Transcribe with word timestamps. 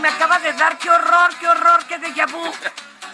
Me 0.00 0.08
acaba 0.08 0.38
de 0.38 0.52
dar, 0.52 0.78
qué 0.78 0.90
horror, 0.90 1.30
qué 1.40 1.48
horror, 1.48 1.84
qué 1.86 1.98
déjà 1.98 2.26
vu. 2.30 2.52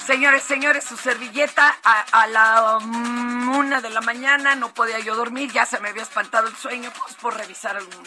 Señores, 0.07 0.43
señores, 0.43 0.85
su 0.85 0.99
servilleta 0.99 1.75
a, 1.83 2.01
a 2.13 2.27
la 2.27 2.79
mm, 2.81 3.49
una 3.57 3.81
de 3.81 3.89
la 3.89 4.03
mañana 4.03 4.55
no 4.55 4.75
podía 4.75 4.99
yo 4.99 5.15
dormir, 5.15 5.51
ya 5.51 5.65
se 5.65 5.81
me 5.81 5.89
había 5.89 6.03
espantado 6.03 6.47
el 6.49 6.57
sueño, 6.57 6.93
pues 6.99 7.15
por 7.15 7.35
revisar 7.37 7.77
algún- 7.77 8.07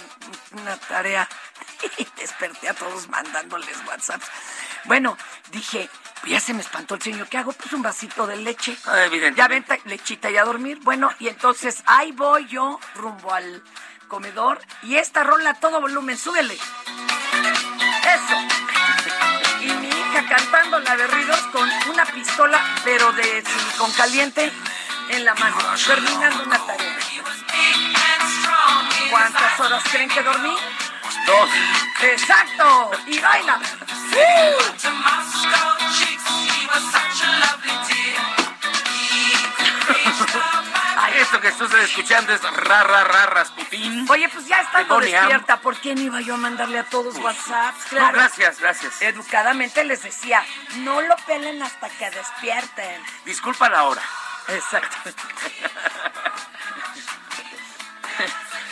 una 0.61 0.77
tarea. 0.77 1.27
Y 1.99 2.07
desperté 2.17 2.69
a 2.69 2.73
todos 2.73 3.07
mandándoles 3.07 3.77
WhatsApp. 3.85 4.19
Bueno, 4.85 5.15
dije, 5.51 5.87
pues 6.21 6.31
ya 6.31 6.39
se 6.39 6.53
me 6.55 6.61
espantó 6.61 6.95
el 6.95 7.01
sueño, 7.03 7.27
¿qué 7.29 7.37
hago? 7.37 7.53
Pues 7.53 7.71
un 7.73 7.83
vasito 7.83 8.25
de 8.25 8.35
leche. 8.37 8.75
Ah. 8.85 9.05
Ya 9.35 9.47
venta 9.47 9.77
lechita 9.85 10.31
y 10.31 10.37
a 10.37 10.43
dormir. 10.43 10.79
Bueno, 10.81 11.11
y 11.19 11.27
entonces 11.27 11.83
ahí 11.85 12.11
voy 12.13 12.47
yo 12.47 12.79
rumbo 12.95 13.31
al 13.33 13.63
comedor 14.07 14.59
y 14.81 14.95
esta 14.97 15.23
rola 15.23 15.51
a 15.51 15.59
todo 15.59 15.79
volumen, 15.81 16.17
súbele. 16.17 16.55
Eso. 16.55 18.35
Cantando 20.37 20.79
la 20.81 20.95
de 20.95 21.07
con 21.51 21.67
una 21.89 22.05
pistola, 22.05 22.59
pero 22.83 23.11
de 23.13 23.43
silicón 23.43 23.91
caliente 23.93 24.51
en 25.09 25.25
la 25.25 25.33
mano, 25.33 25.57
terminando 25.87 26.43
una 26.43 26.59
tarea. 26.59 26.95
¿Cuántas 29.09 29.59
horas 29.59 29.83
creen 29.91 30.07
que 30.09 30.21
dormí? 30.21 30.55
Dos. 31.25 31.49
¡Exacto! 32.03 32.91
¡Y 33.07 33.19
baila! 33.19 33.59
Ay, 34.13 34.53
esto 41.45 41.67
que 41.67 41.75
estás 41.75 41.89
escuchando 41.89 42.33
es 42.33 42.41
ra, 42.41 42.83
ra, 42.83 43.03
ra, 43.03 43.25
Rasputín. 43.27 44.09
Oye, 44.09 44.27
pues 44.29 44.47
ya 44.47 44.61
estando 44.61 44.99
despierta, 44.99 45.59
¿por 45.59 45.75
qué 45.79 45.91
iba 45.91 46.21
yo 46.21 46.33
a 46.35 46.37
mandarle 46.37 46.79
a 46.79 46.83
todos 46.83 47.15
WhatsApp? 47.17 47.75
No, 47.91 48.11
gracias, 48.11 48.59
gracias. 48.59 49.01
Educadamente 49.01 49.83
les 49.83 50.01
decía, 50.03 50.43
no 50.77 51.01
lo 51.01 51.15
pelen 51.27 51.61
hasta 51.61 51.89
que 51.89 52.09
despierten. 52.09 53.01
Disculpa 53.25 53.69
la 53.69 53.83
hora. 53.83 54.01
Exacto. 54.47 54.95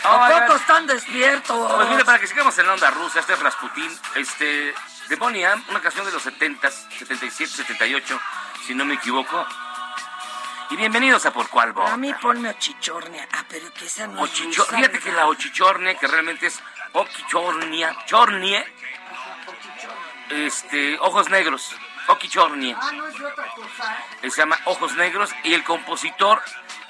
Oigan, 0.08 0.32
¿A 0.32 0.46
poco 0.46 0.56
están 0.56 0.86
despiertos? 0.86 1.72
Pues 1.72 1.88
mire, 1.88 2.04
para 2.04 2.18
que 2.18 2.26
sigamos 2.26 2.56
en 2.58 2.66
la 2.66 2.74
onda 2.74 2.90
rusa, 2.90 3.20
este 3.20 3.32
es 3.32 3.40
Rasputín, 3.40 3.90
este, 4.14 4.72
de 5.08 5.16
Bonnie 5.16 5.44
Am, 5.44 5.64
una 5.68 5.80
canción 5.80 6.06
de 6.06 6.12
los 6.12 6.24
70s, 6.24 6.88
77, 6.98 7.52
78, 7.52 8.20
si 8.66 8.74
no 8.74 8.84
me 8.84 8.94
equivoco. 8.94 9.46
Y 10.70 10.76
bienvenidos 10.76 11.24
a 11.26 11.32
Por 11.32 11.48
Vota. 11.72 11.92
A 11.92 11.96
mí 11.96 12.12
ponme 12.14 12.50
ochichornia. 12.50 13.28
Ah, 13.32 13.44
pero 13.48 13.72
que 13.72 13.86
esa 13.86 14.06
no 14.06 14.24
es 14.24 14.30
Ochicho- 14.32 14.64
rusa, 14.64 14.76
fíjate 14.76 14.98
que 14.98 15.12
la 15.12 15.26
ochichorne, 15.26 15.96
que 15.96 16.06
realmente 16.06 16.46
es 16.46 16.60
oquichornia, 16.92 17.96
chornie, 18.06 18.64
este, 20.30 20.98
ojos 21.00 21.28
negros, 21.30 21.74
oquichornie, 22.08 22.74
Ah, 22.80 22.90
no 22.92 23.06
es 23.06 23.18
de 23.18 23.24
otra 23.26 23.46
cosa. 23.54 23.96
se 24.22 24.28
llama 24.36 24.58
Ojos 24.64 24.94
Negros, 24.96 25.30
y 25.44 25.54
el 25.54 25.62
compositor 25.62 26.42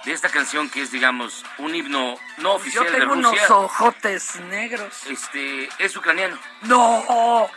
de 0.05 0.13
esta 0.13 0.31
canción, 0.31 0.71
que 0.71 0.83
es, 0.83 0.91
digamos, 0.91 1.45
un 1.59 1.75
himno 1.75 2.15
no 2.39 2.43
Yo 2.43 2.55
oficial 2.55 2.85
de 2.85 2.93
tengo 2.93 3.15
Rusia, 3.15 3.29
unos 3.31 3.51
ojotes 3.51 4.37
negros. 4.37 5.05
este, 5.07 5.69
es 5.79 5.97
ucraniano. 5.97 6.39
¡No! 6.63 7.49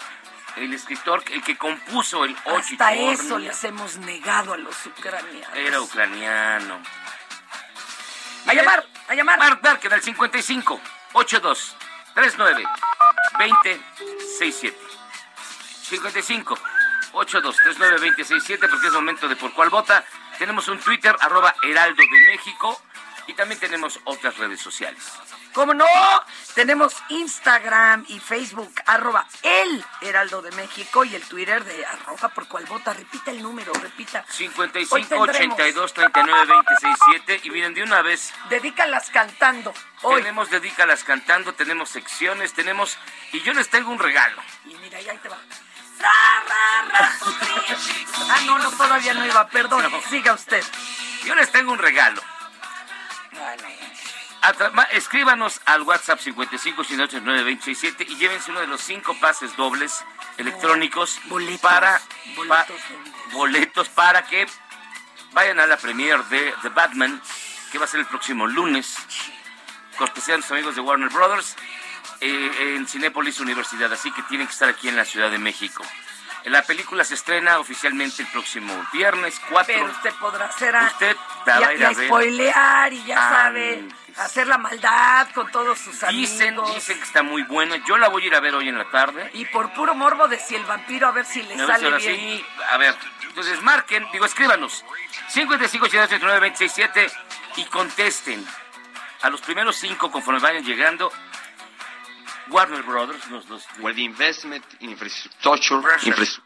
El 0.59 0.73
escritor, 0.73 1.23
el 1.31 1.41
que 1.41 1.57
compuso 1.57 2.25
el 2.25 2.35
Hasta 2.35 2.53
Ochichornia, 2.53 3.11
eso 3.13 3.39
les 3.39 3.63
hemos 3.63 3.95
negado 3.97 4.53
a 4.53 4.57
los 4.57 4.85
ucranianos. 4.85 5.55
era 5.55 5.79
ucraniano. 5.79 6.81
A 8.45 8.53
llamar, 8.53 8.85
a 9.07 9.15
llamar. 9.15 9.39
Mark 9.39 9.61
Darken 9.61 9.93
al 9.93 10.01
55 10.01 10.81
82 11.13 11.77
39 12.13 12.63
20 13.37 13.81
67. 14.37 14.77
55 15.83 16.59
82 17.13 17.55
39 17.55 18.01
20 18.01 18.23
67 18.25 18.67
porque 18.67 18.87
es 18.87 18.93
momento 18.93 19.29
de 19.29 19.37
por 19.37 19.53
cuál 19.53 19.69
vota. 19.69 20.03
Tenemos 20.37 20.67
un 20.67 20.79
Twitter 20.79 21.15
arroba 21.21 21.55
Heraldo 21.63 22.03
de 22.03 22.31
México 22.31 22.81
y 23.27 23.33
también 23.33 23.61
tenemos 23.61 23.97
otras 24.03 24.37
redes 24.37 24.59
sociales. 24.59 25.03
¿Cómo 25.59 25.73
no? 25.73 25.85
Tenemos 26.56 26.95
Instagram 27.09 28.06
y 28.07 28.21
Facebook, 28.21 28.73
arroba 28.85 29.27
el 29.44 29.83
Heraldo 30.00 30.41
de 30.41 30.51
México 30.51 31.03
y 31.03 31.13
el 31.15 31.21
Twitter 31.23 31.65
de 31.65 31.85
arroba 31.85 32.29
por 32.29 32.47
cual 32.47 32.63
vota. 32.65 32.94
Repita 32.94 33.31
el 33.31 33.44
número, 33.44 33.73
repita. 33.73 34.23
Hoy 34.29 34.35
55 34.38 35.25
tendremos- 35.25 35.56
82 35.56 35.94
39 35.94 36.45
20 36.45 36.75
67 36.79 37.41
y 37.44 37.50
miren 37.50 37.73
de 37.73 37.83
una 37.83 38.01
vez 38.01 38.31
Dedícalas 38.50 39.09
cantando. 39.09 39.73
Hoy. 40.03 40.21
tenemos 40.21 40.50
Dedícalas 40.50 41.03
cantando, 41.03 41.53
tenemos 41.53 41.89
secciones, 41.89 42.53
tenemos 42.53 42.97
y 43.33 43.41
yo 43.41 43.51
les 43.53 43.69
tengo 43.69 43.91
un 43.91 44.00
regalo. 44.00 44.41
Y 44.63 44.75
mira, 44.75 45.01
ya 45.01 45.12
ahí 45.12 45.17
te 45.17 45.27
va. 45.27 45.38
Ah, 48.31 48.39
no, 48.45 48.59
no, 48.59 48.71
todavía 48.71 49.13
no 49.13 49.25
iba. 49.25 49.45
Perdón, 49.50 49.91
No. 49.91 50.01
siga 50.09 50.31
usted. 50.33 50.63
Yo 51.25 51.35
les 51.35 51.51
tengo 51.51 51.73
un 51.73 51.79
regalo. 51.79 52.21
Ma- 53.33 53.55
escríbanos 54.91 55.62
al 55.65 55.81
WhatsApp 55.83 56.19
55 56.19 56.83
9 56.89 57.44
267 57.56 58.06
y 58.09 58.15
llévense 58.15 58.51
uno 58.51 58.59
de 58.62 58.68
los 58.68 58.81
cinco 58.81 59.15
pases 59.19 59.56
dobles 59.57 60.03
electrónicos 60.38 61.19
Boletos. 61.25 61.59
para 61.62 62.01
Boletos 62.36 62.47
pa- 62.47 62.65
dobles. 62.65 63.13
boletos 63.33 63.89
para 63.89 64.25
que 64.25 64.47
vayan 65.33 65.59
a 65.59 65.68
la 65.68 65.77
premiere 65.77 66.24
de 66.30 66.53
The 66.62 66.69
Batman 66.69 67.21
que 67.71 67.77
va 67.77 67.86
a 67.86 67.88
ser 67.88 68.00
el 68.00 68.07
próximo 68.07 68.47
lunes, 68.47 68.95
cortesía 69.97 70.33
nuestros 70.36 70.57
amigos 70.57 70.74
de 70.75 70.81
Warner 70.81 71.09
Brothers, 71.09 71.56
eh, 72.21 72.75
en 72.75 72.88
Cinépolis 72.88 73.39
Universidad, 73.39 73.94
así 73.94 74.12
que 74.12 74.24
tienen 74.24 74.47
que 74.47 74.53
estar 74.53 74.68
aquí 74.69 74.88
en 74.89 74.95
la 74.95 75.06
Ciudad 75.06 75.30
de 75.30 75.38
México. 75.38 75.83
La 76.45 76.63
película 76.63 77.03
se 77.03 77.13
estrena 77.15 77.59
oficialmente 77.59 78.21
el 78.24 78.27
próximo 78.30 78.74
viernes 78.94 79.39
4. 79.50 79.74
Pero 79.74 79.86
usted 79.91 80.13
podrá 80.19 80.45
hacer 80.45 80.75
a, 80.75 80.86
Usted 80.86 81.15
a 81.45 81.74
y, 81.74 81.80
y 81.80 81.83
a 81.83 81.88
a 81.89 81.94
ver. 81.94 82.07
spoilear 82.07 82.94
y 82.94 83.03
ya 83.03 83.15
sabe, 83.18 83.74
Antes. 83.80 84.19
hacer 84.19 84.47
la 84.47 84.57
maldad 84.57 85.27
con 85.33 85.51
todos 85.51 85.77
sus 85.80 86.00
Dicen, 86.09 86.50
amigos. 86.50 86.74
dicen 86.75 86.97
que 86.97 87.03
está 87.03 87.24
muy 87.24 87.44
buena. 87.44 87.75
Yo 87.86 87.97
la 87.97 88.07
voy 88.07 88.24
a 88.24 88.27
ir 88.27 88.36
a 88.36 88.39
ver 88.39 88.56
hoy 88.56 88.69
en 88.69 88.77
la 88.77 88.86
tarde. 88.89 89.30
Y 89.33 89.45
por 89.45 89.74
puro 89.74 89.94
morbo 89.95 90.27
de 90.27 90.39
si 90.39 90.56
el 90.56 90.63
vampiro 90.65 91.07
a 91.07 91.12
ver 91.12 91.25
si 91.25 91.44
le 91.44 91.57
sale 91.57 91.86
ahora 91.86 91.97
bien. 91.97 92.15
sí, 92.15 92.45
a 92.71 92.77
ver, 92.77 92.95
entonces 93.27 93.62
marquen, 93.62 94.07
digo, 94.13 94.25
escríbanos 94.25 94.83
55 95.27 95.86
82 95.86 96.07
39 96.09 96.39
26 96.39 96.71
7 96.74 97.12
y 97.57 97.65
contesten 97.65 98.45
a 99.21 99.30
los 99.30 99.41
primeros 99.41 99.75
cinco 99.75 100.09
conforme 100.09 100.39
vayan 100.39 100.63
llegando. 100.63 101.12
Warner 102.50 102.81
Brothers, 102.84 103.28
los 103.28 103.48
dos. 103.48 103.63
where 103.80 103.94
the 103.96 104.04
investment 104.04 104.63
in 104.80 104.90
infrastructure, 104.92 105.78
infrastructure 106.06 106.44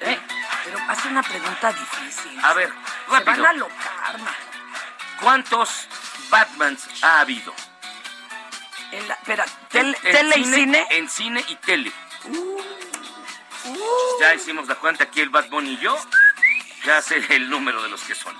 ¿Eh? 0.00 0.18
Pero 0.64 0.78
hace 0.88 1.08
una 1.08 1.22
pregunta 1.22 1.72
difícil. 1.72 2.38
A 2.44 2.52
ver, 2.52 2.68
Se 2.68 3.10
van 3.10 3.24
rápido. 3.24 3.46
a 3.46 3.52
locar, 3.54 4.18
man. 4.18 4.34
¿Cuántos 5.20 5.88
Batmans 6.28 6.86
ha 7.02 7.20
habido? 7.20 7.54
En 8.92 9.08
la- 9.08 9.14
espera, 9.14 9.46
tel- 9.70 9.96
En 10.02 10.12
tele 10.12 10.38
y 10.38 10.44
cine. 10.44 10.86
En 10.90 11.08
cine 11.08 11.44
y 11.48 11.54
tele. 11.56 11.92
Ya 14.20 14.34
hicimos 14.34 14.68
la 14.68 14.74
cuenta 14.76 15.04
aquí 15.04 15.20
el 15.20 15.30
Bunny 15.30 15.72
y 15.72 15.78
yo. 15.78 15.96
Ya 16.84 17.00
sé 17.02 17.24
el 17.30 17.48
número 17.50 17.82
de 17.82 17.88
los 17.88 18.02
que 18.02 18.14
son. 18.14 18.34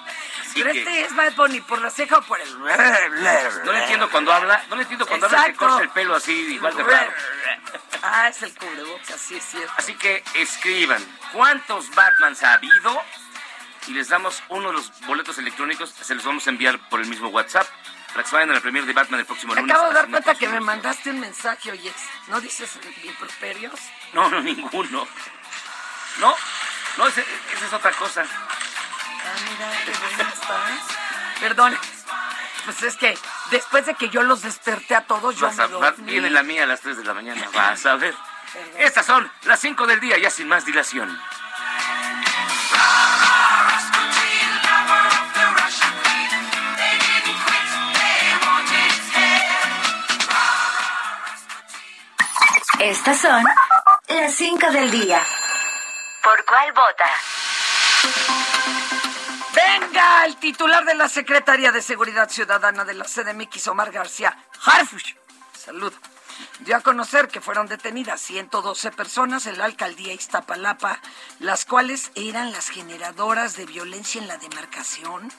Así 0.56 0.62
Pero 0.62 0.72
que 0.72 0.78
este 0.78 1.04
es 1.04 1.14
Bad 1.14 1.34
Bunny 1.34 1.60
por 1.60 1.82
la 1.82 1.90
ceja 1.90 2.16
o 2.16 2.22
por 2.22 2.40
el. 2.40 2.58
no 2.58 3.72
le 3.72 3.80
entiendo 3.82 4.10
cuando 4.10 4.32
habla, 4.32 4.64
no 4.70 4.76
le 4.76 4.82
entiendo 4.82 5.06
cuando 5.06 5.26
habla 5.26 5.38
que 5.44 5.50
Exacto. 5.50 5.66
corta 5.68 5.82
el 5.82 5.90
pelo 5.90 6.16
así 6.16 6.32
igual 6.32 6.74
de 6.74 6.82
raro. 6.82 7.12
Ah, 8.02 8.28
es 8.28 8.42
el 8.42 8.54
cubrebocas, 8.54 9.20
sí 9.20 9.36
es 9.36 9.44
cierto. 9.44 9.72
Así 9.76 9.94
que 9.96 10.24
escriban 10.34 11.04
cuántos 11.32 11.94
Batmans 11.94 12.42
ha 12.42 12.54
habido 12.54 13.02
y 13.86 13.92
les 13.92 14.08
damos 14.08 14.42
uno 14.48 14.68
de 14.68 14.74
los 14.74 14.98
boletos 15.02 15.36
electrónicos, 15.38 15.90
se 15.90 16.14
los 16.14 16.24
vamos 16.24 16.46
a 16.46 16.50
enviar 16.50 16.78
por 16.88 17.00
el 17.00 17.06
mismo 17.06 17.28
WhatsApp 17.28 17.66
para 18.08 18.22
que 18.22 18.30
se 18.30 18.36
vayan 18.36 18.50
a 18.50 18.54
la 18.54 18.60
premier 18.60 18.86
de 18.86 18.94
Batman 18.94 19.20
el 19.20 19.26
próximo 19.26 19.54
lunes. 19.54 19.70
acabo 19.70 19.88
de 19.88 19.94
dar 19.94 20.08
cuenta 20.08 20.34
que 20.34 20.48
me 20.48 20.60
mandaste 20.60 21.10
un 21.10 21.20
mensaje, 21.20 21.70
oye. 21.70 21.92
¿No 22.28 22.40
dices 22.40 22.78
improperios? 23.04 23.78
No, 24.14 24.30
no, 24.30 24.40
ninguno. 24.40 25.06
No, 26.18 26.34
no, 26.96 27.06
esa 27.08 27.20
es 27.20 27.72
otra 27.74 27.92
cosa. 27.92 28.24
Ah, 29.26 29.34
mira, 29.50 29.70
qué 29.84 29.92
bueno 29.92 30.32
estás. 30.32 31.40
Perdón. 31.40 31.78
Pues 32.64 32.82
es 32.82 32.96
que 32.96 33.16
después 33.50 33.86
de 33.86 33.94
que 33.94 34.08
yo 34.08 34.22
los 34.24 34.42
desperté 34.42 34.96
a 34.96 35.02
todos, 35.02 35.36
yo 35.36 35.46
Vas 35.46 35.58
a- 35.60 35.66
va- 35.68 35.94
viene 35.98 36.30
la 36.30 36.42
mía 36.42 36.64
a 36.64 36.66
las 36.66 36.80
3 36.80 36.96
de 36.96 37.04
la 37.04 37.14
mañana, 37.14 37.48
vas 37.54 37.86
a 37.86 37.94
ver. 37.96 38.14
Estas 38.78 39.06
son 39.06 39.30
las 39.44 39.60
5 39.60 39.86
del 39.86 40.00
día, 40.00 40.18
ya 40.18 40.30
sin 40.30 40.48
más 40.48 40.64
dilación. 40.64 41.16
Estas 52.78 53.18
son 53.20 53.44
las 54.08 54.34
5 54.34 54.70
del 54.70 54.90
día. 54.90 55.22
¿Por 56.22 56.44
cuál 56.44 56.72
vota? 56.72 57.06
Venga, 59.56 60.24
el 60.26 60.36
titular 60.36 60.84
de 60.84 60.94
la 60.94 61.08
Secretaría 61.08 61.72
de 61.72 61.80
Seguridad 61.80 62.28
Ciudadana 62.28 62.84
de 62.84 62.92
la 62.94 63.04
CDMX, 63.06 63.68
Omar 63.68 63.90
García 63.90 64.36
Harfush, 64.64 65.14
salud, 65.58 65.92
dio 66.60 66.76
a 66.76 66.80
conocer 66.82 67.28
que 67.28 67.40
fueron 67.40 67.66
detenidas 67.66 68.20
112 68.20 68.90
personas 68.90 69.46
en 69.46 69.56
la 69.56 69.64
alcaldía 69.64 70.12
Iztapalapa, 70.12 71.00
las 71.40 71.64
cuales 71.64 72.10
eran 72.14 72.52
las 72.52 72.68
generadoras 72.68 73.56
de 73.56 73.64
violencia 73.64 74.20
en 74.20 74.28
la 74.28 74.36
demarcación, 74.36 75.32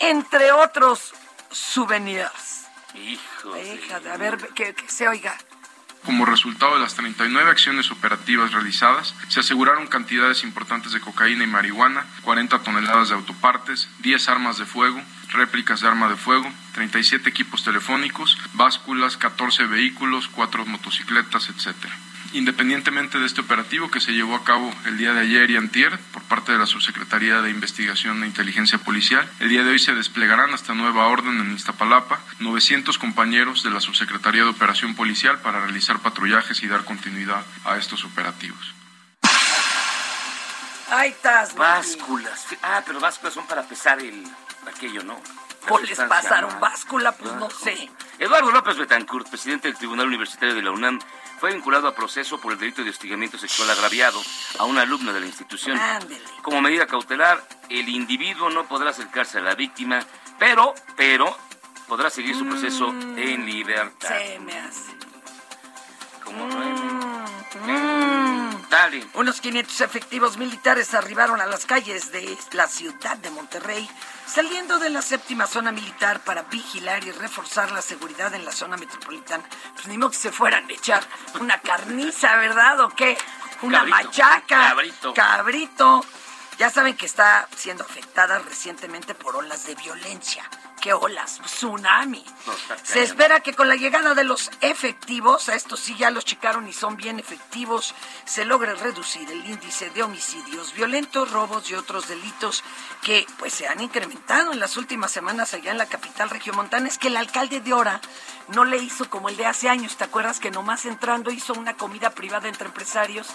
entre 0.00 0.52
otros 0.52 1.14
souvenirs. 1.50 2.66
Hijo 2.94 3.52
de- 3.54 3.74
Hija 3.74 4.00
de, 4.00 4.10
a 4.12 4.16
ver, 4.18 4.36
que, 4.54 4.74
que 4.74 4.88
se 4.90 5.08
oiga. 5.08 5.34
Como 6.04 6.24
resultado 6.24 6.74
de 6.74 6.80
las 6.80 6.94
39 6.94 7.50
acciones 7.50 7.90
operativas 7.90 8.52
realizadas, 8.52 9.14
se 9.28 9.40
aseguraron 9.40 9.86
cantidades 9.86 10.44
importantes 10.44 10.92
de 10.92 11.00
cocaína 11.00 11.44
y 11.44 11.46
marihuana, 11.46 12.06
40 12.22 12.58
toneladas 12.60 13.10
de 13.10 13.16
autopartes, 13.16 13.88
10 13.98 14.28
armas 14.30 14.56
de 14.56 14.64
fuego, 14.64 15.00
réplicas 15.28 15.82
de 15.82 15.88
arma 15.88 16.08
de 16.08 16.16
fuego, 16.16 16.50
37 16.72 17.28
equipos 17.28 17.64
telefónicos, 17.64 18.38
básculas, 18.54 19.18
14 19.18 19.66
vehículos, 19.66 20.28
4 20.28 20.64
motocicletas, 20.64 21.50
etc. 21.50 21.76
Independientemente 22.32 23.18
de 23.18 23.26
este 23.26 23.40
operativo 23.40 23.90
que 23.90 24.00
se 24.00 24.12
llevó 24.12 24.36
a 24.36 24.44
cabo 24.44 24.72
el 24.86 24.96
día 24.96 25.12
de 25.12 25.20
ayer 25.20 25.50
y 25.50 25.56
antier 25.56 25.98
por 26.12 26.22
parte 26.22 26.52
de 26.52 26.58
la 26.58 26.66
Subsecretaría 26.66 27.42
de 27.42 27.50
Investigación 27.50 28.22
e 28.22 28.26
Inteligencia 28.26 28.78
Policial, 28.78 29.28
el 29.40 29.48
día 29.48 29.64
de 29.64 29.70
hoy 29.70 29.80
se 29.80 29.94
desplegarán 29.94 30.54
hasta 30.54 30.72
nueva 30.74 31.08
orden 31.08 31.40
en 31.40 31.52
Iztapalapa 31.52 32.20
900 32.38 32.98
compañeros 32.98 33.64
de 33.64 33.70
la 33.70 33.80
Subsecretaría 33.80 34.44
de 34.44 34.50
Operación 34.50 34.94
Policial 34.94 35.40
para 35.40 35.60
realizar 35.60 35.98
patrullajes 35.98 36.62
y 36.62 36.68
dar 36.68 36.84
continuidad 36.84 37.42
a 37.64 37.76
estos 37.78 38.04
operativos. 38.04 38.74
Ahí 40.92 41.10
estás. 41.10 41.54
Básculas. 41.56 42.46
Ah, 42.62 42.82
pero 42.86 43.00
básculas 43.00 43.34
son 43.34 43.46
para 43.46 43.62
pesar 43.64 43.98
el 44.00 44.24
aquello, 44.72 45.02
¿no? 45.02 45.14
La 45.14 45.68
Pues 45.68 45.88
les 45.88 45.98
pasaron 46.00 46.52
¿no? 46.54 46.60
báscula, 46.60 47.12
pues 47.12 47.32
Ah, 47.32 47.36
no 47.38 47.50
sé. 47.50 47.90
Eduardo 48.18 48.50
López 48.50 48.76
Betancourt, 48.76 49.28
presidente 49.28 49.68
del 49.68 49.76
Tribunal 49.76 50.06
Universitario 50.06 50.54
de 50.54 50.62
la 50.62 50.70
UNAM, 50.72 50.98
fue 51.40 51.54
vinculado 51.54 51.88
a 51.88 51.94
proceso 51.94 52.38
por 52.38 52.52
el 52.52 52.58
delito 52.58 52.84
de 52.84 52.90
hostigamiento 52.90 53.38
sexual 53.38 53.70
agraviado 53.70 54.20
a 54.58 54.64
una 54.64 54.82
alumna 54.82 55.10
de 55.10 55.20
la 55.20 55.26
institución. 55.26 55.78
Ándele. 55.78 56.20
Como 56.42 56.60
medida 56.60 56.86
cautelar, 56.86 57.42
el 57.70 57.88
individuo 57.88 58.50
no 58.50 58.68
podrá 58.68 58.90
acercarse 58.90 59.38
a 59.38 59.40
la 59.40 59.54
víctima, 59.54 60.04
pero, 60.38 60.74
pero, 60.96 61.34
podrá 61.88 62.10
seguir 62.10 62.36
su 62.36 62.46
proceso 62.46 62.90
en 62.90 63.46
libertad. 63.46 64.18
Se 64.18 64.38
me 64.38 64.58
hace. 64.58 64.92
Como 66.22 66.46
nueve. 66.46 66.69
Dale. 68.70 69.04
Unos 69.14 69.40
500 69.40 69.80
efectivos 69.80 70.36
militares 70.36 70.94
arribaron 70.94 71.40
a 71.40 71.46
las 71.46 71.66
calles 71.66 72.12
de 72.12 72.38
la 72.52 72.68
ciudad 72.68 73.16
de 73.16 73.30
Monterrey, 73.30 73.88
saliendo 74.26 74.78
de 74.78 74.90
la 74.90 75.02
séptima 75.02 75.48
zona 75.48 75.72
militar 75.72 76.20
para 76.20 76.42
vigilar 76.42 77.02
y 77.04 77.10
reforzar 77.10 77.72
la 77.72 77.82
seguridad 77.82 78.32
en 78.34 78.44
la 78.44 78.52
zona 78.52 78.76
metropolitana. 78.76 79.42
Pues 79.74 79.88
ni 79.88 79.98
modo 79.98 80.10
que 80.12 80.16
se 80.18 80.30
fueran 80.30 80.68
a 80.70 80.72
echar 80.72 81.02
una 81.40 81.60
carniza, 81.60 82.36
¿verdad? 82.36 82.80
¿O 82.80 82.90
qué? 82.90 83.18
Una 83.62 83.78
Cabrito, 83.78 83.96
machaca. 84.06 84.46
cabrito. 84.68 85.14
Cabrito. 85.14 86.04
Ya 86.58 86.70
saben 86.70 86.96
que 86.96 87.06
está 87.06 87.48
siendo 87.56 87.82
afectada 87.82 88.38
recientemente 88.38 89.14
por 89.16 89.34
olas 89.34 89.66
de 89.66 89.74
violencia. 89.74 90.44
¿Qué 90.80 90.94
olas? 90.94 91.40
Tsunami. 91.44 92.24
Se 92.82 93.02
espera 93.02 93.40
que 93.40 93.52
con 93.54 93.68
la 93.68 93.76
llegada 93.76 94.14
de 94.14 94.24
los 94.24 94.50
efectivos, 94.62 95.48
a 95.50 95.54
estos 95.54 95.78
sí 95.78 95.94
ya 95.96 96.10
los 96.10 96.24
checaron 96.24 96.66
y 96.68 96.72
son 96.72 96.96
bien 96.96 97.18
efectivos, 97.18 97.94
se 98.24 98.46
logre 98.46 98.74
reducir 98.74 99.30
el 99.30 99.44
índice 99.44 99.90
de 99.90 100.02
homicidios 100.02 100.72
violentos, 100.72 101.30
robos 101.30 101.70
y 101.70 101.74
otros 101.74 102.08
delitos 102.08 102.64
que 103.02 103.26
pues 103.38 103.52
se 103.52 103.68
han 103.68 103.80
incrementado 103.80 104.52
en 104.52 104.58
las 104.58 104.78
últimas 104.78 105.10
semanas 105.10 105.52
allá 105.52 105.70
en 105.70 105.78
la 105.78 105.86
capital 105.86 106.30
regiomontana. 106.30 106.88
Es 106.88 106.96
que 106.96 107.08
el 107.08 107.16
alcalde 107.18 107.60
de 107.60 107.74
Ora 107.74 108.00
no 108.48 108.64
le 108.64 108.78
hizo 108.78 109.08
como 109.10 109.28
el 109.28 109.36
de 109.36 109.46
hace 109.46 109.68
años, 109.68 109.96
¿te 109.96 110.04
acuerdas 110.04 110.40
que 110.40 110.50
nomás 110.50 110.86
entrando 110.86 111.30
hizo 111.30 111.52
una 111.52 111.76
comida 111.76 112.10
privada 112.10 112.48
entre 112.48 112.66
empresarios 112.68 113.28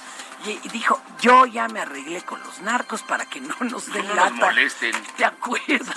y, 0.46 0.68
dijo, 0.70 1.02
yo 1.22 1.46
ya 1.46 1.68
me 1.68 1.80
arreglé 1.80 2.22
con 2.24 2.40
los 2.42 2.60
narcos 2.62 3.02
para 3.04 3.26
que 3.26 3.40
no 3.40 3.56
nos 3.62 3.86
den 3.94 4.08
No 4.08 4.16
nos 4.16 4.32
lata"? 4.32 4.46
molesten. 4.48 4.96
¿Te 5.16 5.26
acuerdas? 5.26 5.96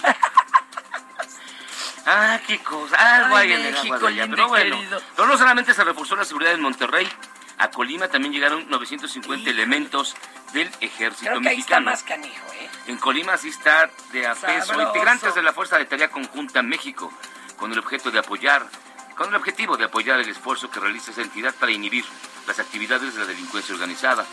Ah, 2.10 2.40
qué 2.46 2.58
cosa. 2.60 2.96
Algo 3.16 3.36
Ay, 3.36 3.52
hay 3.52 3.60
en 3.60 3.66
el 3.66 3.72
México, 3.74 3.94
agua 3.94 4.08
de 4.10 4.14
allá. 4.14 4.22
lindo 4.24 4.36
Pero 4.36 4.48
bueno, 4.48 4.76
querido. 4.76 5.02
pero 5.14 5.28
no 5.28 5.36
solamente 5.38 5.74
se 5.74 5.84
reforzó 5.84 6.16
la 6.16 6.24
seguridad 6.24 6.52
en 6.54 6.60
Monterrey, 6.62 7.06
a 7.58 7.70
Colima 7.70 8.08
también 8.08 8.32
llegaron 8.32 8.68
950 8.70 9.50
elementos 9.50 10.16
del 10.52 10.70
ejército 10.80 11.30
Creo 11.30 11.42
que 11.42 11.48
ahí 11.50 11.58
está 11.60 11.80
mexicano. 11.80 11.90
más 11.90 12.02
canijo, 12.04 12.46
¿eh? 12.54 12.70
En 12.86 12.96
Colima 12.96 13.36
sí 13.36 13.48
está 13.48 13.90
de 14.12 14.26
a 14.26 14.34
peso. 14.34 14.68
Sabroso. 14.68 14.88
Integrantes 14.88 15.34
de 15.34 15.42
la 15.42 15.52
Fuerza 15.52 15.76
de 15.76 15.84
Tarea 15.84 16.08
Conjunta 16.08 16.62
México, 16.62 17.12
con 17.56 17.72
el 17.72 17.78
objeto 17.78 18.10
de 18.10 18.20
apoyar, 18.20 18.66
con 19.16 19.28
el 19.28 19.34
objetivo 19.34 19.76
de 19.76 19.84
apoyar 19.84 20.18
el 20.20 20.28
esfuerzo 20.28 20.70
que 20.70 20.80
realiza 20.80 21.10
esa 21.10 21.20
entidad 21.22 21.54
para 21.56 21.72
inhibir 21.72 22.04
las 22.46 22.58
actividades 22.58 23.12
de 23.14 23.20
la 23.20 23.26
delincuencia 23.26 23.74
organizada. 23.74 24.24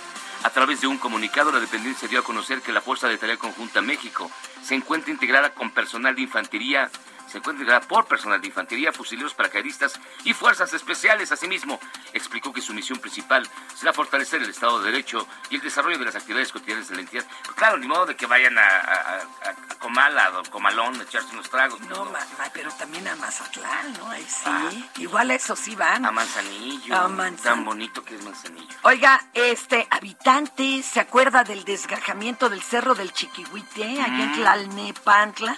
A 0.43 0.49
través 0.51 0.79
de 0.79 0.87
un 0.87 0.99
comunicado, 0.99 1.51
la 1.51 1.59
dependencia 1.59 2.07
dio 2.07 2.19
a 2.19 2.23
conocer 2.23 2.61
que 2.61 2.71
la 2.71 2.79
Fuerza 2.81 3.07
de 3.09 3.17
Tarea 3.17 3.35
Conjunta 3.37 3.81
México 3.81 4.29
se 4.63 4.75
encuentra 4.75 5.11
integrada 5.11 5.49
con 5.49 5.71
personal 5.71 6.15
de 6.15 6.21
infantería, 6.21 6.89
se 7.35 7.39
encuentra 7.39 7.63
integrada 7.63 7.85
por 7.85 8.05
personal 8.05 8.39
de 8.39 8.47
infantería, 8.47 8.93
fusileros, 8.93 9.33
paracaidistas 9.33 9.99
y 10.23 10.33
fuerzas 10.33 10.71
especiales. 10.71 11.33
Asimismo, 11.33 11.81
explicó 12.13 12.53
que 12.53 12.61
su 12.61 12.73
misión 12.73 12.97
principal 12.99 13.45
será 13.75 13.91
fortalecer 13.91 14.41
el 14.41 14.49
Estado 14.49 14.79
de 14.79 14.89
Derecho 14.89 15.27
y 15.49 15.55
el 15.55 15.61
desarrollo 15.61 15.97
de 15.97 16.05
las 16.05 16.15
actividades 16.15 16.53
cotidianas 16.53 16.87
de 16.87 16.95
la 16.95 17.01
entidad. 17.01 17.25
Pues 17.43 17.57
claro, 17.57 17.77
ni 17.77 17.87
modo 17.87 18.05
de 18.05 18.15
que 18.15 18.25
vayan 18.25 18.57
a, 18.57 18.61
a, 18.61 19.17
a, 19.17 19.75
Comala, 19.79 20.27
a 20.27 20.49
Comalón, 20.49 20.97
a 21.01 21.03
echarse 21.03 21.33
unos 21.33 21.49
tragos. 21.49 21.81
No, 21.81 22.05
ma, 22.05 22.19
pero 22.53 22.71
también 22.71 23.05
a 23.09 23.17
Mazatlán, 23.17 23.91
¿no? 23.99 24.09
Ahí 24.11 24.25
sí. 24.29 24.89
Igual 25.01 25.31
eso 25.31 25.57
sí 25.57 25.75
van. 25.75 26.05
A 26.05 26.11
Manzanillo. 26.11 26.95
A 26.95 27.09
Manzanillo. 27.09 27.43
Tan 27.43 27.65
bonito 27.65 28.01
que 28.05 28.15
es 28.15 28.23
Manzanillo. 28.23 28.73
Oiga, 28.83 29.21
este, 29.33 29.85
habitante, 29.91 30.81
¿se 30.83 31.01
acuerda 31.01 31.43
del 31.43 31.65
desgajamiento 31.65 32.47
del 32.47 32.61
Cerro 32.61 32.95
del 32.95 33.11
Chiquihuite, 33.11 33.83
allá 33.83 34.05
en 34.05 34.31
mm. 34.31 34.35
Tlalnepantla? 34.35 35.57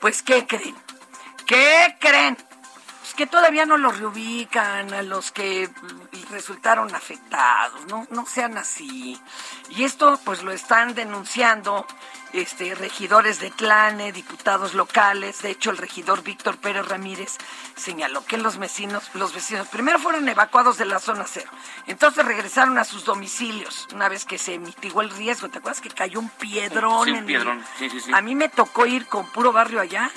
Pues, 0.00 0.22
¿qué 0.22 0.46
creen? 0.46 0.74
¿Qué 1.48 1.96
creen? 1.98 2.36
Pues 3.00 3.14
que 3.14 3.26
todavía 3.26 3.64
no 3.64 3.78
los 3.78 3.98
reubican 3.98 4.92
a 4.92 5.00
los 5.00 5.32
que 5.32 5.70
resultaron 6.30 6.94
afectados, 6.94 7.86
no, 7.86 8.06
no 8.10 8.26
sean 8.26 8.58
así. 8.58 9.18
Y 9.70 9.84
esto 9.84 10.20
pues 10.26 10.42
lo 10.42 10.52
están 10.52 10.94
denunciando 10.94 11.86
este, 12.34 12.74
regidores 12.74 13.40
de 13.40 13.50
Tlane, 13.50 14.12
diputados 14.12 14.74
locales. 14.74 15.40
De 15.40 15.48
hecho, 15.48 15.70
el 15.70 15.78
regidor 15.78 16.22
Víctor 16.22 16.58
Pérez 16.58 16.86
Ramírez 16.86 17.38
señaló 17.76 18.26
que 18.26 18.36
los 18.36 18.58
vecinos, 18.58 19.10
los 19.14 19.32
vecinos 19.32 19.68
primero 19.68 19.98
fueron 19.98 20.28
evacuados 20.28 20.76
de 20.76 20.84
la 20.84 20.98
zona 20.98 21.24
cero, 21.26 21.50
entonces 21.86 22.26
regresaron 22.26 22.76
a 22.76 22.84
sus 22.84 23.06
domicilios 23.06 23.88
una 23.94 24.10
vez 24.10 24.26
que 24.26 24.36
se 24.36 24.58
mitigó 24.58 25.00
el 25.00 25.08
riesgo. 25.08 25.48
¿Te 25.48 25.60
acuerdas 25.60 25.80
que 25.80 25.88
cayó 25.88 26.20
un 26.20 26.28
piedrón? 26.28 27.06
Sí, 27.06 27.12
un 27.12 27.24
piedrón. 27.24 27.64
Sí, 27.78 27.88
sí, 27.88 28.00
sí. 28.00 28.10
A 28.12 28.20
mí 28.20 28.34
me 28.34 28.50
tocó 28.50 28.84
ir 28.84 29.06
con 29.06 29.26
puro 29.32 29.50
barrio 29.50 29.80
allá 29.80 30.10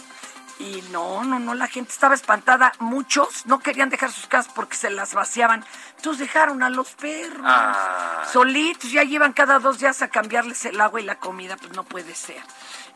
y 0.61 0.83
no, 0.91 1.23
no, 1.23 1.39
no, 1.39 1.55
la 1.55 1.67
gente 1.67 1.91
estaba 1.91 2.13
espantada. 2.13 2.71
Muchos 2.79 3.45
no 3.47 3.59
querían 3.59 3.89
dejar 3.89 4.11
sus 4.11 4.27
casas 4.27 4.51
porque 4.53 4.75
se 4.75 4.89
las 4.89 5.13
vaciaban. 5.13 5.65
Entonces 5.97 6.27
dejaron 6.27 6.61
a 6.61 6.69
los 6.69 6.91
perros 6.91 7.45
ah. 7.45 8.23
solitos, 8.31 8.91
ya 8.91 9.03
llevan 9.03 9.33
cada 9.33 9.59
dos 9.59 9.79
días 9.79 10.01
a 10.01 10.09
cambiarles 10.09 10.65
el 10.65 10.79
agua 10.79 11.01
y 11.01 11.03
la 11.03 11.15
comida, 11.15 11.57
pues 11.57 11.73
no 11.73 11.83
puede 11.83 12.13
ser. 12.15 12.41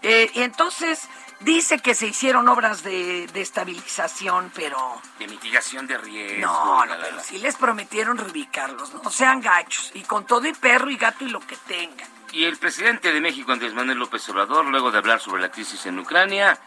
Eh, 0.02 0.30
entonces 0.36 1.10
dice 1.40 1.80
que 1.80 1.96
se 1.96 2.08
hicieron 2.08 2.48
obras 2.48 2.84
de, 2.84 3.24
estabilización, 3.34 4.52
pero... 4.54 5.02
De 5.18 5.28
mitigación 5.28 5.88
de 5.88 5.98
riesgo. 5.98 6.46
No, 6.46 6.86
no, 6.86 6.94
pero 7.02 7.20
sí 7.22 7.40
les 7.40 7.56
prometieron 7.56 8.18
reubicarlos, 8.18 8.94
no 8.94 9.10
sean 9.10 9.42
gachos. 9.42 9.92
Y 9.96 10.04
con 10.04 10.26
todo 10.26 10.48
y 10.48 10.54
perro 10.54 10.92
y 10.92 10.98
gato 10.98 11.26
y 11.26 11.30
lo 11.30 11.40
que 11.40 11.56
tengan. 11.68 12.08
Y 12.32 12.44
el 12.44 12.58
presidente 12.58 13.14
de 13.14 13.22
México, 13.22 13.52
Andrés 13.54 13.74
Manuel 13.74 13.98
López 13.98 14.28
Obrador, 14.30 14.66
luego 14.66 14.92
de 14.92 14.98
hablar 14.98 15.22
sobre 15.22 15.42
la 15.42 15.50
crisis 15.50 15.86
en 15.86 15.98
Ucrania, 15.98 16.60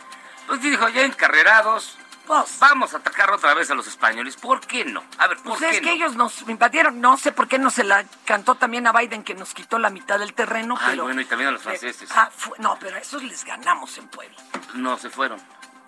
pues 0.49 0.63
dijo, 0.63 0.89
ya 0.89 1.03
encarrerados, 1.03 1.99
pues 2.27 2.59
vamos 2.59 2.95
a 2.95 2.99
atacar 2.99 3.31
otra 3.31 3.55
vez 3.55 3.71
a 3.71 3.75
los 3.75 3.87
españoles. 3.87 4.37
¿Por 4.37 4.61
qué 4.61 4.85
no? 4.85 5.05
A 5.19 5.29
ver, 5.29 5.37
¿por 5.39 5.59
pues 5.59 5.75
es 5.75 5.81
que 5.81 5.93
ellos 5.93 6.17
nos 6.17 6.43
invadieron. 6.49 7.01
No 7.01 7.17
sé 7.17 7.33
por 7.33 7.49
qué 7.49 7.59
no 7.59 7.71
se 7.71 7.85
la 7.85 8.05
cantó 8.25 8.55
también 8.55 8.87
a 8.87 8.93
Biden 8.93 9.25
que 9.25 9.35
nos 9.35 9.55
quitó 9.55 9.79
la 9.79 9.91
mitad 9.91 10.19
del 10.19 10.33
terreno. 10.33 10.77
Ay, 10.81 10.99
bueno, 10.99 11.21
y 11.21 11.27
también 11.27 11.49
a 11.49 11.53
los 11.53 11.63
franceses. 11.63 12.11
Ah, 12.15 12.31
no, 12.59 12.79
pero 12.81 12.97
a 12.97 12.99
esos 12.99 13.23
les 13.23 13.45
ganamos 13.45 13.97
en 13.99 14.09
Puebla. 14.09 14.37
No, 14.75 14.99
se 14.99 15.11
fueron. 15.11 15.41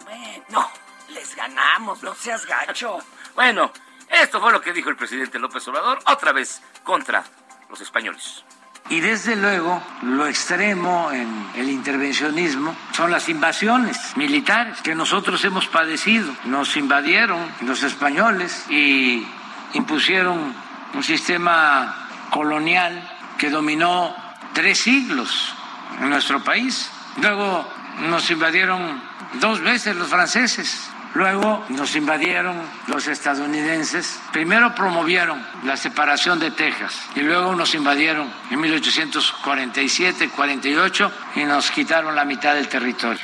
Bueno, 0.05 0.45
no, 0.51 0.71
les 1.09 1.35
ganamos, 1.35 2.03
no 2.03 2.15
seas 2.15 2.45
gacho. 2.47 2.99
bueno, 3.35 3.73
esto 4.09 4.41
fue 4.41 4.53
lo 4.53 4.61
que 4.61 4.73
dijo 4.73 4.91
el 4.91 4.97
presidente 4.97 5.39
López 5.39 5.67
Obrador, 5.69 5.99
otra 6.07 6.33
vez 6.33 6.61
contra 6.85 7.25
los 7.71 7.81
españoles. 7.81 8.45
Y 8.89 9.01
desde 9.01 9.37
luego 9.37 9.81
lo 10.03 10.27
extremo 10.27 11.13
en 11.13 11.29
el 11.55 11.69
intervencionismo 11.69 12.75
son 12.93 13.11
las 13.11 13.29
invasiones 13.29 14.17
militares 14.17 14.81
que 14.83 14.95
nosotros 14.95 15.45
hemos 15.45 15.69
padecido. 15.69 16.33
Nos 16.47 16.77
invadieron 16.77 17.39
los 17.61 17.83
españoles 17.83 18.67
y 18.69 19.27
impusieron 19.75 20.55
un 20.95 21.03
sistema 21.05 22.09
colonial 22.31 23.01
que 23.39 23.51
dominó 23.51 24.15
tres 24.53 24.79
siglos 24.79 25.55
en 26.01 26.11
nuestro 26.11 26.43
país. 26.43 26.91
Luego 27.21 27.69
nos 28.09 28.31
invadieron 28.31 29.01
dos 29.35 29.61
veces 29.61 29.95
los 29.95 30.09
franceses 30.09 30.91
Luego 31.15 31.65
nos 31.71 31.97
invadieron 31.97 32.57
los 32.87 33.09
estadounidenses. 33.09 34.21
Primero 34.33 34.73
promovieron 34.75 35.45
la 35.65 35.77
separación 35.77 36.39
de 36.39 36.53
Texas 36.53 36.97
y 37.17 37.21
luego 37.21 37.55
nos 37.55 37.75
invadieron 37.75 38.31
en 38.51 38.61
1847-48 38.61 41.11
y 41.37 41.45
nos 41.45 41.71
quitaron 41.71 42.15
la 42.15 42.25
mitad 42.25 42.55
del 42.55 42.69
territorio. 42.69 43.21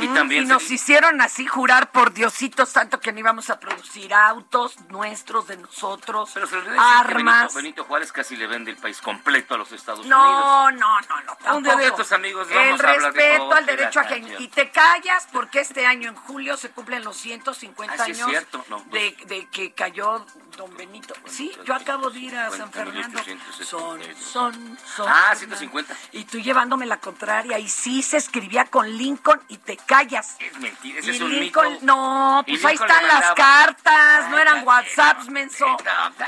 Y, 0.00 0.08
también 0.08 0.48
nos 0.48 0.70
hicieron 0.70 1.20
así 1.20 1.46
jurar 1.46 1.90
por 1.90 2.12
Diosito 2.12 2.64
Santo 2.66 3.00
que 3.00 3.12
no 3.12 3.18
íbamos 3.18 3.50
a 3.50 3.60
producir 3.60 4.12
autos 4.14 4.76
nuestros 4.88 5.46
de 5.48 5.56
nosotros, 5.58 6.30
Pero 6.32 6.46
se 6.46 6.56
armas. 6.78 7.54
Benito, 7.54 7.84
Juárez 7.84 8.12
casi 8.12 8.36
le 8.36 8.46
vende 8.46 8.70
el 8.70 8.76
país 8.76 9.00
completo 9.00 9.54
a 9.54 9.58
los 9.58 9.70
Estados 9.72 10.06
no, 10.06 10.22
Unidos. 10.22 10.80
No, 10.80 11.00
no, 11.00 11.00
no, 11.00 11.36
no. 11.44 11.56
Un 11.56 11.62
día 11.62 11.76
de 11.76 11.86
estos 11.86 12.12
amigos 12.12 12.48
vamos 12.48 12.80
el 12.80 12.86
a 12.86 12.90
hablar 12.92 13.12
respeto 13.12 13.52
al 13.52 13.66
derecho 13.66 14.00
a 14.00 14.16
y 14.16 14.48
te 14.48 14.70
callas 14.70 15.28
porque 15.32 15.60
este 15.60 15.86
año 15.86 16.08
en 16.08 16.16
julio 16.16 16.56
se 16.56 16.70
cumplen 16.70 17.04
los 17.04 17.16
150 17.16 17.94
ah, 17.98 18.04
años 18.04 18.30
pues. 18.50 18.90
de, 18.90 19.16
de, 19.26 19.48
que 19.48 19.72
cayó 19.72 20.24
Don 20.56 20.74
Benito. 20.76 21.14
Sí, 21.26 21.52
yo 21.64 21.74
acabo 21.74 22.10
de 22.10 22.18
ir 22.18 22.36
a 22.36 22.50
San 22.50 22.70
Fernando. 22.70 23.18
Son, 23.62 24.00
son, 24.14 24.78
son. 24.96 25.08
Ah, 25.08 25.34
150. 25.34 25.94
Y 26.12 26.24
tú 26.24 26.38
llevándome 26.38 26.86
la 26.86 26.98
contraria 26.98 27.58
y 27.58 27.68
sí 27.68 28.02
se 28.02 28.18
escribía 28.18 28.66
con 28.66 28.88
Lincoln 28.88 29.40
y 29.48 29.56
te 29.58 29.76
callas. 29.76 30.36
Es 30.38 30.58
mentira, 30.58 31.00
ese 31.00 31.12
es 31.12 31.20
un 31.20 31.32
Lincoln, 31.32 31.78
No, 31.82 32.44
pues 32.46 32.64
ahí 32.64 32.74
están 32.74 33.06
las 33.06 33.34
cartas, 33.34 34.30
no 34.30 34.38
eran 34.38 34.66
WhatsApps, 34.66 35.28
menso. 35.28 35.66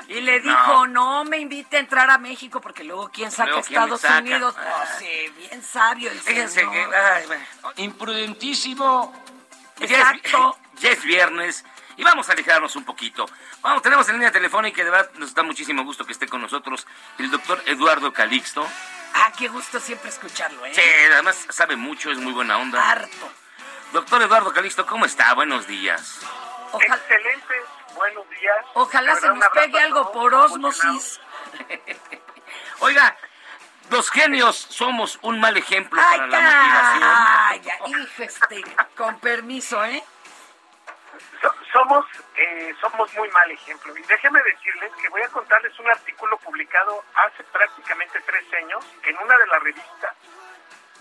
Y 0.09 0.21
le 0.21 0.41
dijo, 0.41 0.87
no. 0.87 1.25
me 1.25 1.39
invite 1.39 1.77
a 1.77 1.81
entrar 1.81 2.11
a 2.11 2.19
México 2.19 2.61
porque 2.61 2.85
luego 2.85 3.11
quién 3.13 3.31
saca 3.31 3.59
Estados 3.59 4.05
Unidos. 4.05 4.55
Oh, 4.59 4.85
sí, 4.99 5.33
bien 5.37 5.63
sabio 5.63 6.11
el 6.11 6.19
Fíjense 6.19 6.61
señor. 6.61 6.91
Que, 7.75 7.83
imprudentísimo. 7.83 9.13
Exacto. 9.81 10.57
Ya 10.81 10.91
es, 10.91 11.05
viernes 11.05 11.65
y 11.97 12.03
vamos 12.03 12.29
a 12.29 12.33
alejarnos 12.33 12.77
un 12.77 12.85
poquito. 12.85 13.27
Vamos, 13.63 13.83
tenemos 13.83 14.09
en 14.09 14.15
línea 14.15 14.33
telefónica 14.33 14.81
y 14.81 14.85
de 14.85 14.91
verdad 14.91 15.11
nos 15.15 15.35
da 15.35 15.43
muchísimo 15.43 15.85
gusto 15.85 16.05
que 16.05 16.13
esté 16.13 16.27
con 16.29 16.41
nosotros 16.41 16.87
el 17.19 17.31
doctor 17.31 17.63
Eduardo 17.67 18.13
Calixto. 18.13 18.67
Ah, 19.15 19.33
qué 19.39 19.49
gusto 19.49 19.79
siempre 19.79 20.09
escucharlo, 20.09 20.67
¿eh? 20.67 20.73
Sí, 20.75 20.83
además 21.13 21.47
sabe 21.51 21.77
mucho, 21.77 22.11
es 22.11 22.19
muy 22.19 22.33
buena 22.33 22.59
onda. 22.59 22.91
Harto. 22.91 23.31
Doctor 23.93 24.23
Eduardo 24.23 24.53
Calixto, 24.53 24.87
¿cómo 24.87 25.05
está? 25.07 25.33
Buenos 25.35 25.67
días. 25.67 26.21
Excelente, 26.73 27.55
buenos 27.95 28.29
días. 28.31 28.57
Ojalá 28.75 29.15
se 29.17 29.29
nos 29.29 29.49
pegue 29.51 29.79
algo 29.79 30.11
por 30.11 30.35
osmosis. 30.35 31.21
Oiga, 32.81 33.17
los 33.91 34.11
genios 34.11 34.57
somos 34.57 35.19
un 35.23 35.39
mal 35.39 35.57
ejemplo 35.57 36.01
para 36.01 36.27
la 36.27 36.41
motivación. 36.41 37.03
Ay, 37.05 37.63
hijo, 37.87 38.23
este, 38.23 38.65
con 38.97 39.21
permiso, 39.21 39.85
¿eh? 39.85 40.03
Somos, 41.73 42.07
eh, 42.37 42.75
somos 42.81 43.13
muy 43.15 43.29
mal 43.31 43.51
ejemplo. 43.51 43.97
Y 43.97 44.03
déjenme 44.03 44.43
decirles 44.43 44.93
que 45.01 45.09
voy 45.09 45.23
a 45.23 45.29
contarles 45.29 45.79
un 45.79 45.91
artículo 45.91 46.37
publicado 46.39 47.05
hace 47.15 47.43
prácticamente 47.45 48.21
tres 48.27 48.45
años 48.55 48.85
en 49.03 49.17
una 49.19 49.37
de 49.37 49.47
las 49.47 49.63
revistas 49.63 50.15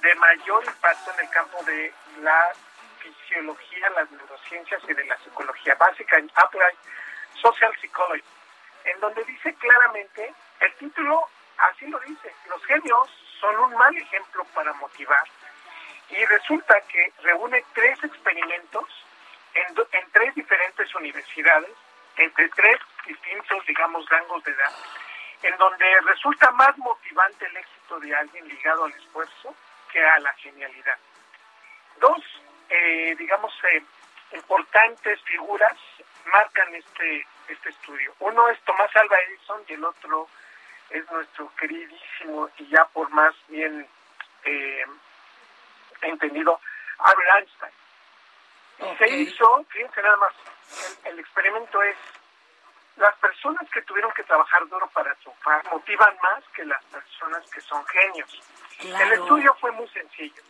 de 0.01 0.15
mayor 0.15 0.63
impacto 0.65 1.11
en 1.13 1.25
el 1.25 1.29
campo 1.31 1.63
de 1.63 1.93
la 2.21 2.51
fisiología, 2.99 3.89
las 3.91 4.11
neurociencias 4.11 4.81
y 4.87 4.93
de 4.93 5.05
la 5.05 5.17
psicología 5.19 5.75
básica, 5.75 6.17
en 6.17 6.29
Applied 6.35 6.75
Social 7.41 7.73
Psychology, 7.79 8.23
en 8.85 8.99
donde 8.99 9.23
dice 9.23 9.53
claramente, 9.55 10.33
el 10.59 10.73
título 10.75 11.27
así 11.57 11.87
lo 11.87 11.99
dice, 11.99 12.33
los 12.49 12.63
genios 12.65 13.09
son 13.39 13.55
un 13.59 13.75
mal 13.75 13.95
ejemplo 13.95 14.43
para 14.53 14.73
motivar. 14.73 15.23
Y 16.09 16.25
resulta 16.25 16.79
que 16.81 17.11
reúne 17.23 17.63
tres 17.73 18.03
experimentos 18.03 19.02
en, 19.53 20.11
tres 20.11 20.35
diferentes 20.35 20.93
universidades, 20.95 21.71
entre 22.17 22.49
tres 22.49 22.79
distintos, 23.05 23.65
digamos, 23.65 24.07
rangos 24.09 24.43
de 24.43 24.51
edad, 24.51 24.73
en 25.41 25.57
donde 25.57 25.85
resulta 26.01 26.51
más 26.51 26.77
motivante 26.77 27.45
el 27.45 27.57
éxito 27.57 27.99
de 27.99 28.15
alguien 28.15 28.47
ligado 28.47 28.85
al 28.85 28.93
esfuerzo 28.93 29.55
que 29.91 30.03
a 30.03 30.19
la 30.19 30.33
genialidad. 30.33 30.97
Dos 31.99 32.23
eh, 32.69 33.15
digamos, 33.17 33.53
eh, 33.71 33.83
importantes 34.31 35.21
figuras 35.23 35.77
marcan 36.25 36.73
este, 36.73 37.27
este 37.47 37.69
estudio. 37.69 38.15
Uno 38.19 38.49
es 38.49 38.59
Tomás 38.61 38.89
Alva 38.95 39.15
Edison 39.19 39.61
y 39.67 39.73
el 39.73 39.83
otro 39.83 40.27
es 40.89 41.09
nuestro 41.11 41.51
queridísimo 41.55 42.49
y 42.57 42.67
ya 42.69 42.85
por 42.85 43.09
más 43.11 43.35
bien 43.47 43.87
eh, 44.45 44.85
entendido 46.01 46.59
Albert 46.97 47.29
Einstein. 47.37 47.73
Se 48.97 49.07
hizo, 49.09 49.65
fíjense 49.69 50.01
nada 50.01 50.17
más, 50.17 50.33
el, 51.05 51.19
experimento 51.19 51.81
es, 51.83 51.95
las 52.97 53.15
personas 53.15 53.69
que 53.69 53.81
tuvieron 53.83 54.11
que 54.11 54.23
trabajar 54.23 54.67
duro 54.67 54.87
para 54.93 55.13
triunfar 55.15 55.63
motivan 55.71 56.15
más 56.21 56.43
que 56.53 56.65
las 56.65 56.83
personas 56.85 57.49
que 57.49 57.61
son 57.61 57.85
genios. 57.87 58.41
El 58.79 59.13
estudio 59.13 59.55
fue 59.59 59.71
muy 59.71 59.87
sencillo. 59.89 60.41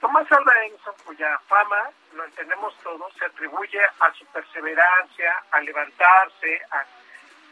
Tomás 0.00 0.30
Alva 0.32 0.52
Edison, 0.64 0.94
cuya 1.04 1.38
fama, 1.46 1.90
lo 2.14 2.24
entendemos 2.24 2.74
todos, 2.82 3.12
se 3.18 3.26
atribuye 3.26 3.80
a 4.00 4.12
su 4.14 4.24
perseverancia, 4.26 5.44
a 5.50 5.60
levantarse, 5.60 6.62
a, 6.70 6.84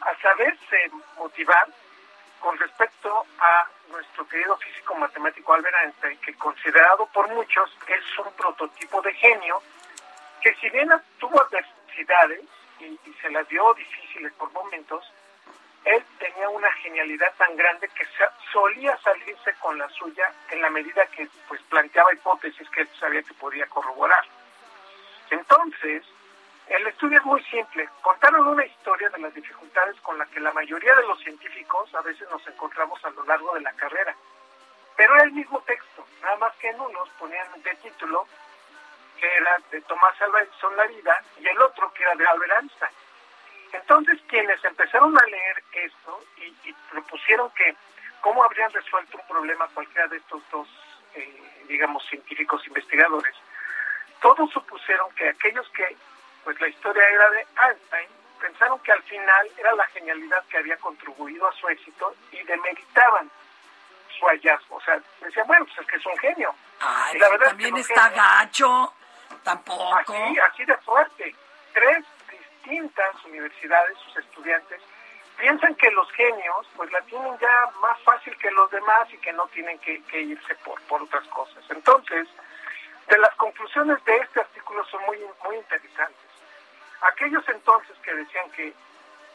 a 0.08 0.22
saberse 0.22 0.90
motivar 1.18 1.68
con 2.40 2.56
respecto 2.58 3.26
a 3.40 3.68
nuestro 3.90 4.26
querido 4.28 4.56
físico 4.56 4.94
matemático 4.94 5.52
Albert 5.52 5.76
Einstein, 5.84 6.18
que 6.20 6.34
considerado 6.34 7.06
por 7.06 7.28
muchos 7.28 7.70
es 7.86 8.18
un 8.18 8.32
prototipo 8.32 9.02
de 9.02 9.12
genio, 9.14 9.60
que 10.42 10.54
si 10.57 10.68
bien 10.71 10.90
tuvo 11.18 11.40
adversidades 11.40 12.42
y, 12.80 12.85
y 12.85 13.12
se 13.21 13.30
las 13.30 13.49
dio 13.49 13.75
difíciles 13.75 14.33
por 14.35 14.50
momentos, 14.52 15.04
él 15.85 16.04
tenía 16.18 16.49
una 16.49 16.71
genialidad 16.73 17.33
tan 17.38 17.57
grande 17.57 17.88
que 17.88 18.07
solía 18.52 18.97
salirse 18.99 19.54
con 19.61 19.78
la 19.78 19.88
suya 19.90 20.33
en 20.50 20.61
la 20.61 20.71
medida 20.71 21.07
que 21.07 21.28
pues 21.49 21.61
planteaba 21.62 22.12
hipótesis 22.12 22.68
que 22.71 22.83
él 22.83 22.88
sabía 22.99 23.23
que 23.23 23.35
podía 23.35 23.66
corroborar. 23.66 24.25
Entonces, 25.30 26.04
el 26.68 26.87
estudio 26.87 27.18
es 27.18 27.25
muy 27.25 27.42
simple. 27.45 27.88
Contaron 28.02 28.47
una 28.47 28.64
historia 28.66 29.09
de 29.09 29.18
las 29.18 29.33
dificultades 29.33 29.99
con 30.02 30.18
las 30.18 30.28
que 30.28 30.40
la 30.40 30.52
mayoría 30.52 30.95
de 30.95 31.07
los 31.07 31.18
científicos 31.21 31.95
a 31.95 32.02
veces 32.02 32.28
nos 32.30 32.47
encontramos 32.47 33.02
a 33.04 33.11
lo 33.11 33.25
largo 33.25 33.54
de 33.54 33.62
la 33.62 33.73
carrera. 33.73 34.14
Pero 34.97 35.14
era 35.14 35.25
el 35.25 35.33
mismo 35.33 35.61
texto, 35.62 36.07
nada 36.21 36.37
más 36.37 36.54
que 36.57 36.68
en 36.68 36.80
unos 36.80 37.09
ponían 37.18 37.47
de 37.62 37.75
título 37.76 38.26
que 39.18 39.26
era 39.26 39.56
de 39.70 39.80
Tomás 39.82 40.20
Alva 40.22 40.42
Edison 40.42 40.76
La 40.76 40.87
vida 40.87 41.22
y 41.40 41.46
el 41.46 41.60
otro 41.60 41.92
que 41.92 42.02
era 42.02 42.14
de 42.14 42.26
Albert 42.26 42.52
Einstein. 42.60 42.90
Entonces 43.72 44.18
quienes 44.28 44.64
empezaron 44.64 45.16
a 45.18 45.26
leer 45.26 45.62
esto 45.72 46.25
y, 46.37 46.72
propusieron 46.90 47.50
que 47.50 47.76
cómo 48.20 48.42
habrían 48.42 48.72
resuelto 48.72 49.18
un 49.18 49.26
problema 49.26 49.68
cualquiera 49.75 50.08
de 50.08 50.16
estos 50.16 50.42
dos, 50.50 50.68
eh, 51.14 51.64
digamos, 51.68 52.04
científicos 52.08 52.66
investigadores, 52.66 53.34
todos 54.20 54.50
supusieron 54.50 55.10
que 55.14 55.28
aquellos 55.28 55.68
que, 55.70 55.96
pues 56.44 56.60
la 56.60 56.68
historia 56.68 57.08
era 57.08 57.30
de 57.30 57.46
Einstein, 57.62 58.08
pensaron 58.40 58.78
que 58.80 58.92
al 58.92 59.02
final 59.02 59.50
era 59.56 59.72
la 59.75 59.87
genialidad 59.87 60.44
que 60.48 60.58
había 60.58 60.76
contribuido 60.78 61.46
a 61.46 61.52
su 61.52 61.68
éxito 61.68 62.14
y 62.32 62.42
demeritaban 62.44 63.30
su 64.18 64.26
hallazgo. 64.26 64.76
O 64.76 64.80
sea, 64.80 65.00
decían, 65.20 65.46
bueno, 65.46 65.64
pues 65.66 65.78
es 65.78 65.87
que 65.87 65.96
es 65.96 66.06
un 66.06 66.18
genio. 66.18 66.54
y 67.14 67.18
la 67.18 67.28
verdad 67.28 67.48
también 67.48 67.76
está 67.76 68.08
gacho, 68.10 68.94
tampoco. 69.42 69.94
Así, 69.94 70.38
así 70.38 70.64
de 70.64 70.76
fuerte. 70.78 71.35
Tres 71.73 72.04
distintas 72.30 73.25
universidades, 73.25 73.97
sus 73.99 74.16
estudiantes, 74.16 74.80
piensan 75.38 75.75
que 75.76 75.90
los 75.92 76.11
genios 76.12 76.66
pues 76.76 76.90
la 76.92 77.00
tienen 77.02 77.38
ya 77.38 77.70
más 77.80 77.99
fácil 78.02 78.37
que 78.38 78.50
los 78.50 78.70
demás 78.70 79.08
y 79.12 79.18
que 79.18 79.32
no 79.32 79.47
tienen 79.49 79.78
que, 79.78 80.02
irse 80.20 80.54
por, 80.56 81.02
otras 81.02 81.26
cosas. 81.28 81.64
Entonces, 81.70 82.28
de 83.08 83.18
las 83.18 83.35
conclusiones 83.37 84.04
de 84.04 84.16
este 84.16 84.40
artículo 84.40 84.85
son 84.87 85.02
muy, 85.06 85.18
muy 85.44 85.56
interesantes. 85.56 86.28
Aquellos 87.00 87.49
entonces 87.49 87.97
que 88.02 88.14
decían 88.14 88.50
que 88.50 88.75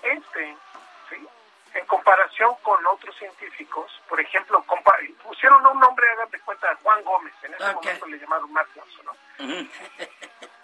este, 0.04 0.58
¿sí? 1.10 1.28
En 1.74 1.86
comparación 1.88 2.54
con 2.62 2.86
otros 2.86 3.16
científicos, 3.18 3.92
por 4.08 4.20
ejemplo, 4.20 4.64
pusieron 5.24 5.66
un 5.66 5.80
nombre, 5.80 6.10
hagan 6.12 6.30
de 6.30 6.40
cuenta, 6.42 6.76
Juan 6.84 7.04
Gómez, 7.04 7.34
en 7.44 7.54
ese 7.54 7.74
momento 7.74 8.06
le 8.08 8.20
llamaron 8.20 8.54
Mark 8.54 8.70
Johnson, 8.76 9.06
¿no? 9.06 9.14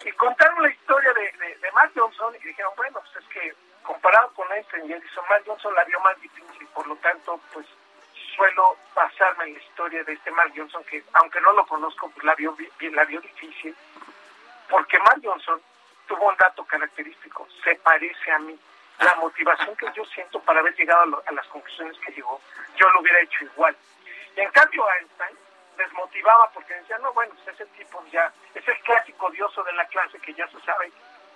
y 0.04 0.12
contaron 0.12 0.62
la 0.62 0.70
historia 0.70 1.12
de, 1.12 1.56
de, 1.56 1.72
Mark 1.72 1.92
Johnson 1.94 2.34
y 2.40 2.46
dijeron, 2.46 2.72
bueno, 2.76 3.00
pues 3.00 3.24
es 3.24 3.28
que 3.32 3.54
comparado 3.82 4.32
con 4.34 4.50
Einstein 4.52 4.88
y 4.88 4.92
Edison, 4.92 5.24
Mark 5.28 5.42
Johnson 5.46 5.74
la 5.74 5.84
vio 5.84 6.00
más 6.00 6.20
difícil, 6.20 6.66
por 6.68 6.86
lo 6.86 6.96
tanto, 6.96 7.40
pues 7.52 7.66
suelo 8.36 8.76
basarme 8.94 9.44
en 9.44 9.54
la 9.54 9.60
historia 9.60 10.04
de 10.04 10.12
este 10.12 10.30
Mark 10.30 10.52
Johnson, 10.56 10.84
que 10.84 11.02
aunque 11.14 11.40
no 11.40 11.52
lo 11.52 11.66
conozco, 11.66 12.10
pues 12.10 12.24
la 12.24 12.34
vio, 12.36 12.56
la 12.92 13.04
vio 13.04 13.20
difícil, 13.20 13.76
porque 14.68 14.98
Mark 15.00 15.20
Johnson 15.22 15.60
tuvo 16.06 16.28
un 16.28 16.36
dato 16.36 16.64
característico, 16.64 17.46
se 17.64 17.74
parece 17.76 18.32
a 18.32 18.38
mí 18.38 18.58
la 19.00 19.14
motivación 19.16 19.74
que 19.76 19.86
yo 19.94 20.04
siento 20.06 20.40
para 20.40 20.60
haber 20.60 20.74
llegado 20.74 21.22
a, 21.26 21.32
las 21.32 21.46
conclusiones 21.46 21.96
que 22.04 22.12
llegó, 22.12 22.40
yo 22.76 22.88
lo 22.90 23.00
hubiera 23.00 23.20
hecho 23.20 23.44
igual. 23.44 23.74
Y 24.36 24.40
en 24.40 24.50
cambio 24.50 24.84
Einstein 24.98 25.36
desmotivaba 25.76 26.50
porque 26.52 26.74
decía, 26.74 26.98
no, 26.98 27.12
bueno, 27.14 27.32
pues 27.34 27.54
ese 27.54 27.66
tipo 27.76 28.04
ya, 28.12 28.30
es 28.54 28.66
el 28.68 28.78
clásico 28.82 29.30
dioso 29.30 29.64
de 29.64 29.72
la 29.72 29.86
clase 29.86 30.18
que 30.20 30.34
ya 30.34 30.46
se 30.48 30.60
sabe 30.60 30.92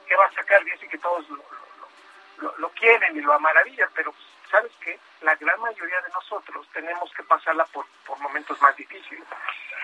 que 0.06 0.16
va 0.16 0.26
a 0.26 0.32
sacar 0.32 0.62
bien 0.64 0.78
y 0.82 0.88
que 0.88 0.98
todos 0.98 1.26
lo, 1.30 2.54
lo, 2.58 2.68
quieren 2.70 3.16
y 3.16 3.22
lo 3.22 3.32
amaravillan, 3.32 3.88
pero 3.94 4.12
pues, 4.12 4.24
¿sabes 4.50 4.72
qué? 4.80 4.98
La 5.22 5.34
gran 5.36 5.58
mayoría 5.60 6.00
de 6.02 6.10
nosotros 6.10 6.68
tenemos 6.74 7.10
que 7.14 7.22
pasarla 7.22 7.64
por, 7.66 7.86
por 8.06 8.18
momentos 8.18 8.60
más 8.60 8.76
difíciles. 8.76 9.24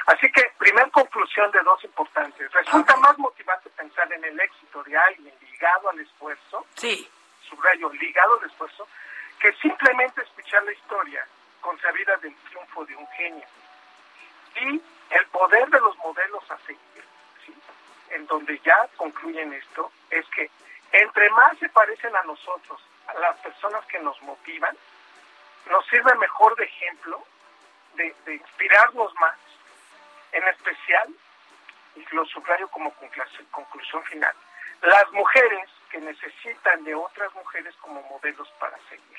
Así 0.04 0.30
que, 0.32 0.52
primer 0.58 0.90
conclusión 0.90 1.50
de 1.52 1.60
dos 1.60 1.82
importantes. 1.84 2.52
Resulta 2.52 2.96
más 2.96 3.16
motivante 3.16 3.70
pensar 3.70 4.12
en 4.12 4.24
el 4.24 4.38
éxito 4.38 4.82
de 4.82 4.96
alguien 4.98 5.34
ligado 5.40 5.88
al 5.88 6.00
esfuerzo. 6.00 6.66
Sí 6.74 7.10
subrayo, 7.50 7.90
ligado 7.90 8.38
al 8.38 8.46
esfuerzo, 8.48 8.88
que 9.38 9.52
simplemente 9.54 10.22
escuchar 10.22 10.62
la 10.64 10.72
historia 10.72 11.26
consabida 11.60 12.16
del 12.18 12.34
triunfo 12.36 12.84
de 12.86 12.96
un 12.96 13.06
genio. 13.08 13.46
Y 14.56 14.80
el 15.10 15.26
poder 15.26 15.68
de 15.68 15.80
los 15.80 15.96
modelos 15.98 16.50
a 16.50 16.58
seguir, 16.58 17.04
en 18.10 18.26
donde 18.26 18.58
ya 18.60 18.88
concluyen 18.96 19.52
esto, 19.52 19.92
es 20.10 20.26
que 20.28 20.50
entre 20.92 21.30
más 21.30 21.56
se 21.58 21.68
parecen 21.68 22.14
a 22.16 22.22
nosotros, 22.22 22.80
a 23.06 23.14
las 23.14 23.36
personas 23.38 23.84
que 23.86 23.98
nos 24.00 24.20
motivan, 24.22 24.76
nos 25.70 25.86
sirve 25.86 26.14
mejor 26.16 26.56
de 26.56 26.64
ejemplo, 26.64 27.24
de, 27.94 28.14
de 28.24 28.34
inspirarnos 28.34 29.14
más, 29.20 29.36
en 30.32 30.46
especial, 30.48 31.08
y 31.96 32.14
lo 32.14 32.24
subrayo 32.26 32.68
como 32.68 32.92
conclusión 33.50 34.02
final, 34.04 34.34
las 34.82 35.10
mujeres 35.12 35.68
que 35.90 36.00
necesitan 36.00 36.85
de 36.85 36.94
otras 36.94 37.35
mujeres 37.35 37.74
como 37.81 38.03
modelos 38.03 38.48
para 38.59 38.79
seguir. 38.88 39.18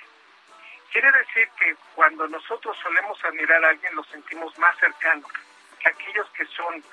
Quiere 0.91 1.11
decir 1.11 1.49
que 1.59 1.75
cuando 1.95 2.27
nosotros 2.27 2.77
solemos 2.81 3.23
admirar 3.23 3.63
a 3.63 3.69
alguien 3.69 3.95
lo 3.95 4.03
sentimos 4.05 4.57
más 4.57 4.77
cercano 4.77 5.27
que 5.79 5.89
aquellos 5.89 6.29
que 6.31 6.45
son 6.47 6.83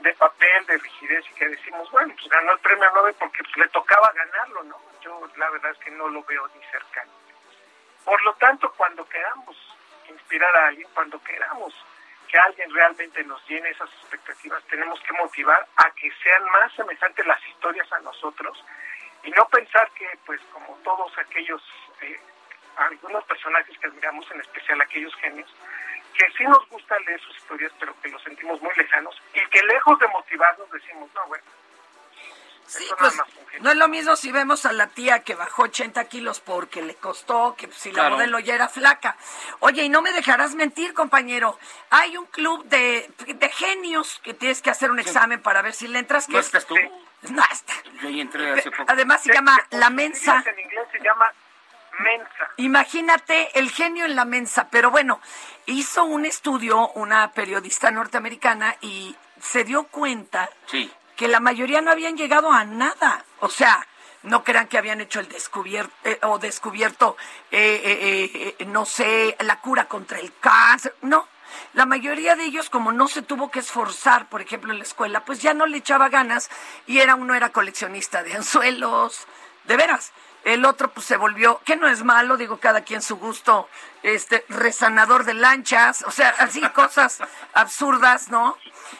de 0.00 0.12
papel, 0.14 0.66
de 0.66 0.78
rigidez 0.78 1.24
y 1.30 1.34
que 1.34 1.48
decimos, 1.48 1.90
bueno, 1.90 2.14
pues 2.14 2.28
ganó 2.28 2.52
el 2.52 2.58
premio 2.58 2.90
Nobel 2.94 3.14
porque 3.14 3.42
pues, 3.42 3.56
le 3.56 3.68
tocaba 3.68 4.12
ganarlo, 4.14 4.62
¿no? 4.64 4.80
Yo 5.00 5.28
la 5.36 5.50
verdad 5.50 5.72
es 5.72 5.78
que 5.78 5.90
no 5.92 6.08
lo 6.08 6.22
veo 6.24 6.46
ni 6.48 6.62
cercano. 6.66 7.10
Por 8.04 8.22
lo 8.22 8.34
tanto, 8.34 8.70
cuando 8.74 9.08
queramos 9.08 9.56
inspirar 10.08 10.54
a 10.56 10.68
alguien, 10.68 10.88
cuando 10.94 11.22
queramos 11.22 11.74
que 12.28 12.38
alguien 12.38 12.72
realmente 12.74 13.24
nos 13.24 13.44
llene 13.48 13.70
esas 13.70 13.90
expectativas, 14.02 14.62
tenemos 14.64 15.00
que 15.00 15.12
motivar 15.14 15.66
a 15.76 15.90
que 15.92 16.12
sean 16.22 16.44
más 16.50 16.72
semejantes 16.74 17.26
las 17.26 17.42
historias 17.48 17.90
a 17.92 18.00
nosotros 18.00 18.62
y 19.26 19.30
no 19.32 19.46
pensar 19.48 19.90
que, 19.90 20.08
pues, 20.24 20.40
como 20.52 20.74
todos 20.84 21.12
aquellos, 21.18 21.60
eh, 22.00 22.18
algunos 22.76 23.24
personajes 23.24 23.76
que 23.78 23.88
admiramos, 23.88 24.30
en 24.30 24.40
especial 24.40 24.80
aquellos 24.80 25.14
genios, 25.16 25.52
que 26.16 26.30
sí 26.38 26.44
nos 26.44 26.66
gusta 26.70 26.98
leer 27.00 27.20
sus 27.20 27.36
historias, 27.36 27.72
pero 27.78 27.94
que 28.00 28.08
los 28.08 28.22
sentimos 28.22 28.62
muy 28.62 28.72
lejanos 28.76 29.20
y 29.34 29.44
que 29.50 29.62
lejos 29.64 29.98
de 29.98 30.08
motivarnos 30.08 30.70
decimos, 30.70 31.10
no, 31.14 31.26
bueno. 31.26 31.44
Sí, 32.66 32.84
pues, 32.98 33.14
no 33.60 33.70
es 33.70 33.76
lo 33.76 33.88
mismo 33.88 34.16
si 34.16 34.32
vemos 34.32 34.66
a 34.66 34.72
la 34.72 34.88
tía 34.88 35.22
que 35.22 35.34
bajó 35.34 35.62
80 35.62 36.04
kilos 36.04 36.40
porque 36.40 36.82
le 36.82 36.94
costó, 36.94 37.54
que 37.56 37.70
si 37.72 37.92
la 37.92 38.10
modelo 38.10 38.38
ya 38.38 38.54
era 38.54 38.68
flaca. 38.68 39.16
Oye, 39.60 39.84
y 39.84 39.88
no 39.88 40.02
me 40.02 40.12
dejarás 40.12 40.54
mentir, 40.54 40.92
compañero. 40.92 41.58
Hay 41.90 42.16
un 42.16 42.26
club 42.26 42.64
de, 42.66 43.10
de 43.26 43.48
genios 43.48 44.20
que 44.22 44.34
tienes 44.34 44.60
que 44.60 44.70
hacer 44.70 44.90
un 44.90 44.98
examen 44.98 45.40
para 45.40 45.62
ver 45.62 45.72
si 45.72 45.88
le 45.88 45.98
entras. 45.98 46.26
Que 46.26 46.38
estás 46.38 46.66
tú? 46.66 46.76
No, 47.30 47.42
está. 47.50 47.72
Yo 48.02 48.08
entré 48.08 48.52
hace 48.52 48.70
poco. 48.70 48.84
Además 48.88 49.22
se 49.22 49.32
llama 49.32 49.58
La 49.70 49.90
Mensa. 49.90 50.44
En 50.46 50.58
inglés 50.60 50.86
se 50.92 50.98
llama 50.98 51.32
Mensa. 51.98 52.50
Imagínate 52.58 53.58
el 53.58 53.70
genio 53.70 54.04
en 54.04 54.16
la 54.16 54.24
mensa. 54.24 54.68
Pero 54.70 54.90
bueno, 54.90 55.20
hizo 55.64 56.04
un 56.04 56.26
estudio 56.26 56.90
una 56.90 57.32
periodista 57.32 57.90
norteamericana 57.90 58.76
y 58.80 59.16
se 59.40 59.64
dio 59.64 59.84
cuenta 59.84 60.50
que 61.16 61.28
la 61.28 61.40
mayoría 61.40 61.80
no 61.80 61.90
habían 61.90 62.16
llegado 62.16 62.52
a 62.52 62.64
nada. 62.64 63.24
O 63.40 63.48
sea, 63.48 63.86
no 64.22 64.44
crean 64.44 64.68
que 64.68 64.78
habían 64.78 65.00
hecho 65.00 65.20
el 65.20 65.28
descubierto 65.28 65.92
eh, 66.04 66.18
o 66.22 66.38
descubierto, 66.38 67.16
eh, 67.50 68.54
eh, 68.58 68.64
no 68.66 68.84
sé, 68.84 69.36
la 69.40 69.60
cura 69.60 69.88
contra 69.88 70.18
el 70.18 70.32
cáncer. 70.38 70.94
No, 71.02 71.26
la 71.72 71.86
mayoría 71.86 72.36
de 72.36 72.44
ellos, 72.44 72.70
como 72.70 72.92
no 72.92 73.08
se 73.08 73.22
tuvo 73.22 73.50
que 73.50 73.60
esforzar, 73.60 74.28
por 74.28 74.40
ejemplo, 74.40 74.72
en 74.72 74.78
la 74.78 74.84
escuela, 74.84 75.24
pues 75.24 75.40
ya 75.40 75.54
no 75.54 75.66
le 75.66 75.78
echaba 75.78 76.08
ganas 76.08 76.50
y 76.86 76.98
era 76.98 77.14
uno 77.14 77.34
era 77.34 77.50
coleccionista 77.50 78.22
de 78.22 78.34
anzuelos, 78.34 79.26
de 79.64 79.76
veras. 79.76 80.12
El 80.46 80.64
otro 80.64 80.92
pues 80.92 81.04
se 81.04 81.16
volvió, 81.16 81.60
que 81.64 81.74
no 81.74 81.88
es 81.88 82.04
malo, 82.04 82.36
digo, 82.36 82.58
cada 82.58 82.82
quien 82.82 83.02
su 83.02 83.16
gusto, 83.16 83.68
este, 84.04 84.44
resanador 84.48 85.24
de 85.24 85.34
lanchas, 85.34 86.04
o 86.06 86.12
sea, 86.12 86.28
así 86.38 86.60
cosas 86.72 87.18
absurdas, 87.52 88.28
¿no? 88.28 88.56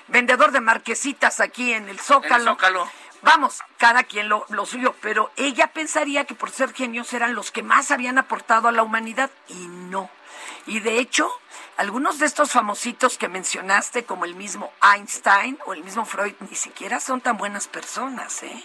Vendedor 0.09 0.50
de 0.50 0.61
marquesitas 0.61 1.38
aquí 1.38 1.72
en 1.72 1.88
el 1.88 2.00
Zócalo. 2.00 2.50
El 2.50 2.56
Zócalo. 2.56 2.90
Vamos, 3.22 3.62
cada 3.78 4.02
quien 4.02 4.28
lo, 4.28 4.44
lo 4.48 4.66
suyo, 4.66 4.96
pero 5.00 5.30
ella 5.37 5.68
pensaría 5.68 6.24
que 6.24 6.35
por 6.35 6.50
ser 6.50 6.74
genios 6.74 7.12
eran 7.12 7.37
los 7.37 7.52
que 7.52 7.62
más 7.62 7.92
habían 7.92 8.18
aportado 8.18 8.66
a 8.66 8.72
la 8.72 8.82
humanidad 8.82 9.30
y 9.46 9.68
no 9.68 10.11
Y 10.66 10.80
de 10.80 10.98
hecho, 10.98 11.30
algunos 11.76 12.18
de 12.18 12.26
estos 12.26 12.50
famositos 12.50 13.18
que 13.18 13.28
mencionaste, 13.28 14.04
como 14.04 14.24
el 14.24 14.35
mismo 14.35 14.72
Einstein 14.82 15.61
o 15.66 15.74
el 15.74 15.85
mismo 15.85 16.06
Freud, 16.06 16.35
ni 16.40 16.56
siquiera 16.56 16.98
son 16.98 17.20
tan 17.20 17.37
buenas 17.37 17.68
personas, 17.68 18.42
¿eh? 18.42 18.64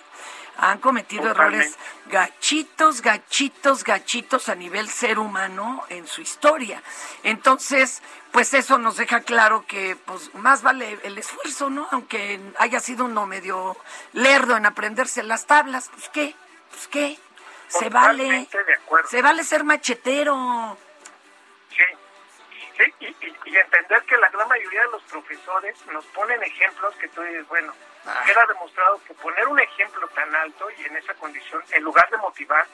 Han 0.57 0.79
cometido 0.79 1.23
Totalmente. 1.23 1.65
errores 1.65 1.77
gachitos, 2.07 3.01
gachitos, 3.01 3.83
gachitos 3.83 4.49
a 4.49 4.55
nivel 4.55 4.89
ser 4.89 5.17
humano 5.17 5.83
en 5.89 6.05
su 6.07 6.21
historia. 6.21 6.83
Entonces, 7.23 8.03
pues 8.31 8.53
eso 8.53 8.77
nos 8.77 8.97
deja 8.97 9.21
claro 9.21 9.65
que 9.65 9.95
pues 10.05 10.33
más 10.35 10.61
vale 10.61 10.99
el 11.03 11.17
esfuerzo, 11.17 11.69
¿no? 11.69 11.87
Aunque 11.91 12.39
haya 12.59 12.79
sido 12.79 13.05
uno 13.05 13.25
medio 13.25 13.75
lerdo 14.13 14.55
en 14.57 14.65
aprenderse 14.65 15.23
las 15.23 15.45
tablas, 15.47 15.89
pues 15.93 16.09
qué, 16.09 16.35
pues 16.69 16.87
qué, 16.89 17.19
se 17.67 17.89
vale, 17.89 18.23
de 18.29 18.47
se 19.09 19.21
vale 19.21 19.43
ser 19.43 19.63
machetero. 19.63 20.77
Sí, 21.69 21.83
sí 22.77 22.93
y, 22.99 23.05
y- 23.05 23.35
y 23.45 23.55
entender 23.57 24.03
que 24.03 24.17
la 24.17 24.29
gran 24.29 24.47
mayoría 24.47 24.81
de 24.81 24.91
los 24.91 25.01
profesores 25.03 25.75
nos 25.91 26.05
ponen 26.07 26.41
ejemplos 26.43 26.93
que 26.95 27.07
tú 27.07 27.21
dices, 27.21 27.47
bueno. 27.47 27.73
Queda 28.25 28.45
demostrado 28.47 29.01
que 29.07 29.13
poner 29.15 29.47
un 29.47 29.59
ejemplo 29.59 30.07
tan 30.09 30.33
alto 30.35 30.67
y 30.77 30.85
en 30.85 30.97
esa 30.97 31.13
condición, 31.15 31.63
en 31.71 31.83
lugar 31.83 32.09
de 32.09 32.17
motivar, 32.17 32.65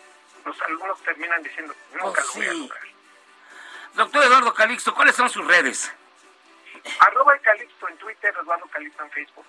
los 0.46 0.60
alumnos 0.62 1.02
terminan 1.04 1.42
diciendo, 1.44 1.74
nunca 1.94 2.22
Pues 2.22 2.28
lo 2.28 2.34
voy 2.34 2.48
a 2.48 2.54
lograr. 2.54 2.82
Doctor 3.94 4.24
Eduardo 4.24 4.54
Calixto, 4.54 4.94
¿cuáles 4.94 5.16
son 5.16 5.30
sus 5.30 5.46
redes? 5.46 5.92
Arroba 7.00 7.34
el 7.34 7.42
Calixto 7.42 7.90
en 7.90 7.98
Twitter, 7.98 8.34
Eduardo 8.42 8.66
Calixto 8.68 9.04
en 9.04 9.12
Facebook. 9.12 9.46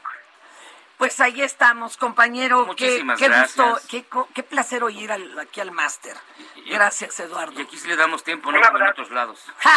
Pues 0.96 1.20
ahí 1.20 1.42
estamos, 1.42 1.96
compañero. 1.96 2.62
Qué, 2.62 2.66
Muchísimas 2.66 3.18
qué 3.20 3.28
gusto, 3.28 3.64
gracias. 3.66 3.88
qué, 3.90 4.04
co- 4.06 4.28
qué 4.34 4.42
placer 4.42 4.82
oír 4.82 5.12
al- 5.12 5.38
aquí 5.38 5.60
al 5.60 5.70
máster. 5.70 6.16
Gracias, 6.66 7.20
Eduardo. 7.20 7.60
Y 7.60 7.62
aquí 7.62 7.78
sí 7.78 7.86
le 7.86 7.94
damos 7.94 8.24
tiempo, 8.24 8.50
no 8.50 8.60
como 8.60 8.78
en 8.78 8.88
otros 8.88 9.10
lados. 9.12 9.46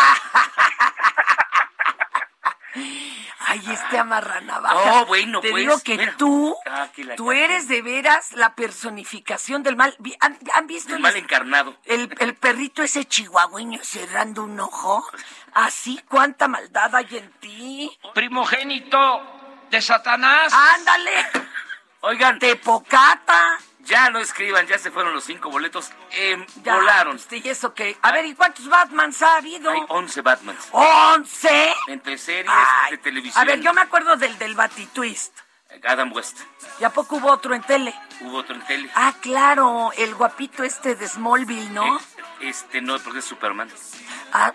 Ay, 3.48 3.62
este 3.72 3.98
amarranavaja. 3.98 5.02
Oh, 5.02 5.06
bueno, 5.08 5.42
Te 5.42 5.50
pues, 5.50 5.62
digo 5.64 5.80
que 5.84 5.98
mira. 5.98 6.16
tú, 6.18 6.56
Ah, 6.66 6.88
que 6.96 7.04
tú 7.16 7.32
eres 7.32 7.68
de 7.68 7.82
veras 7.82 8.32
la 8.34 8.54
personificación 8.56 9.64
del 9.64 9.76
mal. 9.76 9.96
Vi- 10.00 10.16
¿Han, 10.22 10.38
han 10.54 10.68
visto 10.68 10.90
El 10.92 10.98
el, 10.98 11.02
mal 11.02 11.16
encarnado. 11.18 11.76
el, 11.86 12.16
el 12.20 12.36
perrito 12.36 12.84
ese 12.84 13.04
chihuahueño 13.06 13.80
cerrando 13.84 14.44
un 14.44 14.60
ojo? 14.60 15.06
Así, 15.54 16.00
cuánta 16.08 16.48
maldad 16.48 16.96
hay 16.96 17.18
en 17.18 17.32
ti. 17.40 18.00
Primogénito 18.14 19.22
de 19.70 19.82
Satanás. 19.82 20.54
Ándale, 20.54 21.12
Oigan, 22.02 22.40
tepocata. 22.40 23.58
Ya 23.84 24.10
no 24.10 24.20
escriban, 24.20 24.66
ya 24.68 24.78
se 24.78 24.92
fueron 24.92 25.14
los 25.14 25.24
cinco 25.24 25.50
boletos. 25.50 25.92
em, 26.12 26.46
Ya, 26.64 26.76
volaron. 26.76 27.18
pues, 27.18 27.46
¿Y 27.46 27.50
eso 27.50 27.74
qué? 27.74 27.98
A 28.02 28.12
ver, 28.12 28.26
¿y 28.26 28.36
cuántos 28.36 28.68
Batmans 28.68 29.22
ha 29.22 29.38
habido? 29.38 29.70
Hay 29.72 29.82
11 29.90 30.22
Batmans. 30.22 30.68
¡Once! 30.72 31.74
Entre 31.88 32.18
series 32.18 32.52
Ay, 32.54 32.92
de 32.92 32.98
televisión. 33.00 33.42
A 33.42 33.46
ver, 33.46 33.62
yo 33.62 33.74
me 33.74 33.82
acuerdo 33.82 34.16
del 34.16 34.38
del 34.38 34.56
Batitwist. 34.56 35.36
Adam 35.88 36.12
West. 36.12 36.38
¿Y 36.82 36.84
a 36.84 36.90
poco 36.90 37.16
hubo 37.16 37.32
otro 37.32 37.56
en 37.56 37.62
tele? 37.64 37.96
Hubo 38.20 38.40
otro 38.40 38.56
en 38.56 38.62
tele. 38.66 38.90
Ah, 38.94 39.14
claro, 39.22 39.92
el 39.98 40.14
guapito 40.16 40.64
este 40.66 40.96
de 40.96 41.08
Smallville, 41.08 41.70
¿no? 41.72 41.98
Eh, 41.98 42.02
Este 42.42 42.82
no, 42.82 42.98
porque 43.00 43.20
es 43.20 43.26
Superman. 43.26 43.70
Ah, 44.34 44.54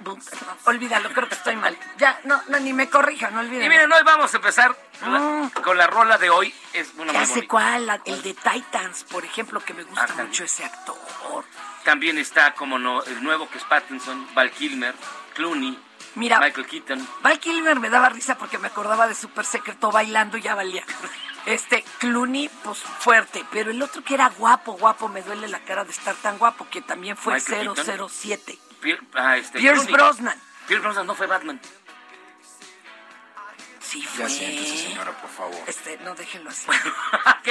olvídalo, 0.64 1.10
creo 1.12 1.28
que 1.28 1.34
estoy 1.34 1.56
mal. 1.56 1.78
Ya, 1.98 2.18
no, 2.24 2.42
no 2.48 2.58
ni 2.60 2.72
me 2.72 2.88
corrija, 2.88 3.30
no 3.30 3.42
Y 3.42 3.46
olviden. 3.46 3.68
miren, 3.68 3.92
hoy 3.92 4.02
vamos 4.04 4.32
a 4.32 4.36
empezar 4.38 4.76
la- 5.02 5.18
Mm. 5.18 5.50
con 5.62 5.76
la 5.78 5.86
rola 5.86 6.18
de 6.18 6.30
hoy. 6.30 6.52
Es 6.72 6.92
una 6.96 7.12
Ya 7.12 7.26
sé 7.26 7.46
cuál, 7.46 7.86
la- 7.86 8.00
el 8.04 8.22
de 8.22 8.34
Titans, 8.34 9.04
por 9.04 9.24
ejemplo, 9.24 9.60
que 9.60 9.74
me 9.74 9.84
gusta 9.84 10.06
Ah, 10.08 10.22
mucho 10.22 10.44
ese 10.44 10.64
actor. 10.64 10.96
También 11.84 12.18
está, 12.18 12.54
como 12.54 12.78
no, 12.78 13.02
el 13.04 13.22
nuevo 13.22 13.48
que 13.48 13.58
es 13.58 13.64
Pattinson, 13.64 14.26
Val 14.34 14.50
Kilmer, 14.50 14.94
Clooney, 15.34 15.78
Mira, 16.16 16.40
Michael 16.40 16.66
Keaton. 16.66 17.08
Val 17.22 17.38
Kilmer 17.38 17.78
me 17.78 17.88
daba 17.90 18.08
risa 18.08 18.36
porque 18.36 18.58
me 18.58 18.66
acordaba 18.68 19.06
de 19.06 19.14
Super 19.14 19.44
Secreto 19.44 19.90
bailando, 19.92 20.36
ya 20.38 20.54
valía. 20.54 20.84
Este, 21.46 21.84
Clooney, 21.98 22.48
pues 22.64 22.78
fuerte, 22.78 23.44
pero 23.52 23.70
el 23.70 23.80
otro 23.80 24.02
que 24.02 24.14
era 24.14 24.28
guapo, 24.30 24.72
guapo, 24.72 25.08
me 25.08 25.22
duele 25.22 25.46
la 25.46 25.60
cara 25.60 25.84
de 25.84 25.92
estar 25.92 26.14
tan 26.16 26.38
guapo, 26.38 26.66
que 26.70 26.82
también 26.82 27.16
fue 27.16 27.34
Michael 27.34 27.72
Keaton. 27.74 28.08
007. 28.08 28.58
Pier- 28.82 29.00
ah, 29.14 29.36
este, 29.36 29.58
Pierce. 29.60 29.90
Brosnan. 29.92 30.40
Pierce 30.66 30.82
Brosnan 30.82 31.06
no 31.06 31.14
fue 31.14 31.26
Batman. 31.28 31.60
Sí 33.96 34.02
fue. 34.02 34.24
Ya 34.24 34.28
siéntese, 34.28 34.76
señora, 34.88 35.12
por 35.12 35.30
favor. 35.30 35.56
Este, 35.66 35.96
no, 35.98 36.14
déjenlo 36.14 36.50
así. 36.50 36.66
ok. 36.70 37.48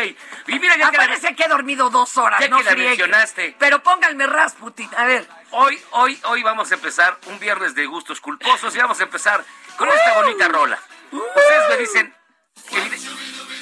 Y 0.48 0.60
mira, 0.60 0.78
ya 0.78 0.92
que, 0.92 0.98
la- 0.98 1.04
Acuérdense 1.06 1.36
que 1.36 1.44
he 1.44 1.48
dormido 1.48 1.90
dos 1.90 2.18
horas, 2.18 2.40
Ya 2.40 2.48
no 2.50 2.58
que 2.60 2.64
la 2.66 2.72
friegue. 2.72 2.90
mencionaste. 2.90 3.56
Pero 3.58 3.82
pónganme 3.82 4.28
Rasputin, 4.28 4.90
a 4.96 5.06
ver. 5.06 5.28
hoy, 5.52 5.82
hoy, 5.92 6.20
hoy 6.26 6.44
vamos 6.44 6.72
a 6.72 6.76
empezar 6.76 7.18
un 7.26 7.40
viernes 7.40 7.74
de 7.74 7.86
gustos 7.88 8.22
culposos 8.22 8.76
y 8.76 8.78
vamos 8.78 9.00
a 9.00 9.04
empezar 9.04 9.44
con 9.78 9.90
esta 9.90 10.14
bonita 10.22 10.48
rola. 10.50 10.80
Ustedes 11.12 11.70
me 11.70 11.78
dicen, 11.78 12.16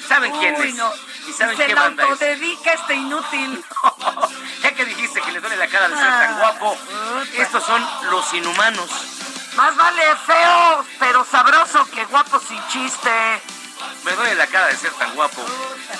¿saben 0.08 0.32
quién 0.38 0.54
Uy, 0.56 0.68
es? 0.68 0.74
no. 0.74 0.92
¿Y 1.26 1.32
saben 1.32 1.56
Se 1.56 1.66
qué 1.66 1.74
banda 1.74 2.04
es? 2.04 2.10
autodedica 2.10 2.72
este 2.72 2.94
inútil. 2.94 3.64
ya 4.62 4.74
que 4.74 4.84
dijiste 4.84 5.22
que 5.22 5.32
le 5.32 5.40
duele 5.40 5.56
la 5.56 5.68
cara 5.68 5.88
de 5.88 5.96
ser 5.96 6.04
Ah, 6.06 6.20
tan 6.26 6.38
guapo, 6.38 6.76
estos 7.38 7.64
son 7.64 7.82
los 8.10 8.34
inhumanos. 8.34 8.90
Más 9.56 9.76
vale 9.76 10.02
feo, 10.26 10.84
pero 10.98 11.24
sabroso 11.24 11.86
que 11.90 12.04
guapo 12.06 12.40
sin 12.40 12.60
chiste. 12.68 13.10
Me 14.04 14.12
duele 14.12 14.34
la 14.34 14.46
cara 14.46 14.66
de 14.66 14.76
ser 14.76 14.92
tan 14.92 15.14
guapo, 15.14 15.44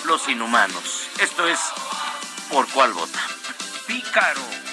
los 0.05 0.29
inhumanos. 0.29 1.09
Esto 1.19 1.47
es 1.47 1.61
¿Por 2.51 2.69
cuál 2.69 2.93
vota? 2.93 3.21
Pícaro. 3.87 4.64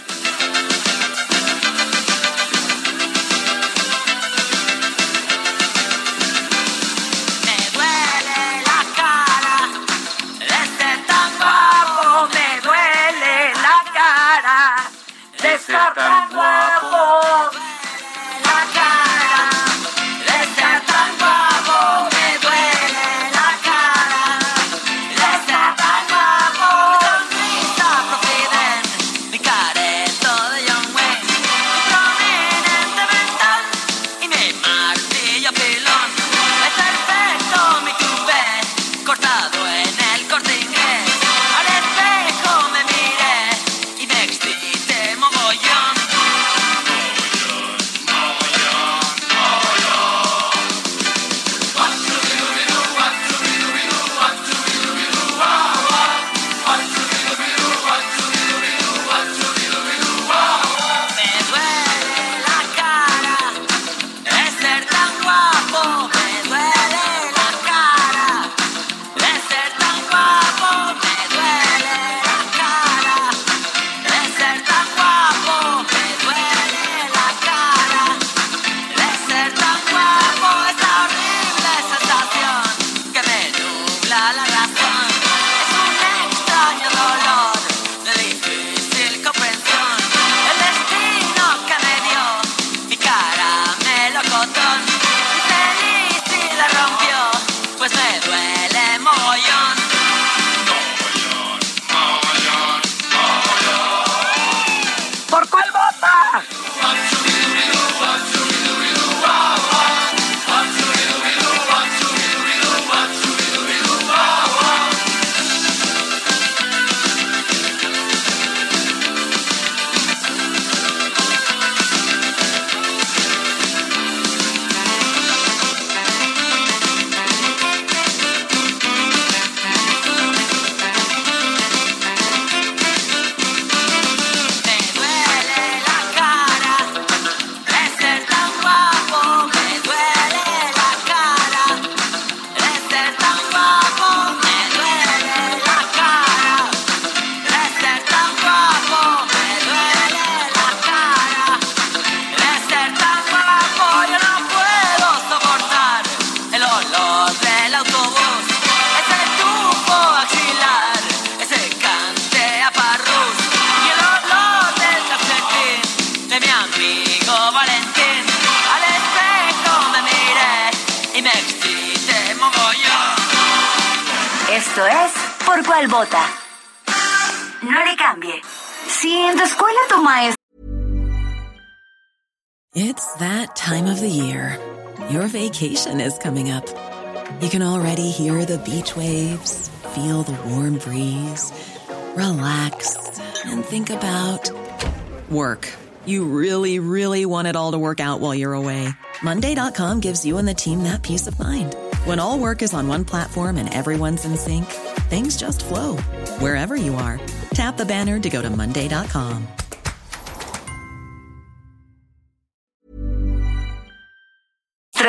Want 197.41 197.47
it 197.47 197.55
all 197.55 197.71
to 197.71 197.79
work 197.79 197.99
out 197.99 198.19
while 198.19 198.35
you're 198.35 198.53
away. 198.53 198.87
Monday.com 199.23 199.99
gives 199.99 200.23
you 200.23 200.37
and 200.37 200.47
the 200.47 200.53
team 200.53 200.83
that 200.83 201.01
peace 201.01 201.25
of 201.25 201.39
mind. 201.39 201.75
When 202.05 202.19
all 202.19 202.37
work 202.37 202.61
is 202.61 202.71
on 202.73 202.87
one 202.87 203.03
platform 203.03 203.57
and 203.57 203.73
everyone's 203.73 204.25
in 204.25 204.37
sync, 204.37 204.65
things 205.09 205.37
just 205.37 205.65
flow 205.65 205.97
wherever 206.37 206.75
you 206.75 206.93
are. 206.95 207.19
Tap 207.55 207.77
the 207.77 207.85
banner 207.85 208.19
to 208.19 208.29
go 208.29 208.41
to 208.43 208.49
Monday.com. 208.49 209.47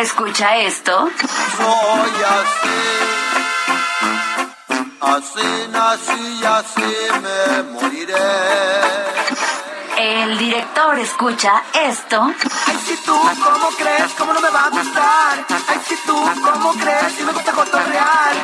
escucha 0.03 0.57
esto? 0.57 1.11
Soy 1.57 2.15
así, 2.35 2.81
así 5.01 5.49
nací 5.71 6.23
y 6.41 6.45
así 6.45 6.93
me 7.23 7.63
moriré. 7.73 9.32
El 10.05 10.37
director 10.37 10.99
escucha 10.99 11.63
esto. 11.81 12.21
Ay, 12.67 12.77
si 12.85 12.97
tú, 13.05 13.13
¿cómo 13.15 13.69
crees? 13.79 14.13
¿Cómo 14.19 14.33
no 14.33 14.41
me 14.41 14.51
va 14.51 14.65
a 14.65 14.69
gustar? 14.71 15.47
Ay, 15.69 15.79
si 15.87 15.95
tú, 16.05 16.17
¿cómo 16.43 16.73
crees? 16.73 17.13
Si 17.17 17.23
me 17.23 17.31
gusta 17.31 17.53
real. 17.53 18.37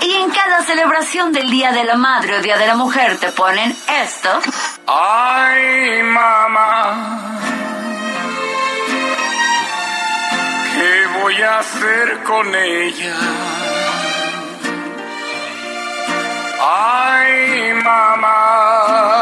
Y 0.00 0.14
en 0.14 0.30
cada 0.30 0.62
celebración 0.62 1.34
del 1.34 1.50
Día 1.50 1.70
de 1.72 1.84
la 1.84 1.96
Madre 1.96 2.38
o 2.38 2.40
Día 2.40 2.56
de 2.56 2.66
la 2.66 2.76
Mujer 2.76 3.18
te 3.18 3.30
ponen 3.32 3.76
esto. 4.02 4.30
Ay, 4.86 6.02
mamá. 6.02 7.38
¿Qué 10.74 11.20
voy 11.20 11.42
a 11.42 11.58
hacer 11.58 12.22
con 12.22 12.54
ella? 12.54 13.16
Ay, 16.58 17.74
mamá. 17.74 19.21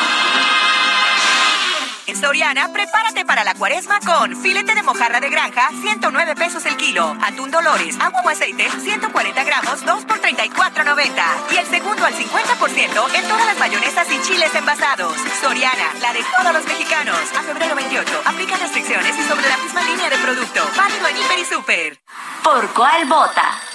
Soriana, 2.21 2.71
prepárate 2.71 3.25
para 3.25 3.43
la 3.43 3.55
cuaresma 3.55 3.99
con 3.99 4.39
filete 4.39 4.75
de 4.75 4.83
mojarra 4.83 5.19
de 5.19 5.31
granja, 5.31 5.69
109 5.81 6.35
pesos 6.35 6.63
el 6.67 6.77
kilo. 6.77 7.17
Atún 7.19 7.49
Dolores, 7.49 7.97
agua 7.99 8.21
o 8.23 8.29
aceite, 8.29 8.69
140 8.69 9.43
gramos, 9.43 9.83
2 9.83 10.05
por 10.05 10.21
34.90. 10.21 11.23
Y 11.51 11.57
el 11.57 11.65
segundo 11.65 12.05
al 12.05 12.13
50% 12.13 13.15
en 13.15 13.27
todas 13.27 13.45
las 13.47 13.57
mayonesas 13.57 14.07
y 14.11 14.21
chiles 14.21 14.53
envasados. 14.53 15.15
Soriana, 15.41 15.93
la 15.99 16.13
de 16.13 16.23
todos 16.37 16.53
los 16.53 16.65
mexicanos. 16.65 17.17
A 17.35 17.41
febrero 17.41 17.73
28, 17.73 18.21
aplica 18.25 18.55
restricciones 18.55 19.17
y 19.17 19.23
sobre 19.23 19.49
la 19.49 19.57
misma 19.57 19.81
línea 19.81 20.09
de 20.11 20.17
producto. 20.17 20.61
Válido 20.77 21.07
en 21.07 21.17
Hiper 21.17 21.39
y 21.39 21.45
Super. 21.45 21.99
¿Por 22.43 22.69
cuál 22.73 23.05
vota? 23.07 23.70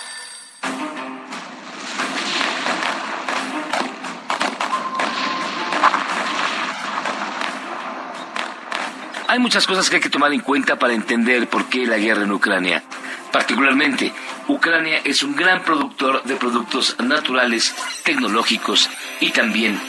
Hay 9.29 9.41
muchas 9.41 9.67
cosas 9.67 9.91
que 9.91 9.97
hay 9.97 10.03
que 10.03 10.09
tomar 10.09 10.33
en 10.33 10.41
cuenta 10.41 10.79
para 10.79 10.95
entender 10.95 11.49
por 11.49 11.67
qué 11.67 11.85
la 11.85 11.99
guerra 11.99 12.23
en 12.23 12.31
Ucrania. 12.31 12.85
Particularmente, 13.33 14.13
Ucrania 14.47 15.01
es 15.05 15.25
un 15.25 15.35
gran 15.35 15.63
productor 15.63 16.23
de 16.23 16.37
productos 16.37 16.97
naturales, 17.01 17.75
tecnológicos 18.05 18.89
y 19.21 19.31
también 19.31 19.81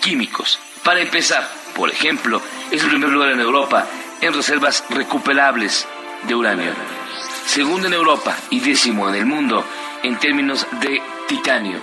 químicos. 0.00 0.58
Para 0.82 1.00
empezar, 1.00 1.46
por 1.74 1.90
ejemplo, 1.90 2.40
es 2.70 2.82
el 2.82 2.88
primer 2.88 3.10
lugar 3.10 3.32
en 3.32 3.40
Europa 3.40 3.86
en 4.22 4.32
reservas 4.32 4.82
recuperables 4.88 5.86
de 6.26 6.34
uranio. 6.34 6.72
Segundo 7.44 7.88
en 7.88 7.92
Europa 7.92 8.34
y 8.50 8.60
décimo 8.60 9.08
en 9.10 9.14
el 9.14 9.26
mundo 9.26 9.62
en 10.02 10.18
términos 10.18 10.66
de 10.80 11.02
titanio. 11.28 11.82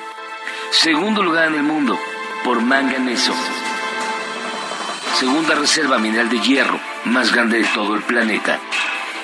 Segundo 0.71 1.21
lugar 1.21 1.49
en 1.49 1.56
el 1.56 1.63
mundo 1.63 1.97
por 2.43 2.60
manganeso. 2.60 3.34
Segunda 5.13 5.54
reserva 5.54 5.99
mineral 5.99 6.28
de 6.28 6.39
hierro 6.39 6.80
más 7.06 7.32
grande 7.32 7.60
de 7.60 7.65
todo 7.65 7.95
el 7.95 8.02
planeta. 8.02 8.60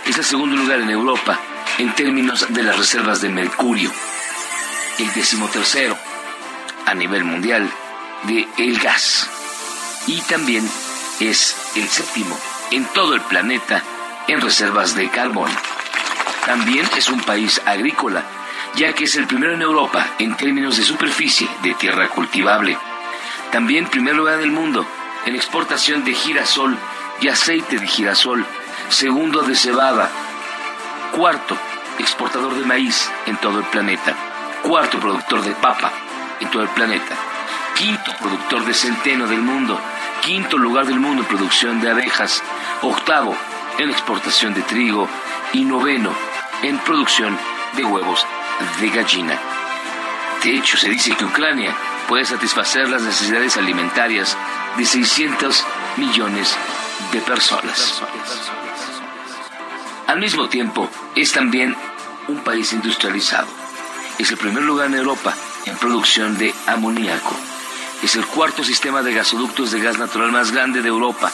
Es 0.05 0.17
el 0.19 0.23
segundo 0.23 0.55
lugar 0.55 0.79
en 0.81 0.91
Europa 0.91 1.39
en 1.79 1.93
términos 1.95 2.45
de 2.49 2.61
las 2.61 2.77
reservas 2.77 3.21
de 3.21 3.29
mercurio. 3.29 3.91
El 4.99 5.11
decimotercero 5.13 5.97
a 6.85 6.93
nivel 6.93 7.23
mundial 7.23 7.67
de 8.23 8.47
el 8.59 8.79
gas. 8.79 9.27
Y 10.05 10.21
también 10.21 10.69
es 11.19 11.57
el 11.75 11.87
séptimo 11.87 12.37
en 12.69 12.85
todo 12.93 13.15
el 13.15 13.21
planeta 13.21 13.81
en 14.27 14.41
reservas 14.41 14.93
de 14.93 15.09
carbón. 15.09 15.49
También 16.45 16.87
es 16.97 17.09
un 17.09 17.21
país 17.21 17.61
agrícola, 17.65 18.23
ya 18.75 18.93
que 18.93 19.05
es 19.05 19.15
el 19.15 19.25
primero 19.25 19.55
en 19.55 19.63
Europa 19.63 20.05
en 20.19 20.37
términos 20.37 20.77
de 20.77 20.83
superficie 20.83 21.49
de 21.63 21.73
tierra 21.73 22.09
cultivable. 22.09 22.77
También 23.51 23.87
primer 23.87 24.15
lugar 24.15 24.37
del 24.37 24.51
mundo 24.51 24.85
en 25.29 25.35
exportación 25.35 26.03
de 26.03 26.13
girasol 26.15 26.75
y 27.21 27.27
aceite 27.27 27.77
de 27.77 27.85
girasol, 27.85 28.43
segundo 28.89 29.43
de 29.43 29.55
cebada, 29.55 30.09
cuarto 31.15 31.55
exportador 31.99 32.55
de 32.55 32.65
maíz 32.65 33.07
en 33.27 33.37
todo 33.37 33.59
el 33.59 33.65
planeta, 33.65 34.15
cuarto 34.63 34.99
productor 34.99 35.43
de 35.43 35.51
papa 35.51 35.91
en 36.39 36.49
todo 36.49 36.63
el 36.63 36.69
planeta, 36.69 37.15
quinto 37.75 38.11
productor 38.19 38.65
de 38.65 38.73
centeno 38.73 39.27
del 39.27 39.41
mundo, 39.41 39.79
quinto 40.21 40.57
lugar 40.57 40.87
del 40.87 40.99
mundo 40.99 41.21
en 41.21 41.27
producción 41.27 41.79
de 41.79 41.91
abejas, 41.91 42.41
octavo 42.81 43.37
en 43.77 43.91
exportación 43.91 44.55
de 44.55 44.63
trigo. 44.63 45.07
Y 45.51 45.65
noveno 45.65 46.13
en 46.61 46.77
producción 46.77 47.35
de 47.73 47.83
huevos 47.83 48.23
de 48.79 48.89
gallina. 48.89 49.35
De 50.43 50.55
hecho, 50.55 50.77
se 50.77 50.89
dice 50.89 51.15
que 51.15 51.25
Ucrania 51.25 51.75
puede 52.07 52.23
satisfacer 52.23 52.87
las 52.87 53.01
necesidades 53.01 53.57
alimentarias 53.57 54.37
de 54.79 54.85
600 54.85 55.65
millones 55.97 56.55
de 57.11 57.19
personas. 57.19 58.01
Al 60.07 60.19
mismo 60.21 60.47
tiempo, 60.47 60.89
es 61.17 61.33
también 61.33 61.75
un 62.29 62.39
país 62.45 62.71
industrializado. 62.71 63.47
Es 64.17 64.31
el 64.31 64.37
primer 64.37 64.63
lugar 64.63 64.87
en 64.87 64.93
Europa 64.93 65.35
en 65.65 65.75
producción 65.75 66.37
de 66.37 66.55
amoníaco. 66.65 67.35
Es 68.03 68.15
el 68.15 68.25
cuarto 68.25 68.63
sistema 68.63 69.01
de 69.01 69.13
gasoductos 69.13 69.71
de 69.71 69.81
gas 69.81 69.99
natural 69.99 70.31
más 70.31 70.53
grande 70.53 70.81
de 70.81 70.87
Europa. 70.87 71.29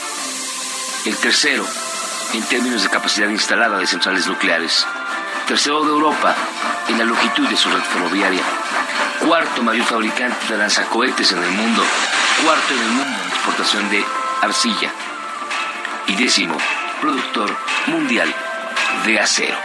El 1.05 1.15
tercero 1.15 1.67
en 2.33 2.41
términos 2.45 2.81
de 2.81 2.89
capacidad 2.89 3.29
instalada 3.29 3.77
de 3.77 3.85
centrales 3.85 4.25
nucleares. 4.25 4.87
Tercero 5.47 5.83
de 5.83 5.91
Europa 5.91 6.35
en 6.87 6.97
la 6.97 7.05
longitud 7.05 7.47
de 7.47 7.55
su 7.55 7.69
red 7.69 7.83
ferroviaria. 7.93 8.41
Cuarto 9.19 9.61
mayor 9.61 9.85
fabricante 9.85 10.47
de 10.49 10.57
lanzacohetes 10.57 11.31
en 11.31 11.43
el 11.43 11.51
mundo. 11.51 11.83
Cuarto 12.43 12.73
en 12.73 12.79
el 12.79 12.89
mundo 12.89 13.24
exportación 13.45 13.87
de 13.91 14.03
arcilla 14.41 14.91
y 16.07 16.15
décimo 16.15 16.57
productor 16.99 17.55
mundial 17.85 18.33
de 19.05 19.19
acero. 19.19 19.55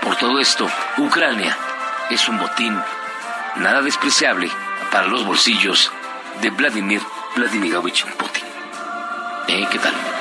Por 0.00 0.14
todo 0.14 0.38
esto, 0.38 0.70
Ucrania 0.98 1.56
es 2.10 2.28
un 2.28 2.38
botín 2.38 2.80
nada 3.56 3.82
despreciable 3.82 4.48
para 4.92 5.08
los 5.08 5.26
bolsillos 5.26 5.90
de 6.40 6.50
Vladimir 6.50 7.02
Vladimirovich 7.34 8.06
Putin. 8.14 8.44
¿Eh? 9.48 9.66
¿Qué 9.68 9.80
tal? 9.80 10.17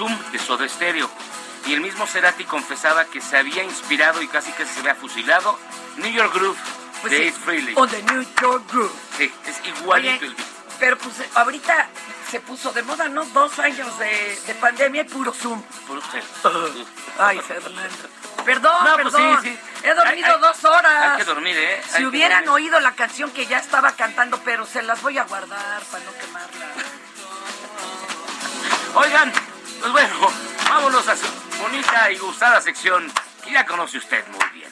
Zoom 0.00 0.18
de 0.32 0.38
Soda 0.38 0.66
Stereo. 0.66 1.10
Y 1.66 1.74
el 1.74 1.82
mismo 1.82 2.06
Cerati 2.06 2.44
confesaba 2.44 3.04
que 3.04 3.20
se 3.20 3.36
había 3.36 3.62
inspirado 3.62 4.22
y 4.22 4.28
casi 4.28 4.50
que 4.52 4.64
se 4.64 4.80
había 4.80 4.94
fusilado 4.94 5.58
New 5.98 6.10
York 6.10 6.32
Groove 6.34 6.56
pues 7.02 7.12
de 7.12 7.28
Ace 7.28 7.38
Frehley. 7.38 7.74
O 7.76 7.86
de 7.86 8.02
New 8.04 8.22
York 8.40 8.64
Groove. 8.72 8.92
Sí, 9.18 9.30
es 9.46 9.60
igualito 9.66 10.24
el 10.24 10.34
Pero 10.78 10.96
pues 10.96 11.16
ahorita 11.34 11.88
se 12.30 12.40
puso 12.40 12.72
de 12.72 12.82
moda, 12.82 13.08
¿no? 13.10 13.26
Dos 13.26 13.58
años 13.58 13.98
de, 13.98 14.56
pandemia 14.58 15.02
y 15.02 15.04
puro 15.04 15.34
Zoom. 15.34 15.60
Puro 15.86 16.00
Ay, 17.18 17.38
Fernando. 17.40 18.08
Perdón, 18.46 18.84
No, 18.84 18.96
pues 19.02 19.12
perdón. 19.14 19.38
sí, 19.42 19.50
sí. 19.50 19.58
He 19.86 19.92
dormido 19.94 20.26
Hay- 20.28 20.32
hay- 20.32 20.40
dos 20.40 20.64
horas. 20.64 21.10
Hay 21.12 21.18
que 21.18 21.24
dormir, 21.24 21.58
¿eh? 21.58 21.82
Hay 21.92 22.00
Si 22.00 22.06
hubieran 22.06 22.46
dormir. 22.46 22.64
oído 22.68 22.80
la 22.80 22.92
canción 22.94 23.30
que 23.32 23.44
ya 23.44 23.58
estaba 23.58 23.92
cantando, 23.92 24.40
pero 24.46 24.64
se 24.64 24.80
las 24.80 25.02
voy 25.02 25.18
a 25.18 25.24
guardar 25.24 25.82
para 25.82 26.04
no 26.04 26.12
quemarla. 26.18 26.66
Oigan, 28.94 29.32
pues 29.80 29.92
bueno, 29.92 30.14
vámonos 30.68 31.08
a 31.08 31.16
su 31.16 31.26
bonita 31.60 32.10
y 32.12 32.18
gustada 32.18 32.60
sección 32.60 33.10
que 33.42 33.52
ya 33.52 33.64
conoce 33.64 33.98
usted 33.98 34.24
muy 34.28 34.60
bien. 34.60 34.69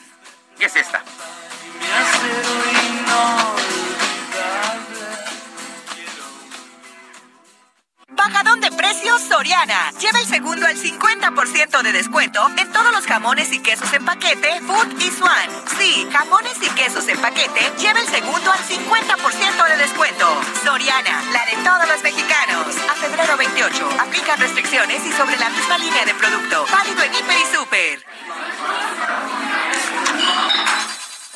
Lleva 9.59 10.21
el 10.21 10.25
segundo 10.25 10.65
al 10.65 10.77
50% 10.77 11.81
de 11.81 11.91
descuento 11.91 12.49
en 12.57 12.71
todos 12.71 12.93
los 12.93 13.05
jamones 13.05 13.51
y 13.51 13.59
quesos 13.59 13.91
en 13.91 14.05
paquete, 14.05 14.61
Food 14.61 14.97
y 14.97 15.11
Swan. 15.11 15.49
Sí, 15.77 16.07
jamones 16.13 16.55
y 16.63 16.69
quesos 16.69 17.05
en 17.09 17.19
paquete, 17.19 17.69
lleva 17.77 17.99
el 17.99 18.07
segundo 18.07 18.53
al 18.53 18.59
50% 18.59 19.67
de 19.67 19.77
descuento. 19.77 20.41
Soriana, 20.63 21.21
la 21.33 21.45
de 21.45 21.61
todos 21.61 21.89
los 21.89 22.01
mexicanos. 22.03 22.67
A 22.89 22.93
febrero 22.93 23.35
28, 23.35 23.89
aplican 23.99 24.39
restricciones 24.39 25.05
y 25.05 25.11
sobre 25.11 25.35
la 25.35 25.49
misma 25.49 25.77
línea 25.77 26.05
de 26.05 26.13
producto. 26.13 26.65
Válido 26.71 27.03
en 27.03 27.13
Hiper 27.15 27.37
y 27.37 27.55
Super. 27.55 28.05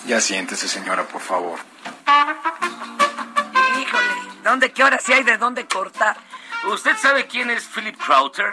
Ya 0.06 0.22
siéntese, 0.22 0.70
señora, 0.70 1.06
por 1.10 1.22
favor. 1.22 1.60
Híjole, 3.82 4.14
¿dónde 4.46 4.72
qué 4.72 4.86
hora 4.86 4.98
sí 5.04 5.12
hay 5.12 5.24
de 5.24 5.38
dónde 5.38 5.68
cortar? 5.68 6.16
¿Usted 6.66 6.96
sabe 6.96 7.28
quién 7.28 7.50
es 7.50 7.66
Philip 7.66 7.98
Crowther? 7.98 8.52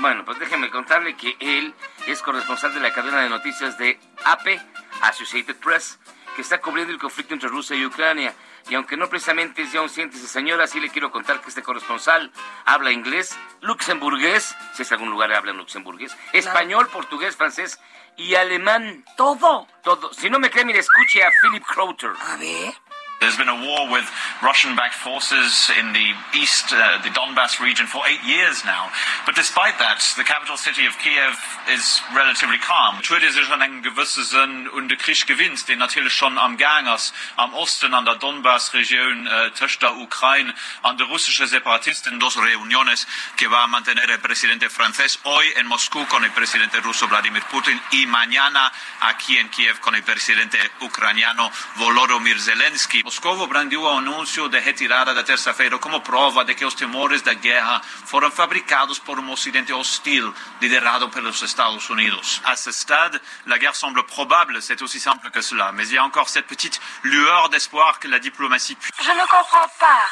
Bueno, 0.00 0.22
pues 0.24 0.38
déjeme 0.38 0.70
contarle 0.70 1.16
que 1.16 1.34
él 1.40 1.74
es 2.06 2.20
corresponsal 2.20 2.74
de 2.74 2.80
la 2.80 2.92
cadena 2.92 3.22
de 3.22 3.30
noticias 3.30 3.78
de 3.78 3.98
AP, 4.24 4.60
Associated 5.00 5.56
Press, 5.56 5.98
que 6.36 6.42
está 6.42 6.60
cubriendo 6.60 6.92
el 6.92 6.98
conflicto 6.98 7.32
entre 7.32 7.48
Rusia 7.48 7.74
y 7.74 7.86
Ucrania. 7.86 8.34
Y 8.68 8.74
aunque 8.74 8.98
no 8.98 9.08
precisamente 9.08 9.62
es 9.62 9.72
ya 9.72 9.80
un 9.80 9.88
siéntese 9.88 10.28
señora, 10.28 10.66
sí 10.66 10.78
le 10.78 10.90
quiero 10.90 11.10
contar 11.10 11.40
que 11.40 11.48
este 11.48 11.62
corresponsal 11.62 12.30
habla 12.66 12.92
inglés, 12.92 13.34
luxemburgués, 13.62 14.54
si 14.74 14.82
es 14.82 14.92
algún 14.92 15.10
lugar 15.10 15.32
habla 15.32 15.54
luxemburgués, 15.54 16.14
español, 16.34 16.86
portugués, 16.88 17.34
francés 17.34 17.80
y 18.18 18.34
alemán. 18.34 19.06
Todo. 19.16 19.66
Todo. 19.82 20.12
Si 20.12 20.28
no 20.28 20.38
me 20.38 20.50
cree, 20.50 20.66
mire, 20.66 20.80
escuche 20.80 21.24
a 21.24 21.30
Philip 21.40 21.64
Crowther. 21.64 22.12
A 22.20 22.36
ver. 22.36 22.74
There's 23.20 23.36
been 23.36 23.48
a 23.48 23.60
war 23.66 23.90
with 23.90 24.06
Russian 24.42 24.76
backed 24.76 24.94
forces 24.94 25.70
in 25.78 25.92
the 25.92 26.14
east, 26.38 26.72
uh, 26.72 27.02
the 27.02 27.10
Donbass 27.10 27.58
region, 27.58 27.86
for 27.86 28.06
eight 28.06 28.22
years 28.22 28.64
now. 28.64 28.90
But 29.26 29.34
despite 29.34 29.76
that, 29.80 29.98
the 30.16 30.22
capital 30.22 30.56
city 30.56 30.86
of 30.86 30.96
Kiev 31.02 31.34
is 31.68 32.00
relatively 32.14 32.58
calm. 32.58 32.96
Natürlich 32.96 33.36
ist 33.36 33.48
schon 33.48 33.60
ein 33.60 33.82
gewisses 33.82 34.30
Sinn 34.30 34.68
und 34.68 34.88
der 34.88 34.98
Krieg 34.98 35.26
gewinnt, 35.26 35.68
den 35.68 35.80
natürlich 35.80 36.12
schon 36.12 36.38
am 36.38 36.56
Gang 36.58 36.86
ist, 36.94 37.12
am 37.36 37.54
Osten, 37.54 37.92
an 37.92 38.04
der 38.04 38.14
Donbass-Region, 38.16 39.26
äh, 39.26 39.52
zwischen 39.54 39.80
der 39.80 39.96
Ukraine, 39.96 40.54
an 40.82 40.96
der 40.96 41.08
russischen 41.08 41.48
Separatisten, 41.48 42.20
dos 42.20 42.36
reuniones 42.36 43.06
que 43.36 43.50
va 43.50 43.64
a 43.64 43.66
mantener 43.66 44.08
el 44.10 44.20
presidente 44.20 44.70
francés 44.70 45.18
hoy 45.24 45.46
en 45.56 45.66
Moscú 45.66 46.06
con 46.06 46.22
el 46.22 46.30
presidente 46.30 46.80
ruso 46.80 47.08
Vladimir 47.08 47.42
Putin 47.50 47.80
y 47.90 48.06
mañana 48.06 48.72
aquí 49.00 49.38
en 49.38 49.48
Kiev 49.48 49.80
con 49.80 49.96
el 49.96 50.04
presidente 50.04 50.58
ucraniano 50.80 51.50
Volodymyr 51.76 52.40
Zelensky. 52.40 53.02
Moscovo 53.08 53.46
brandiu 53.46 53.84
o 53.84 53.88
anúncio 53.88 54.50
de 54.50 54.58
retirada 54.60 55.14
da 55.14 55.24
terça-feira 55.24 55.78
como 55.78 56.02
prova 56.02 56.44
de 56.44 56.54
que 56.54 56.62
os 56.62 56.74
temores 56.74 57.22
da 57.22 57.32
guerra 57.32 57.80
foram 58.04 58.30
fabricados 58.30 58.98
por 58.98 59.18
um 59.18 59.30
ocidente 59.30 59.72
hostil 59.72 60.34
liderado 60.60 61.08
pelos 61.08 61.40
Estados 61.40 61.88
Unidos. 61.88 62.42
À 62.44 62.54
ce 62.54 62.70
stade, 62.70 63.18
la 63.46 63.56
guerre 63.56 63.74
semble 63.74 64.02
probable, 64.04 64.60
c'est 64.60 64.82
aussi 64.82 65.00
simple 65.00 65.30
que 65.30 65.40
cela, 65.40 65.72
mais 65.72 65.88
il 65.88 65.94
y 65.94 65.96
a 65.96 66.04
encore 66.04 66.28
cette 66.28 66.46
petite 66.46 66.82
lueur 67.02 67.48
d'espoir 67.48 67.98
que 67.98 68.08
la 68.08 68.18
diplomatie 68.18 68.74
puisse... 68.74 68.92
Je 69.00 69.12
ne 69.12 69.26
comprends 69.26 69.70
pas. 69.80 70.04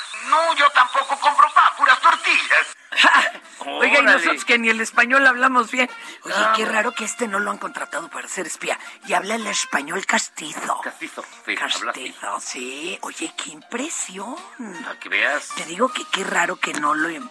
Yo 0.57 0.71
tampoco 0.71 1.19
compro 1.19 1.51
pa, 1.51 1.75
puras 1.77 2.01
tortillas. 2.01 2.86
Oiga, 3.69 3.99
y 3.99 4.03
nosotros 4.03 4.45
que 4.45 4.59
ni 4.59 4.69
el 4.69 4.81
español 4.81 5.27
hablamos 5.27 5.71
bien. 5.71 5.91
Oye, 6.23 6.35
qué 6.55 6.65
raro 6.65 6.93
que 6.93 7.05
este 7.05 7.27
no 7.27 7.41
lo 7.41 7.51
han 7.51 7.59
contratado 7.59 8.09
para 8.09 8.29
ser 8.29 8.47
espía. 8.47 8.79
Y 9.07 9.15
habla 9.15 9.35
el 9.35 9.47
español 9.47 10.07
castizo. 10.07 10.81
Castizo, 10.83 11.25
sí, 11.45 11.57
habla. 11.61 11.93
Castizo, 11.93 12.41
sí. 12.41 12.99
Oye, 13.03 13.33
qué 13.37 13.51
impresión. 13.51 14.37
Para 14.85 14.99
que 15.01 15.09
veas. 15.09 15.49
Te 15.57 15.65
digo 15.65 15.89
que 15.93 16.05
qué 16.13 16.23
raro 16.23 16.57
que 16.57 16.75
no 16.75 16.95
lo 16.95 17.09
em- 17.09 17.29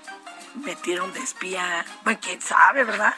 metieron 0.55 1.13
de 1.13 1.19
espía. 1.21 1.85
Bueno, 2.03 2.19
quién 2.21 2.41
sabe, 2.41 2.83
¿verdad? 2.83 3.13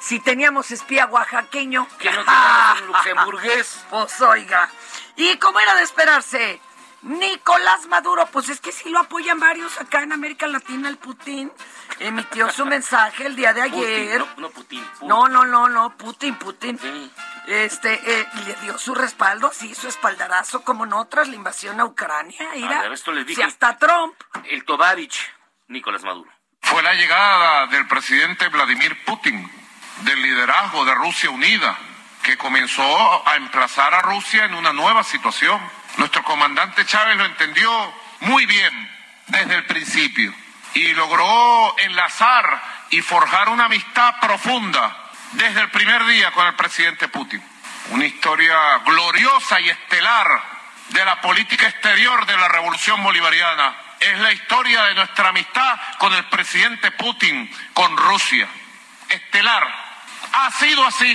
Si 0.00 0.18
teníamos 0.20 0.70
espía 0.70 1.06
oaxaqueño. 1.06 1.86
Que 1.98 2.10
no 2.10 2.24
tengamos 2.24 2.80
un 2.80 2.86
luxemburgués. 2.94 3.84
Pues 3.90 4.20
oiga. 4.22 4.70
Y 5.16 5.36
como 5.36 5.60
era 5.60 5.74
de 5.74 5.82
esperarse, 5.82 6.60
Nicolás 7.02 7.86
Maduro, 7.88 8.26
pues 8.26 8.48
es 8.48 8.60
que 8.60 8.70
sí 8.70 8.88
lo 8.88 9.00
apoyan 9.00 9.40
varios 9.40 9.78
acá 9.80 10.02
en 10.02 10.12
América 10.12 10.46
Latina, 10.46 10.88
el 10.88 10.96
Putin. 10.98 11.52
Emitió 11.98 12.50
su 12.50 12.64
mensaje 12.64 13.26
el 13.26 13.34
día 13.36 13.52
de 13.52 13.62
ayer. 13.62 14.20
Putin, 14.20 14.34
no, 14.36 14.48
no 14.48 14.50
Putin. 14.50 14.84
Putin. 14.84 15.08
No, 15.08 15.28
no, 15.28 15.44
no, 15.44 15.68
no, 15.68 15.96
Putin, 15.96 16.36
Putin. 16.36 16.78
Sí. 16.78 17.10
Este, 17.48 17.94
eh, 17.94 18.26
le 18.46 18.54
dio 18.62 18.78
su 18.78 18.94
respaldo, 18.94 19.50
sí, 19.52 19.74
su 19.74 19.88
espaldarazo, 19.88 20.62
como 20.62 20.86
no, 20.86 21.06
tras 21.06 21.28
la 21.28 21.34
invasión 21.34 21.80
a 21.80 21.84
Ucrania. 21.84 22.38
Mira, 22.54 22.78
A 22.78 22.82
ver, 22.82 22.92
esto 22.92 23.10
les 23.10 23.24
si 23.24 23.30
dije. 23.30 23.42
hasta 23.44 23.76
Trump. 23.76 24.14
El 24.44 24.64
Tovarich, 24.64 25.18
Nicolás 25.68 26.04
Maduro. 26.04 26.30
Fue 26.60 26.82
la 26.84 26.94
llegada 26.94 27.66
del 27.66 27.88
presidente 27.88 28.48
Vladimir 28.48 29.04
Putin, 29.04 29.50
del 30.02 30.22
liderazgo 30.22 30.84
de 30.84 30.94
Rusia 30.94 31.30
Unida, 31.30 31.76
que 32.22 32.38
comenzó 32.38 33.28
a 33.28 33.34
emplazar 33.34 33.92
a 33.92 34.02
Rusia 34.02 34.44
en 34.44 34.54
una 34.54 34.72
nueva 34.72 35.02
situación. 35.02 35.60
Nuestro 35.96 36.22
comandante 36.24 36.86
Chávez 36.86 37.16
lo 37.16 37.24
entendió 37.24 37.94
muy 38.20 38.46
bien 38.46 38.90
desde 39.26 39.54
el 39.56 39.64
principio 39.66 40.34
y 40.74 40.88
logró 40.94 41.78
enlazar 41.78 42.62
y 42.90 43.00
forjar 43.00 43.48
una 43.48 43.66
amistad 43.66 44.14
profunda 44.20 44.96
desde 45.32 45.60
el 45.60 45.70
primer 45.70 46.04
día 46.06 46.30
con 46.32 46.46
el 46.46 46.54
presidente 46.54 47.08
Putin. 47.08 47.42
Una 47.90 48.06
historia 48.06 48.78
gloriosa 48.84 49.60
y 49.60 49.68
estelar 49.68 50.42
de 50.88 51.04
la 51.04 51.20
política 51.20 51.68
exterior 51.68 52.26
de 52.26 52.36
la 52.36 52.48
revolución 52.48 53.02
bolivariana. 53.02 53.74
Es 54.00 54.18
la 54.18 54.32
historia 54.32 54.84
de 54.84 54.94
nuestra 54.94 55.28
amistad 55.28 55.78
con 55.98 56.12
el 56.12 56.24
presidente 56.24 56.90
Putin, 56.92 57.50
con 57.72 57.96
Rusia. 57.96 58.48
Estelar. 59.08 59.66
Ha 60.32 60.50
sido 60.52 60.86
así, 60.86 61.12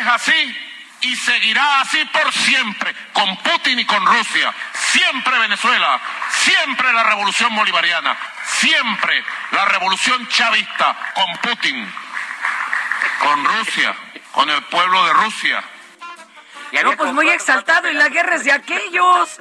es 0.00 0.06
así 0.06 0.65
y 1.00 1.14
seguirá 1.16 1.80
así 1.80 2.04
por 2.06 2.32
siempre, 2.32 2.94
con 3.12 3.36
Putin 3.38 3.78
y 3.78 3.84
con 3.84 4.04
Rusia. 4.06 4.52
Siempre 4.72 5.38
Venezuela, 5.38 6.00
siempre 6.30 6.92
la 6.92 7.04
revolución 7.04 7.54
bolivariana, 7.54 8.16
siempre 8.46 9.24
la 9.52 9.64
revolución 9.66 10.26
chavista, 10.28 10.96
con 11.14 11.36
Putin, 11.42 11.92
con 13.20 13.44
Rusia, 13.44 13.94
con 14.32 14.48
el 14.50 14.62
pueblo 14.64 15.04
de 15.06 15.12
Rusia. 15.12 15.62
No, 16.82 16.96
pues 16.96 17.12
muy 17.12 17.28
exaltado 17.30 17.88
y 17.90 17.94
la 17.94 18.08
guerra 18.08 18.36
es 18.36 18.44
de 18.44 18.52
aquellos. 18.52 19.40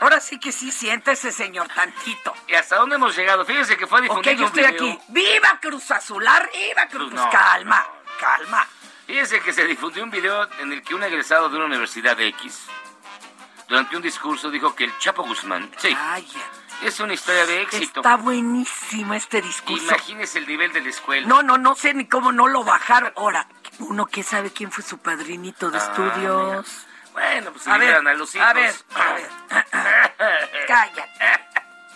Ahora 0.00 0.20
sí 0.20 0.38
que 0.40 0.50
sí, 0.50 0.72
siéntese, 0.72 1.30
señor, 1.30 1.68
tantito. 1.68 2.34
¿Y 2.48 2.54
hasta 2.54 2.76
dónde 2.76 2.96
hemos 2.96 3.16
llegado? 3.16 3.44
Fíjense 3.46 3.76
que 3.76 3.86
fue 3.86 4.00
Ok, 4.00 4.04
difundido 4.04 4.34
yo 4.34 4.40
un 4.40 4.46
estoy 4.48 4.72
video. 4.72 4.92
aquí. 4.92 5.04
¡Viva 5.08 5.58
Cruz 5.60 5.90
Azul! 5.92 6.26
¡Arriba 6.26 6.86
Cruz! 6.90 7.12
No, 7.12 7.30
calma, 7.30 7.86
calma. 8.18 8.66
Fíjense 9.10 9.40
que 9.40 9.52
se 9.52 9.64
difundió 9.64 10.04
un 10.04 10.10
video 10.10 10.48
en 10.60 10.72
el 10.72 10.82
que 10.82 10.94
un 10.94 11.02
egresado 11.02 11.48
de 11.48 11.56
una 11.56 11.64
universidad 11.66 12.18
X, 12.20 12.60
durante 13.66 13.96
un 13.96 14.02
discurso, 14.02 14.52
dijo 14.52 14.72
que 14.76 14.84
el 14.84 14.96
Chapo 14.98 15.24
Guzmán, 15.24 15.68
sí, 15.78 15.96
es 16.84 17.00
una 17.00 17.14
historia 17.14 17.44
de 17.44 17.62
éxito. 17.62 18.00
Está 18.02 18.14
buenísimo 18.14 19.14
este 19.14 19.42
discurso. 19.42 19.82
Imagínese 19.84 20.38
el 20.38 20.46
nivel 20.46 20.72
de 20.72 20.80
la 20.82 20.90
escuela. 20.90 21.26
No, 21.26 21.42
no, 21.42 21.58
no 21.58 21.74
sé 21.74 21.92
ni 21.92 22.06
cómo 22.06 22.30
no 22.30 22.46
lo 22.46 22.62
bajaron. 22.62 23.12
Ahora, 23.16 23.48
uno 23.80 24.06
que 24.06 24.22
sabe 24.22 24.52
quién 24.52 24.70
fue 24.70 24.84
su 24.84 24.98
padrinito 24.98 25.72
de 25.72 25.78
Ah, 25.78 25.82
estudios. 25.82 26.86
Bueno, 27.12 27.50
pues 27.50 27.64
se 27.64 27.70
A 27.70 27.78
ver, 27.78 27.80
liberan 27.88 28.06
a 28.06 28.14
los 28.14 28.32
hijos. 28.32 28.46
a 28.46 28.52
ver, 28.52 28.74
a 28.94 29.12
ver. 29.14 30.66
Calla. 30.68 31.08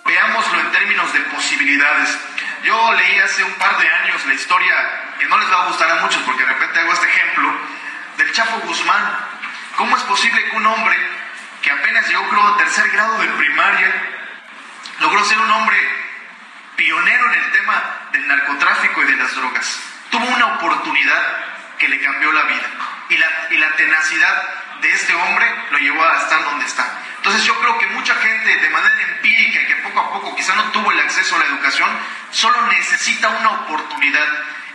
Veámoslo 0.05 0.61
en 0.61 0.73
términos 0.73 1.13
de 1.13 1.21
posibilidades. 1.21 2.19
Yo 2.65 2.93
leí 2.95 3.19
hace 3.21 3.45
un 3.45 3.55
par 3.55 3.79
de 3.81 3.89
años 3.89 4.27
la 4.27 4.35
historia, 4.35 5.04
que 5.19 5.27
no 5.27 5.39
les 5.39 5.51
va 5.51 5.63
a 5.63 5.67
gustar 5.67 5.91
a 5.91 6.03
muchos 6.03 6.23
porque 6.23 6.43
de 6.43 6.49
repente 6.49 6.81
hago 6.81 6.93
este 6.93 7.07
ejemplo, 7.07 7.53
del 8.17 8.33
Chapo 8.33 8.59
Guzmán. 8.61 9.19
¿Cómo 9.77 9.97
es 9.97 10.03
posible 10.05 10.45
que 10.45 10.57
un 10.57 10.67
hombre 10.67 10.97
que 11.63 11.71
apenas 11.71 12.09
llegó 12.09 12.29
creo 12.29 12.47
a 12.47 12.57
tercer 12.57 12.89
grado 12.91 13.19
de 13.19 13.29
primaria, 13.29 13.93
logró 15.01 15.25
ser 15.25 15.39
un 15.39 15.51
hombre 15.51 15.77
pionero 16.77 17.33
en 17.33 17.41
el 17.41 17.53
tema 17.53 17.83
del 18.13 18.29
narcotráfico 18.29 19.03
y 19.03 19.07
de 19.07 19.17
las 19.17 19.35
drogas? 19.35 19.81
Tuvo 20.11 20.27
una 20.27 20.47
oportunidad 20.55 21.37
que 21.79 21.89
le 21.89 22.01
cambió 22.01 22.31
la 22.33 22.43
vida 22.43 22.67
y 23.09 23.17
la, 23.17 23.27
y 23.51 23.57
la 23.57 23.71
tenacidad 23.77 24.43
de 24.81 24.93
este 24.93 25.15
hombre 25.15 25.47
lo 25.71 25.79
llevó 25.79 26.05
a 26.05 26.17
estar 26.17 26.45
donde 26.45 26.67
está. 26.67 26.87
Entonces 27.17 27.45
yo 27.45 27.59
creo 27.59 27.79
que 27.79 27.87
mucha 27.89 28.15
gente 28.17 28.57
de 28.57 28.71
manera 28.71 29.03
empírica 29.03 29.67
que 29.67 29.77
poco 29.77 30.01
a 30.01 30.13
poco 30.13 30.37
quizá 30.37 30.55
no 30.55 30.65
tuvo 30.65 30.93
el 30.93 31.01
acceso 31.01 31.37
a 31.37 31.39
la 31.39 31.47
educación, 31.47 31.89
solo 32.31 32.67
necesita 32.67 33.29
una 33.31 33.51
oportunidad 33.51 34.29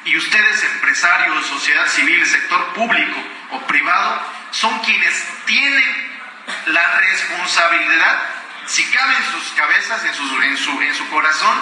y 0.09 0.17
ustedes, 0.17 0.63
empresarios, 0.63 1.45
sociedad 1.45 1.85
civil, 1.87 2.25
sector 2.25 2.73
público 2.73 3.19
o 3.51 3.59
privado, 3.67 4.19
son 4.51 4.79
quienes 4.79 5.23
tienen 5.45 6.19
la 6.65 6.99
responsabilidad, 6.99 8.19
si 8.65 8.83
cabe 8.85 9.15
en 9.15 9.23
sus 9.25 9.51
cabezas, 9.51 10.03
en 10.03 10.13
su, 10.15 10.41
en 10.41 10.57
su, 10.57 10.81
en 10.81 10.95
su 10.95 11.07
corazón, 11.09 11.57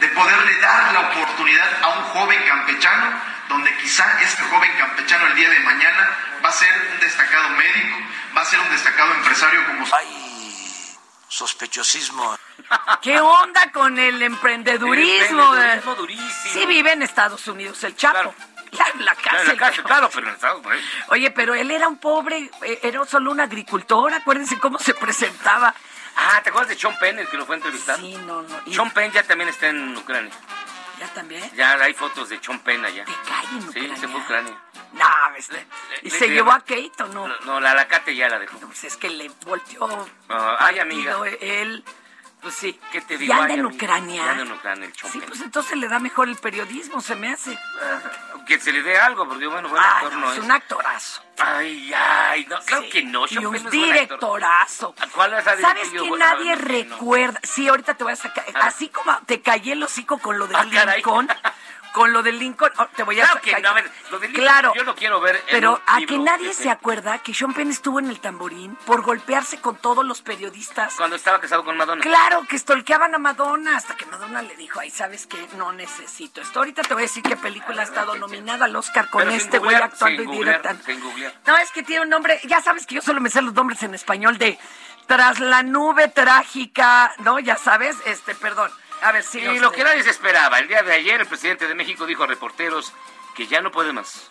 de 0.00 0.08
poderle 0.08 0.58
dar 0.58 0.92
la 0.92 1.00
oportunidad 1.00 1.82
a 1.82 1.88
un 1.90 2.04
joven 2.06 2.42
campechano, 2.48 3.12
donde 3.48 3.76
quizá 3.76 4.20
este 4.22 4.42
joven 4.42 4.72
campechano 4.76 5.26
el 5.28 5.36
día 5.36 5.50
de 5.50 5.60
mañana 5.60 6.10
va 6.44 6.48
a 6.48 6.52
ser 6.52 6.72
un 6.92 6.98
destacado 6.98 7.48
médico, 7.50 7.96
va 8.36 8.42
a 8.42 8.44
ser 8.44 8.58
un 8.58 8.70
destacado 8.70 9.14
empresario 9.14 9.64
como... 9.66 9.86
Hay 9.94 10.96
sospechosismo. 11.28 12.36
¿Qué 13.02 13.20
onda 13.20 13.70
con 13.72 13.98
el 13.98 14.22
emprendedurismo? 14.22 15.54
El 15.54 15.60
emprendedurismo 15.60 15.94
durísimo. 15.94 16.52
Sí 16.54 16.66
vive 16.66 16.92
en 16.92 17.02
Estados 17.02 17.46
Unidos 17.48 17.82
el 17.84 17.96
Chapo. 17.96 18.34
En 18.96 19.04
la 19.04 19.14
Claro, 19.14 19.38
en 19.38 19.46
cárcel. 19.46 19.48
la 19.48 19.56
cárcel, 19.56 19.84
claro, 19.84 20.10
pero 20.12 20.28
en 20.28 20.34
Estados 20.34 20.66
Unidos. 20.66 20.84
Oye, 21.08 21.30
pero 21.30 21.54
él 21.54 21.70
era 21.70 21.86
un 21.86 21.96
pobre, 21.98 22.50
eh, 22.62 22.80
era 22.82 23.04
solo 23.04 23.30
un 23.30 23.38
agricultor, 23.40 24.12
acuérdense 24.12 24.58
cómo 24.58 24.78
se 24.80 24.94
presentaba. 24.94 25.72
Ah, 26.16 26.40
¿te 26.42 26.50
acuerdas 26.50 26.70
de 26.70 26.76
Sean 26.76 26.98
Penn, 26.98 27.18
el 27.20 27.28
que 27.28 27.36
lo 27.36 27.46
fue 27.46 27.54
a 27.54 27.58
entrevistar? 27.58 27.96
Sí, 28.00 28.16
no, 28.26 28.42
no. 28.42 28.60
y- 28.66 28.74
Sean 28.74 28.90
Penn 28.90 29.12
ya 29.12 29.22
también 29.22 29.48
está 29.50 29.68
en 29.68 29.96
Ucrania. 29.96 30.32
¿Ya 30.98 31.06
también? 31.08 31.50
Ya 31.56 31.72
hay 31.74 31.92
fotos 31.94 32.28
de 32.28 32.40
Sean 32.42 32.58
Penn 32.60 32.84
allá. 32.84 33.04
cae 33.04 33.44
en 33.52 33.62
Sí, 33.62 33.68
Ucrania? 33.68 33.96
se 33.96 34.08
fue 34.08 34.20
a 34.20 34.24
Ucrania. 34.24 34.58
No, 34.92 35.04
¿Y 36.02 36.10
le- 36.10 36.18
se 36.18 36.26
le- 36.28 36.34
llevó 36.34 36.50
a 36.52 36.60
Kate 36.60 36.92
o 37.00 37.06
no? 37.08 37.28
No, 37.28 37.34
no, 37.44 37.60
la 37.60 37.72
alacate 37.72 38.14
ya 38.16 38.28
la 38.28 38.38
dejó. 38.38 38.58
Pues 38.58 38.84
es 38.84 38.96
que 38.96 39.08
le 39.10 39.28
volteó. 39.44 40.08
Ah, 40.28 40.56
ay, 40.60 40.78
amiga. 40.80 41.16
partido 41.18 41.38
Él, 41.40 41.84
pues 42.44 42.54
sí. 42.54 42.78
¿Qué 42.92 43.00
te 43.00 43.14
¿Y 43.14 43.16
digo? 43.18 43.34
anda 43.34 43.46
Ay, 43.54 43.58
en. 43.58 43.66
Ucrania? 43.66 44.24
Ya 44.24 44.30
anda 44.30 44.42
en 44.44 44.52
Ucrania 44.52 44.84
el 44.86 44.94
Sí, 45.10 45.20
pues 45.26 45.40
entonces 45.40 45.76
le 45.76 45.88
da 45.88 45.98
mejor 45.98 46.28
el 46.28 46.36
periodismo, 46.36 47.00
se 47.00 47.16
me 47.16 47.32
hace. 47.32 47.58
Que 48.46 48.60
se 48.60 48.70
le 48.72 48.82
dé 48.82 48.96
algo, 48.98 49.26
porque 49.26 49.46
bueno, 49.46 49.68
buen 49.70 49.82
Ah, 49.82 49.96
actor 49.96 50.12
no, 50.12 50.20
no 50.20 50.32
es 50.32 50.38
es. 50.38 50.44
un 50.44 50.50
actorazo. 50.52 51.22
Ay, 51.38 51.92
ay, 51.94 52.46
no, 52.48 52.60
claro 52.60 52.84
que 52.92 53.02
no. 53.02 53.24
Y 53.28 53.38
un 53.38 53.70
directorazo. 53.70 54.94
¿Cuál 55.14 55.34
es 55.34 55.44
la 55.44 55.56
¿Sabes 55.56 55.88
que 55.90 55.98
Bueno, 55.98 56.16
nadie 56.18 56.54
no. 56.54 56.62
recuerda? 56.62 57.40
Sí, 57.42 57.66
ahorita 57.66 57.94
te 57.94 58.04
voy 58.04 58.12
a 58.12 58.16
sacar. 58.16 58.44
Ah. 58.54 58.66
Así 58.66 58.88
como 58.90 59.16
te 59.26 59.40
callé 59.40 59.72
el 59.72 59.82
hocico 59.82 60.18
con 60.18 60.38
lo 60.38 60.46
de 60.46 60.54
Ah, 60.56 60.66
caray. 60.70 61.02
Con 61.94 62.12
lo 62.12 62.24
de 62.24 62.32
Lincoln, 62.32 62.72
oh, 62.76 62.86
te 62.88 63.04
voy 63.04 63.20
a 63.20 63.24
Claro 63.24 63.40
que 63.40 63.60
no, 63.60 63.68
a 63.68 63.72
ver, 63.72 63.88
lo 64.10 64.18
de 64.18 64.26
Lincoln 64.26 64.44
Claro. 64.44 64.72
yo 64.74 64.82
lo 64.82 64.96
quiero 64.96 65.20
ver 65.20 65.40
Pero 65.48 65.80
a 65.86 66.00
libro 66.00 66.16
que 66.16 66.22
nadie 66.24 66.52
se 66.52 66.68
acuerda 66.68 67.20
que 67.20 67.32
Sean 67.32 67.54
Penn 67.54 67.70
estuvo 67.70 68.00
en 68.00 68.08
el 68.08 68.18
tamborín 68.18 68.74
por 68.84 69.02
golpearse 69.02 69.60
con 69.60 69.76
todos 69.76 70.04
los 70.04 70.20
periodistas. 70.20 70.94
Cuando 70.96 71.14
estaba 71.14 71.40
casado 71.40 71.64
con 71.64 71.76
Madonna. 71.76 72.02
Claro, 72.02 72.44
que 72.48 72.56
estolqueaban 72.56 73.14
a 73.14 73.18
Madonna 73.18 73.76
hasta 73.76 73.94
que 73.96 74.06
Madonna 74.06 74.42
le 74.42 74.56
dijo, 74.56 74.80
ay, 74.80 74.90
¿sabes 74.90 75.28
qué? 75.28 75.38
No 75.56 75.72
necesito 75.72 76.40
esto. 76.40 76.58
Ahorita 76.58 76.82
te 76.82 76.94
voy 76.94 77.04
a 77.04 77.06
decir 77.06 77.22
qué 77.22 77.36
película 77.36 77.82
ha 77.82 77.84
estado 77.84 78.16
nominada 78.16 78.64
al 78.64 78.74
Oscar 78.74 79.08
con 79.08 79.22
Pero 79.22 79.30
este 79.30 79.60
güey 79.60 79.76
actuando 79.76 80.24
y 80.24 80.26
directando. 80.26 80.82
No, 81.46 81.56
es 81.58 81.70
que 81.70 81.84
tiene 81.84 82.02
un 82.02 82.08
nombre, 82.08 82.40
ya 82.42 82.60
sabes 82.60 82.86
que 82.86 82.96
yo 82.96 83.02
solo 83.02 83.20
me 83.20 83.30
sé 83.30 83.40
los 83.40 83.54
nombres 83.54 83.80
en 83.84 83.94
español 83.94 84.36
de 84.38 84.58
Tras 85.06 85.38
la 85.38 85.62
nube 85.62 86.08
trágica, 86.08 87.14
¿no? 87.18 87.38
Ya 87.38 87.56
sabes, 87.56 87.96
este, 88.06 88.34
perdón. 88.34 88.72
A 89.02 89.12
ver, 89.12 89.22
sí. 89.22 89.38
Y 89.40 89.58
lo 89.58 89.70
que 89.72 89.84
nadie 89.84 90.02
se 90.02 90.10
esperaba, 90.10 90.58
el 90.58 90.68
día 90.68 90.82
de 90.82 90.92
ayer 90.94 91.20
el 91.20 91.26
presidente 91.26 91.66
de 91.68 91.74
México 91.74 92.06
dijo 92.06 92.24
a 92.24 92.26
reporteros 92.26 92.92
que 93.34 93.46
ya 93.46 93.60
no 93.60 93.70
puede 93.70 93.92
más. 93.92 94.30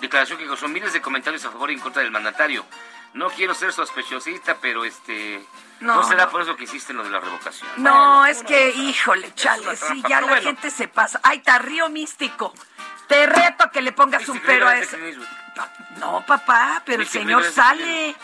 Declaración 0.00 0.38
que 0.38 0.46
causó 0.46 0.68
miles 0.68 0.92
de 0.92 1.00
comentarios 1.00 1.44
a 1.44 1.50
favor 1.50 1.70
y 1.70 1.74
en 1.74 1.80
contra 1.80 2.02
del 2.02 2.10
mandatario. 2.10 2.64
No 3.14 3.30
quiero 3.30 3.54
ser 3.54 3.72
sospechosista, 3.72 4.56
pero 4.60 4.84
este... 4.84 5.44
No, 5.80 5.96
No, 5.96 6.02
será 6.08 6.26
no. 6.26 6.30
por 6.30 6.42
eso 6.42 6.56
que 6.56 6.64
hiciste 6.64 6.92
lo 6.92 7.02
de 7.04 7.10
la 7.10 7.20
revocación. 7.20 7.68
No, 7.78 7.90
Bueno, 7.92 8.26
es 8.26 8.42
que, 8.42 8.70
híjole, 8.70 9.34
chale, 9.34 9.76
sí, 9.76 10.02
ya 10.02 10.08
pero 10.08 10.20
la 10.22 10.26
bueno. 10.26 10.42
gente 10.42 10.70
se 10.70 10.88
pasa. 10.88 11.20
Ay, 11.22 11.38
está 11.38 11.58
Río 11.58 11.88
Místico. 11.88 12.52
Te 13.08 13.26
reto 13.26 13.64
a 13.64 13.70
que 13.70 13.80
le 13.80 13.92
pongas 13.92 14.28
un 14.28 14.38
pero 14.40 14.68
a 14.68 14.78
Eastwood. 14.78 15.26
No, 15.96 16.24
papá, 16.26 16.82
pero 16.84 17.02
el 17.02 17.08
señor 17.08 17.42
sale. 17.44 18.14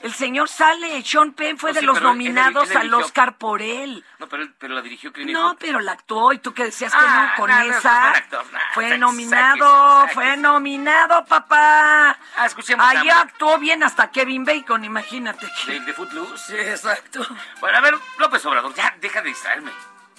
El 0.00 0.14
señor 0.14 0.48
sale. 0.48 1.02
Sean 1.02 1.32
Penn 1.32 1.58
fue 1.58 1.70
No, 1.70 1.74
de 1.74 1.80
sí, 1.80 1.86
los 1.86 2.00
nominados 2.00 2.70
al 2.76 2.92
Oscar 2.94 3.36
por 3.36 3.60
él. 3.62 4.04
No, 4.18 4.28
pero, 4.28 4.44
él- 4.44 4.54
pero 4.58 4.74
la 4.74 4.82
dirigió 4.82 5.12
Clint 5.12 5.30
No, 5.32 5.56
pero 5.58 5.80
la 5.80 5.92
actuó 5.92 6.32
y 6.32 6.38
tú 6.38 6.54
que 6.54 6.64
decías 6.66 6.92
que 6.92 6.98
Ah, 7.00 7.30
no 7.32 7.36
con 7.36 7.50
no, 7.50 7.56
no, 7.58 7.64
es 7.70 7.76
esa. 7.78 8.00
buen 8.00 8.14
actor, 8.16 8.44
no, 8.52 8.58
fue 8.74 8.84
sáquese, 8.84 8.98
nominado, 8.98 9.96
sáquese, 10.00 10.14
fue 10.14 10.36
nominado, 10.36 11.24
papá. 11.24 12.18
Ah, 12.36 12.46
escuchemos 12.46 12.86
Ahí 12.86 13.08
actuó 13.10 13.58
bien 13.58 13.82
hasta 13.82 14.10
Kevin 14.10 14.44
Bacon, 14.44 14.84
imagínate. 14.84 15.48
¿De, 15.66 15.80
de 15.80 15.92
Footloose? 15.92 16.46
Sí, 16.46 16.56
exacto. 16.56 17.26
Bueno, 17.60 17.78
a 17.78 17.80
ver, 17.80 17.94
López 18.18 18.44
Obrador, 18.46 18.72
ya 18.74 18.94
deja 19.00 19.20
de 19.20 19.28
distraerme. 19.30 19.72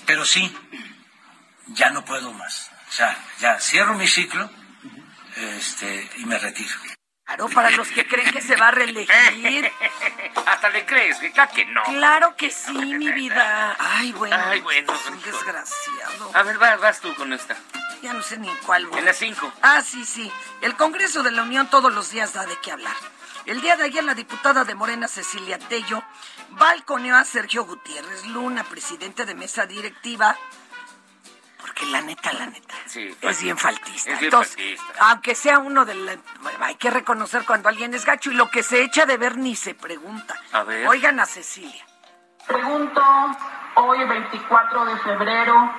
Pero 0.05 0.25
sí, 0.25 0.55
ya 1.67 1.89
no 1.91 2.03
puedo 2.03 2.33
más. 2.33 2.69
O 2.89 2.91
sea, 2.91 3.17
ya 3.39 3.59
cierro 3.59 3.93
mi 3.93 4.07
ciclo 4.07 4.49
este, 5.35 6.09
y 6.17 6.25
me 6.25 6.37
retiro. 6.37 6.75
Claro, 7.29 7.47
para 7.49 7.69
los 7.69 7.87
que 7.89 8.07
creen 8.07 8.31
que 8.31 8.41
se 8.41 8.55
va 8.55 8.69
a 8.69 8.71
reelegir. 8.71 9.71
Hasta 10.47 10.69
le 10.69 10.83
crees, 10.83 11.19
claro 11.31 11.51
que 11.53 11.65
no. 11.65 11.83
Claro 11.83 12.35
que 12.35 12.49
sí, 12.49 12.73
mi 12.73 13.11
vida. 13.11 13.75
Ay, 13.77 14.11
bueno. 14.13 14.35
Ay, 14.35 14.61
bueno, 14.61 14.91
es 14.95 15.05
un 15.11 15.21
desgraciado. 15.21 16.31
A 16.33 16.41
ver, 16.41 16.57
vas, 16.57 16.79
vas 16.81 16.99
tú 16.99 17.13
con 17.13 17.31
esta. 17.31 17.55
Ya 18.01 18.13
no 18.13 18.23
sé 18.23 18.37
ni 18.39 18.49
cuál. 18.65 18.87
voy. 18.87 18.97
En 18.97 19.05
las 19.05 19.17
cinco. 19.17 19.51
Ah, 19.61 19.83
sí, 19.83 20.05
sí. 20.05 20.31
El 20.61 20.75
Congreso 20.75 21.21
de 21.21 21.29
la 21.29 21.43
Unión 21.43 21.69
todos 21.69 21.93
los 21.93 22.09
días 22.09 22.33
da 22.33 22.47
de 22.47 22.57
qué 22.63 22.71
hablar. 22.71 22.95
El 23.45 23.61
día 23.61 23.75
de 23.77 23.83
ayer 23.83 24.03
la 24.03 24.15
diputada 24.15 24.63
de 24.63 24.73
Morena, 24.73 25.07
Cecilia 25.07 25.59
Tello, 25.59 26.03
balconeó 26.49 27.15
a 27.15 27.25
Sergio 27.25 27.63
Gutiérrez 27.63 28.25
Luna, 28.25 28.63
presidente 28.63 29.25
de 29.25 29.35
mesa 29.35 29.67
directiva, 29.67 30.35
porque 31.69 31.85
la 31.91 32.01
neta, 32.01 32.33
la 32.33 32.47
neta, 32.47 32.73
Sí, 32.85 33.15
es 33.21 33.43
bien 33.43 33.57
faltista. 33.57 34.11
Es 34.11 34.19
bien 34.19 34.31
Entonces, 34.33 34.55
faltista. 34.79 35.09
aunque 35.11 35.35
sea 35.35 35.59
uno 35.59 35.85
de 35.85 35.93
la... 35.93 36.15
Hay 36.61 36.75
que 36.75 36.89
reconocer 36.89 37.45
cuando 37.45 37.69
alguien 37.69 37.93
es 37.93 38.05
gacho 38.05 38.31
y 38.31 38.33
lo 38.33 38.49
que 38.49 38.63
se 38.63 38.81
echa 38.81 39.05
de 39.05 39.17
ver 39.17 39.37
ni 39.37 39.55
se 39.55 39.75
pregunta. 39.75 40.33
A 40.51 40.63
ver. 40.63 40.87
Oigan 40.87 41.19
a 41.19 41.25
Cecilia. 41.27 41.85
Pregunto 42.47 43.01
hoy 43.75 44.03
24 44.03 44.85
de 44.85 44.97
febrero, 44.97 45.71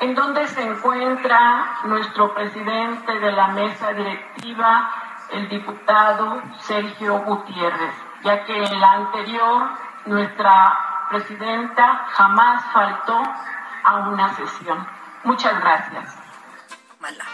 ¿en 0.00 0.14
dónde 0.14 0.46
se 0.48 0.60
encuentra 0.62 1.78
nuestro 1.84 2.34
presidente 2.34 3.18
de 3.18 3.32
la 3.32 3.48
mesa 3.48 3.94
directiva, 3.94 4.90
el 5.30 5.48
diputado 5.48 6.42
Sergio 6.60 7.20
Gutiérrez? 7.20 7.94
Ya 8.22 8.44
que 8.44 8.62
en 8.62 8.80
la 8.80 8.92
anterior 8.92 9.70
nuestra 10.04 11.06
presidenta 11.08 12.04
jamás 12.12 12.62
faltó 12.74 13.22
a 13.84 13.96
una 14.08 14.34
sesión. 14.34 14.86
Muchas 15.24 15.60
gracias. 15.60 16.14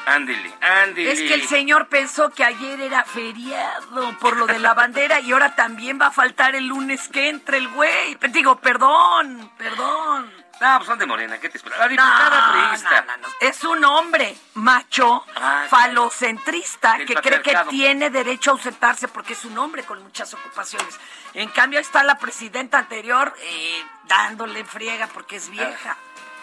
Ándele, 0.07 0.53
ándele. 0.61 1.13
Es 1.13 1.21
que 1.21 1.35
el 1.35 1.47
señor 1.47 1.87
pensó 1.89 2.31
que 2.31 2.43
ayer 2.45 2.81
era 2.81 3.05
feriado 3.05 4.19
por 4.19 4.37
lo 4.37 4.47
de 4.47 4.59
la 4.59 4.75
bandera 4.75 5.21
y 5.21 5.31
ahora 5.31 5.55
también 5.55 6.01
va 6.01 6.07
a 6.07 6.11
faltar 6.11 6.57
el 6.57 6.67
lunes 6.67 7.09
que 7.09 7.29
entre 7.29 7.59
el 7.59 7.69
güey. 7.69 8.17
Digo, 8.31 8.57
perdón, 8.57 9.53
perdón. 9.57 10.33
No, 10.61 10.77
pues 10.77 10.89
son 10.89 10.99
de 10.99 11.07
Morena, 11.07 11.39
¿qué 11.39 11.49
te 11.49 11.57
esperas? 11.57 11.79
La 11.79 11.89
diputada 11.89 12.49
No, 12.49 12.69
priista. 12.71 13.01
no, 13.03 13.17
no, 13.17 13.23
no. 13.23 13.29
Es 13.41 13.63
un 13.65 13.83
hombre 13.85 14.37
macho, 14.55 15.25
Ah, 15.37 15.65
falocentrista, 15.71 16.99
que 17.07 17.15
cree 17.15 17.41
que 17.41 17.57
tiene 17.71 18.11
derecho 18.11 18.51
a 18.51 18.53
ausentarse 18.55 19.07
porque 19.09 19.33
es 19.35 19.45
un 19.45 19.57
hombre 19.57 19.85
con 19.85 20.03
muchas 20.03 20.35
ocupaciones. 20.35 20.99
En 21.33 21.49
cambio 21.51 21.79
está 21.79 22.03
la 22.03 22.19
presidenta 22.19 22.79
anterior 22.79 23.33
eh, 23.41 23.85
dándole 24.05 24.65
friega 24.65 25.07
porque 25.07 25.37
es 25.37 25.49
vieja. 25.49 25.97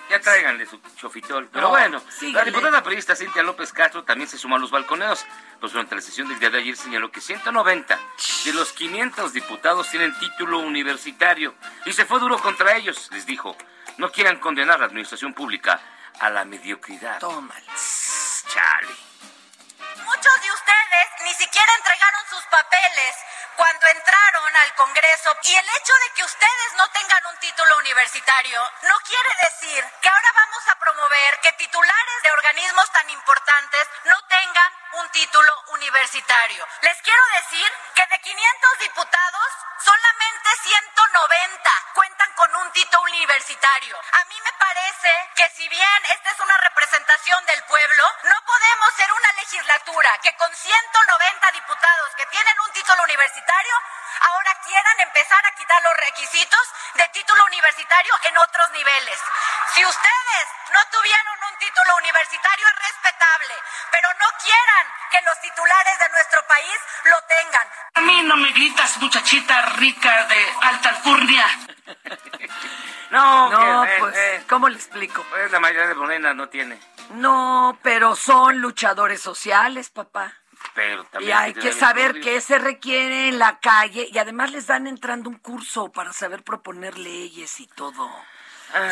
Ya 0.10 0.22
tráiganle 0.22 0.66
su 0.66 0.80
chofitol. 0.96 1.50
Pero 1.52 1.64
No, 1.64 1.70
bueno, 1.70 2.02
la 2.34 2.44
diputada 2.44 2.82
periodista 2.82 3.16
Cintia 3.16 3.44
López 3.44 3.74
Castro 3.74 4.04
también 4.04 4.30
se 4.30 4.38
sumó 4.38 4.56
a 4.56 4.60
los 4.60 4.72
balconeos. 4.72 5.26
Pues 5.60 5.74
durante 5.74 5.96
la 5.96 6.02
sesión 6.02 6.28
del 6.30 6.40
día 6.40 6.50
de 6.50 6.60
ayer 6.60 6.78
señaló 6.78 7.12
que 7.12 7.20
190 7.20 8.00
de 8.46 8.54
los 8.54 8.72
500 8.72 9.34
diputados 9.34 9.90
tienen 9.90 10.18
título 10.20 10.60
universitario. 10.60 11.56
Y 11.86 11.94
se 11.94 12.06
fue 12.06 12.20
duro 12.20 12.38
contra 12.40 12.76
ellos. 12.78 13.10
Les 13.12 13.26
dijo, 13.26 13.58
no 13.98 14.12
quieran 14.12 14.40
condenar 14.40 14.76
a 14.76 14.80
la 14.80 14.86
administración 14.86 15.34
pública 15.34 15.80
a 16.20 16.30
la 16.30 16.46
mediocridad. 16.46 17.20
Tómala. 17.20 17.74
Chale. 18.48 18.96
Muchos 20.06 20.42
de 20.42 20.52
ustedes 20.52 21.08
ni 21.26 21.34
siquiera 21.34 21.72
entregaron 21.78 22.22
sus 22.30 22.44
papeles 22.46 23.16
cuando 23.58 23.88
entraron 23.88 24.56
al 24.56 24.74
Congreso 24.76 25.36
y 25.44 25.56
el 25.56 25.70
hecho 25.78 25.94
de 25.94 26.14
que 26.16 26.24
ustedes 26.24 26.74
no 26.78 26.88
tengan 26.92 27.26
un 27.26 27.38
título 27.38 27.78
universitario 27.78 28.62
no 28.84 28.96
quiere 29.00 29.30
decir 29.50 29.84
que 30.00 30.10
ahora 30.10 30.32
vamos 30.36 30.68
a 30.70 30.76
promover 30.80 31.40
que 31.42 31.52
titulares 31.54 32.22
de 32.24 32.32
organismos 32.32 32.92
tan 32.92 33.10
importantes 33.10 33.88
no 34.06 34.22
tengan 34.30 34.72
un 34.94 35.10
título 35.10 35.64
universitario. 35.70 36.68
Les 36.82 37.02
quiero 37.02 37.22
decir 37.36 37.72
que 37.96 38.06
de 38.06 38.20
500 38.20 38.80
diputados, 38.80 39.48
solamente 39.84 40.50
190 40.64 41.72
cuentan 41.94 42.34
con 42.34 42.56
un 42.56 42.72
título 42.72 43.02
universitario. 43.04 43.98
A 43.98 44.26
mí 44.26 44.36
me 44.44 44.54
parece 44.54 45.30
que 45.36 45.50
si 45.50 45.68
bien 45.68 46.06
esta 46.10 46.32
es 46.32 46.40
una 46.40 46.58
representación 46.58 47.46
del 47.46 47.64
pueblo, 47.64 48.04
no 48.24 48.36
podemos 48.46 48.94
ser 48.96 49.12
una 49.12 49.32
legislatura 49.34 50.18
que 50.22 50.36
con 50.36 50.56
190 50.56 51.52
diputados 51.52 52.16
que 52.16 52.26
tienen 52.28 52.60
un 52.60 52.72
título 52.74 53.04
universitario, 53.04 53.47
ahora 54.20 54.52
quieran 54.66 55.00
empezar 55.00 55.46
a 55.46 55.52
quitar 55.56 55.82
los 55.84 55.94
requisitos 55.98 56.62
de 56.96 57.08
título 57.10 57.46
universitario 57.46 58.14
en 58.24 58.38
otros 58.38 58.72
niveles. 58.72 59.20
Si 59.74 59.86
ustedes 59.86 60.46
no 60.74 60.80
tuvieron 60.92 61.28
un 61.42 61.48
un 61.48 61.58
título 61.60 61.96
universitario 61.98 62.66
es 62.68 62.88
respetable, 62.92 63.54
pero 63.92 64.10
no 64.20 64.26
quieran 64.42 64.86
que 65.12 65.22
los 65.22 65.40
titulares 65.42 66.00
de 66.00 66.10
nuestro 66.10 66.46
país 66.48 66.78
lo 67.06 67.18
tengan. 67.24 67.68
A 67.96 68.02
mí 68.02 68.22
no 68.24 68.38
me 68.38 68.52
gritas, 68.52 68.98
muchachita 68.98 69.62
rica 69.78 70.26
de 70.28 70.48
alta 70.62 70.90
alcurnia. 70.90 71.46
No, 73.10 73.50
No, 73.50 73.84
que, 73.84 73.96
eh, 73.96 74.00
pues, 74.00 74.18
eh, 74.18 74.44
¿cómo 74.50 74.68
le 74.68 74.76
explico? 74.76 75.24
pues 75.30 75.50
la 75.50 75.62
mayoría 75.62 75.88
de 75.88 75.96
Morena 75.96 76.34
no 76.34 76.50
tiene. 76.50 76.78
No, 77.12 77.80
pero 77.82 78.18
son 78.18 78.58
luchadores 78.60 79.22
sociales, 79.22 79.90
papá. 79.90 80.34
Pero 80.78 81.06
también 81.06 81.32
Y 81.32 81.34
hay 81.34 81.54
que 81.56 81.74
saber 81.74 82.22
qué 82.22 82.40
se 82.40 82.60
requiere 82.60 83.30
en 83.30 83.40
la 83.40 83.60
calle 83.60 84.08
y 84.12 84.18
además 84.20 84.52
les 84.52 84.68
dan 84.68 84.86
entrando 84.86 85.28
un 85.28 85.38
curso 85.38 85.92
para 85.92 86.14
saber 86.14 86.44
proponer 86.44 87.00
leyes 87.00 87.60
y 87.60 87.66
todo. 87.66 88.08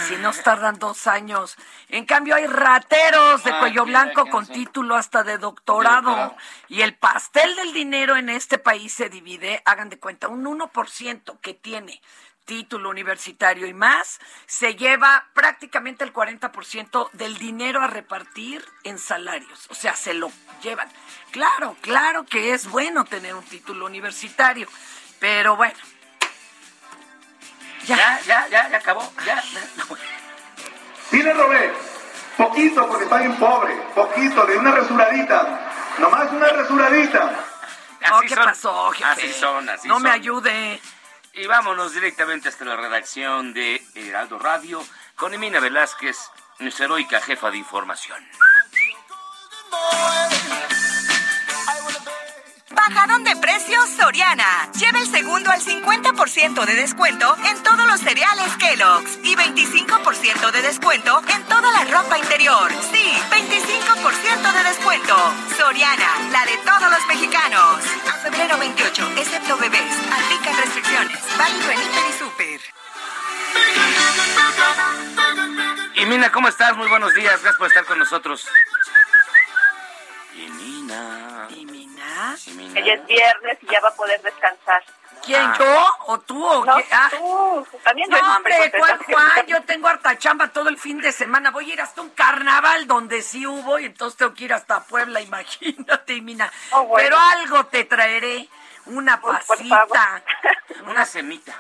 Si 0.08 0.16
nos 0.16 0.42
tardan 0.42 0.80
dos 0.80 1.06
años. 1.06 1.58
En 1.90 2.06
cambio 2.06 2.34
hay 2.34 2.48
rateros 2.48 3.44
de 3.44 3.52
Ah, 3.52 3.60
cuello 3.60 3.86
blanco 3.86 4.26
con 4.28 4.48
título 4.48 4.96
hasta 4.96 5.22
de 5.22 5.38
doctorado. 5.38 6.10
doctorado. 6.10 6.38
Y 6.70 6.82
el 6.82 6.96
pastel 6.96 7.56
del 7.56 7.72
dinero 7.72 8.16
en 8.16 8.30
este 8.30 8.58
país 8.58 8.92
se 8.92 9.10
divide, 9.10 9.62
hagan 9.66 9.90
de 9.90 10.00
cuenta, 10.00 10.28
un 10.28 10.44
1% 10.44 11.40
que 11.40 11.54
tiene 11.54 12.02
título 12.46 12.90
universitario 12.90 13.68
y 13.68 13.74
más, 13.74 14.20
se 14.46 14.76
lleva 14.76 15.26
prácticamente 15.34 16.04
el 16.04 16.14
40% 16.14 17.10
del 17.14 17.38
dinero 17.38 17.82
a 17.82 17.88
repartir 17.88 18.64
en 18.84 19.00
salarios. 19.00 19.68
O 19.70 19.76
sea, 19.76 19.96
se 19.96 20.14
lo 20.14 20.32
llevan. 20.62 20.88
Claro, 21.32 21.76
claro 21.82 22.26
que 22.26 22.54
es 22.54 22.68
bueno 22.70 23.04
tener 23.06 23.36
un 23.36 23.44
título 23.44 23.86
universitario, 23.86 24.68
pero 25.20 25.56
bueno. 25.56 25.78
Ya, 27.86 28.20
ya, 28.26 28.48
ya, 28.48 28.70
ya 28.70 28.78
acabó. 28.78 29.12
Ya, 29.26 29.36
ya. 29.44 29.62
Sí 31.10 31.22
le 31.22 31.34
robé, 31.34 31.72
poquito 32.38 32.88
porque 32.88 33.04
está 33.04 33.18
bien 33.20 33.36
pobre, 33.36 33.76
poquito, 33.94 34.46
de 34.46 34.58
una 34.58 34.72
resuradita, 34.72 35.72
nomás 36.00 36.32
una 36.32 36.48
resuradita. 36.48 37.46
Oh, 38.12 38.18
Así 38.18 38.28
¿qué 38.28 38.36
son. 38.36 38.44
pasó, 38.46 38.92
jefe? 38.92 39.10
Así 39.10 39.34
son, 39.34 39.70
así 39.70 39.88
no 39.88 40.00
me 40.00 40.10
ayude. 40.12 40.80
Y 41.38 41.48
vámonos 41.48 41.94
directamente 41.94 42.48
hasta 42.48 42.64
la 42.64 42.78
redacción 42.78 43.54
de 43.54 43.82
Heraldo 43.94 44.40
Radio 44.40 44.82
con 45.18 45.34
Emina 45.34 45.60
Velázquez, 45.60 46.18
nuestra 46.60 46.86
heroica 46.86 47.20
jefa 47.20 47.52
de 47.52 47.58
información. 47.58 48.26
Bajadón 52.88 53.24
de 53.24 53.36
precios 53.38 53.90
Soriana. 53.98 54.70
Lleva 54.78 55.00
el 55.00 55.08
segundo 55.08 55.50
al 55.50 55.60
50% 55.60 56.66
de 56.66 56.76
descuento 56.76 57.36
en 57.46 57.64
todos 57.64 57.84
los 57.88 58.00
cereales 58.00 58.56
Kellogg's 58.60 59.18
y 59.24 59.36
25% 59.36 60.52
de 60.52 60.62
descuento 60.62 61.20
en 61.34 61.44
toda 61.46 61.72
la 61.72 61.86
ropa 61.86 62.20
interior. 62.20 62.72
Sí, 62.92 63.12
25% 63.32 64.54
de 64.54 64.64
descuento. 64.70 65.16
Soriana, 65.58 66.30
la 66.32 66.46
de 66.46 66.58
todos 66.60 66.92
los 66.92 67.08
mexicanos. 67.08 67.80
A 68.08 68.18
febrero 68.20 68.60
28, 68.60 69.12
excepto 69.18 69.58
bebés. 69.58 69.98
Aplican 70.12 70.56
restricciones. 70.56 71.20
Válido 71.40 71.72
en 71.72 71.82
Hiper 71.82 72.04
y 72.08 72.20
Super. 72.20 72.62
Y 75.96 76.06
Mina, 76.06 76.32
¿cómo 76.32 76.50
estás? 76.50 76.78
Muy 76.78 76.88
buenos 76.88 77.16
días, 77.16 77.32
gracias 77.32 77.56
por 77.56 77.68
estar 77.68 77.86
con 77.86 77.98
nosotros. 77.98 78.48
Y 80.36 80.50
Mina. 80.50 81.25
¿Y 82.48 82.52
Mina? 82.52 82.64
Y 82.64 82.74
Mina. 82.74 82.80
Ella 82.80 82.94
es 82.96 83.06
viernes 83.06 83.58
y 83.62 83.68
ya 83.68 83.80
va 83.82 83.90
a 83.90 83.96
poder 83.96 84.22
descansar. 84.22 84.84
¿Quién, 85.24 85.42
Ah. 85.42 85.56
yo 85.58 85.96
o 86.08 86.20
tú 86.20 86.46
o 86.46 86.66
No, 86.66 86.76
qué? 86.78 86.86
Ah. 86.92 87.10
tú. 87.10 87.68
También 87.84 88.10
yo 88.10 88.12
No, 88.12 88.18
estoy 88.18 88.36
hombre, 88.36 88.72
¿cuál 88.78 89.00
que- 89.00 89.14
Juan? 89.14 89.46
Yo 89.48 89.64
tengo 89.64 89.88
harta 89.88 90.18
chamba 90.18 90.50
todo 90.50 90.70
el 90.70 90.78
fin 90.78 91.00
de 91.02 91.12
semana. 91.12 91.52
Voy 91.52 91.72
a 91.72 91.74
ir 91.74 91.82
hasta 91.82 92.02
un 92.02 92.10
carnaval 92.12 92.86
donde 92.88 93.22
sí 93.22 93.48
hubo 93.48 93.80
y 93.80 93.86
entonces 93.86 94.18
tengo 94.18 94.34
que 94.34 94.44
ir 94.46 94.54
hasta 94.54 94.84
Puebla, 94.84 95.22
imagínate, 95.22 96.22
Mina. 96.22 96.52
Oh, 96.72 96.84
bueno. 96.84 97.04
Pero 97.04 97.18
algo 97.40 97.66
te 97.68 97.86
traeré, 97.86 98.48
una 98.88 99.20
Pues, 99.20 99.44
pasita, 99.46 100.22
Una 100.86 101.06
semita. 101.06 101.54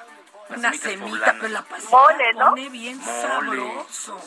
una 0.49 0.71
semita, 0.73 1.33
pero 1.39 1.47
la 1.47 1.63
pasita 1.63 1.89
Mole, 1.89 2.33
¿no? 2.33 2.49
pone 2.51 2.69
bien 2.69 2.99
Mole. 2.99 3.21
sabroso. 3.21 4.21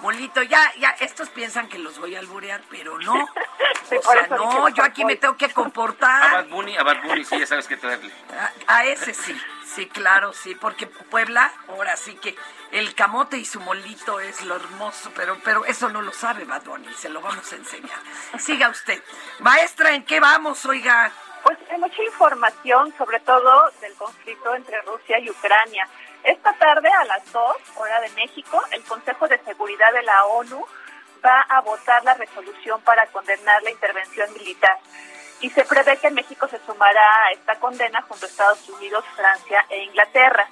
Molito, 0.00 0.42
ya, 0.42 0.72
ya, 0.78 0.90
estos 1.00 1.30
piensan 1.30 1.68
que 1.68 1.78
los 1.78 1.98
voy 1.98 2.14
a 2.14 2.18
alburear, 2.18 2.60
pero 2.70 2.98
no. 2.98 3.14
O 3.88 4.12
sea, 4.12 4.26
no, 4.26 4.68
yo 4.70 4.82
aquí 4.82 5.04
me 5.04 5.14
tengo 5.14 5.36
que 5.36 5.44
A 5.44 5.52
comportar. 5.52 6.32
Bad 6.32 6.48
Bunny, 6.48 6.76
a 6.76 6.82
Bad 6.82 7.02
Bunny, 7.04 7.24
sí, 7.24 7.38
ya 7.38 7.46
sabes 7.46 7.68
qué 7.68 7.76
traerle. 7.76 8.12
A, 8.66 8.78
a 8.78 8.84
ese 8.84 9.14
sí, 9.14 9.40
sí, 9.64 9.86
claro, 9.86 10.32
sí, 10.32 10.56
porque 10.56 10.88
Puebla, 10.88 11.52
ahora 11.68 11.96
sí 11.96 12.16
que 12.16 12.34
el 12.72 12.96
camote 12.96 13.38
y 13.38 13.44
su 13.44 13.60
molito 13.60 14.18
es 14.18 14.42
lo 14.42 14.56
hermoso, 14.56 15.12
pero, 15.14 15.38
pero 15.44 15.64
eso 15.66 15.88
no 15.88 16.02
lo 16.02 16.12
sabe 16.12 16.44
Bad 16.44 16.64
Bunny, 16.64 16.92
se 16.94 17.08
lo 17.08 17.20
vamos 17.20 17.52
a 17.52 17.56
enseñar. 17.56 17.98
Siga 18.38 18.70
usted. 18.70 19.00
Maestra, 19.38 19.94
¿en 19.94 20.04
qué 20.04 20.18
vamos, 20.18 20.66
oiga? 20.66 21.12
Pues 21.44 21.56
hay 21.70 21.78
mucha 21.78 22.02
información, 22.02 22.92
sobre 22.98 23.20
todo 23.20 23.70
del 23.80 23.94
conflicto 23.94 24.52
entre 24.56 24.82
Rusia 24.82 25.20
y 25.20 25.30
Ucrania. 25.30 25.88
Esta 26.24 26.52
tarde 26.54 26.88
a 26.90 27.04
las 27.04 27.32
2, 27.32 27.56
hora 27.76 28.00
de 28.00 28.10
México, 28.10 28.62
el 28.72 28.82
Consejo 28.84 29.28
de 29.28 29.38
Seguridad 29.38 29.92
de 29.92 30.02
la 30.02 30.24
ONU 30.26 30.66
va 31.24 31.40
a 31.48 31.60
votar 31.60 32.02
la 32.04 32.14
resolución 32.14 32.80
para 32.82 33.06
condenar 33.06 33.62
la 33.62 33.70
intervención 33.70 34.32
militar. 34.34 34.78
Y 35.40 35.50
se 35.50 35.64
prevé 35.64 35.98
que 35.98 36.10
México 36.10 36.48
se 36.48 36.58
sumará 36.64 37.26
a 37.26 37.30
esta 37.32 37.56
condena 37.56 38.00
junto 38.02 38.24
a 38.24 38.28
Estados 38.28 38.68
Unidos, 38.70 39.04
Francia 39.14 39.66
e 39.68 39.82
Inglaterra. 39.84 40.48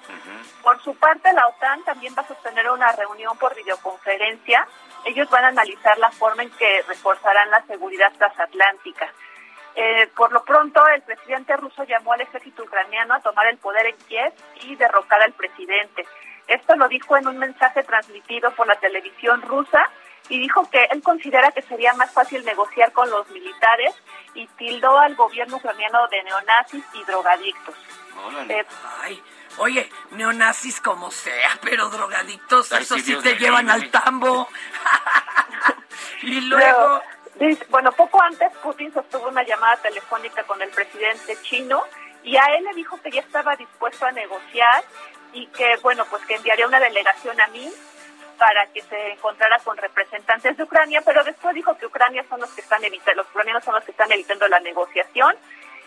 Por 0.62 0.82
su 0.82 0.94
parte, 0.96 1.32
la 1.32 1.48
OTAN 1.48 1.82
también 1.84 2.14
va 2.16 2.22
a 2.22 2.28
sostener 2.28 2.70
una 2.70 2.92
reunión 2.92 3.36
por 3.38 3.54
videoconferencia. 3.54 4.66
Ellos 5.06 5.28
van 5.30 5.44
a 5.44 5.48
analizar 5.48 5.96
la 5.98 6.10
forma 6.10 6.42
en 6.42 6.50
que 6.50 6.82
reforzarán 6.82 7.50
la 7.50 7.64
seguridad 7.66 8.12
transatlántica. 8.12 9.10
Eh, 9.76 10.08
por 10.16 10.32
lo 10.32 10.44
pronto, 10.44 10.86
el 10.88 11.02
presidente 11.02 11.56
ruso 11.56 11.84
llamó 11.84 12.12
al 12.12 12.20
ejército 12.20 12.62
ucraniano 12.62 13.14
a 13.14 13.20
tomar 13.20 13.46
el 13.46 13.58
poder 13.58 13.86
en 13.86 13.96
Kiev 14.06 14.32
y 14.62 14.76
derrocar 14.76 15.20
al 15.22 15.32
presidente. 15.32 16.06
Esto 16.46 16.76
lo 16.76 16.88
dijo 16.88 17.16
en 17.16 17.26
un 17.26 17.38
mensaje 17.38 17.82
transmitido 17.82 18.52
por 18.52 18.66
la 18.66 18.76
televisión 18.76 19.42
rusa 19.42 19.90
y 20.28 20.38
dijo 20.38 20.68
que 20.70 20.84
él 20.90 21.02
considera 21.02 21.50
que 21.50 21.62
sería 21.62 21.92
más 21.94 22.12
fácil 22.12 22.44
negociar 22.44 22.92
con 22.92 23.10
los 23.10 23.28
militares 23.30 23.94
y 24.34 24.46
tildó 24.58 24.98
al 24.98 25.14
gobierno 25.16 25.56
ucraniano 25.56 26.06
de 26.08 26.22
neonazis 26.22 26.84
y 26.94 27.04
drogadictos. 27.04 27.74
Eh, 28.48 28.64
Ay, 29.00 29.22
oye, 29.58 29.90
neonazis 30.12 30.80
como 30.80 31.10
sea, 31.10 31.58
pero 31.62 31.88
drogadictos, 31.88 32.72
Ay, 32.72 32.82
eso 32.84 32.96
sí, 32.96 33.02
Dios 33.02 33.22
te 33.22 33.36
llevan 33.36 33.68
al 33.70 33.90
tambo. 33.90 34.48
y 36.22 36.40
luego... 36.42 37.02
bueno, 37.68 37.92
poco 37.92 38.22
antes 38.22 38.50
Putin 38.62 38.92
sostuvo 38.92 39.28
una 39.28 39.42
llamada 39.42 39.76
telefónica 39.78 40.44
con 40.44 40.60
el 40.62 40.70
presidente 40.70 41.36
chino 41.42 41.82
y 42.22 42.36
a 42.36 42.44
él 42.56 42.64
le 42.64 42.74
dijo 42.74 43.00
que 43.02 43.10
ya 43.10 43.20
estaba 43.20 43.56
dispuesto 43.56 44.06
a 44.06 44.12
negociar 44.12 44.84
y 45.32 45.46
que, 45.48 45.76
bueno, 45.82 46.04
pues 46.08 46.24
que 46.26 46.36
enviaría 46.36 46.66
una 46.66 46.80
delegación 46.80 47.40
a 47.40 47.48
mí 47.48 47.70
para 48.38 48.66
que 48.68 48.82
se 48.82 49.12
encontrara 49.12 49.58
con 49.60 49.76
representantes 49.76 50.56
de 50.56 50.62
Ucrania, 50.62 51.02
pero 51.04 51.22
después 51.24 51.54
dijo 51.54 51.76
que 51.76 51.86
Ucrania 51.86 52.24
son 52.28 52.40
los 52.40 52.50
que 52.50 52.60
están 52.60 52.82
evitando, 52.84 53.22
los 53.22 53.30
ucranianos 53.30 53.64
son 53.64 53.74
los 53.74 53.84
que 53.84 53.90
están 53.90 54.10
evitando 54.12 54.48
la 54.48 54.60
negociación 54.60 55.36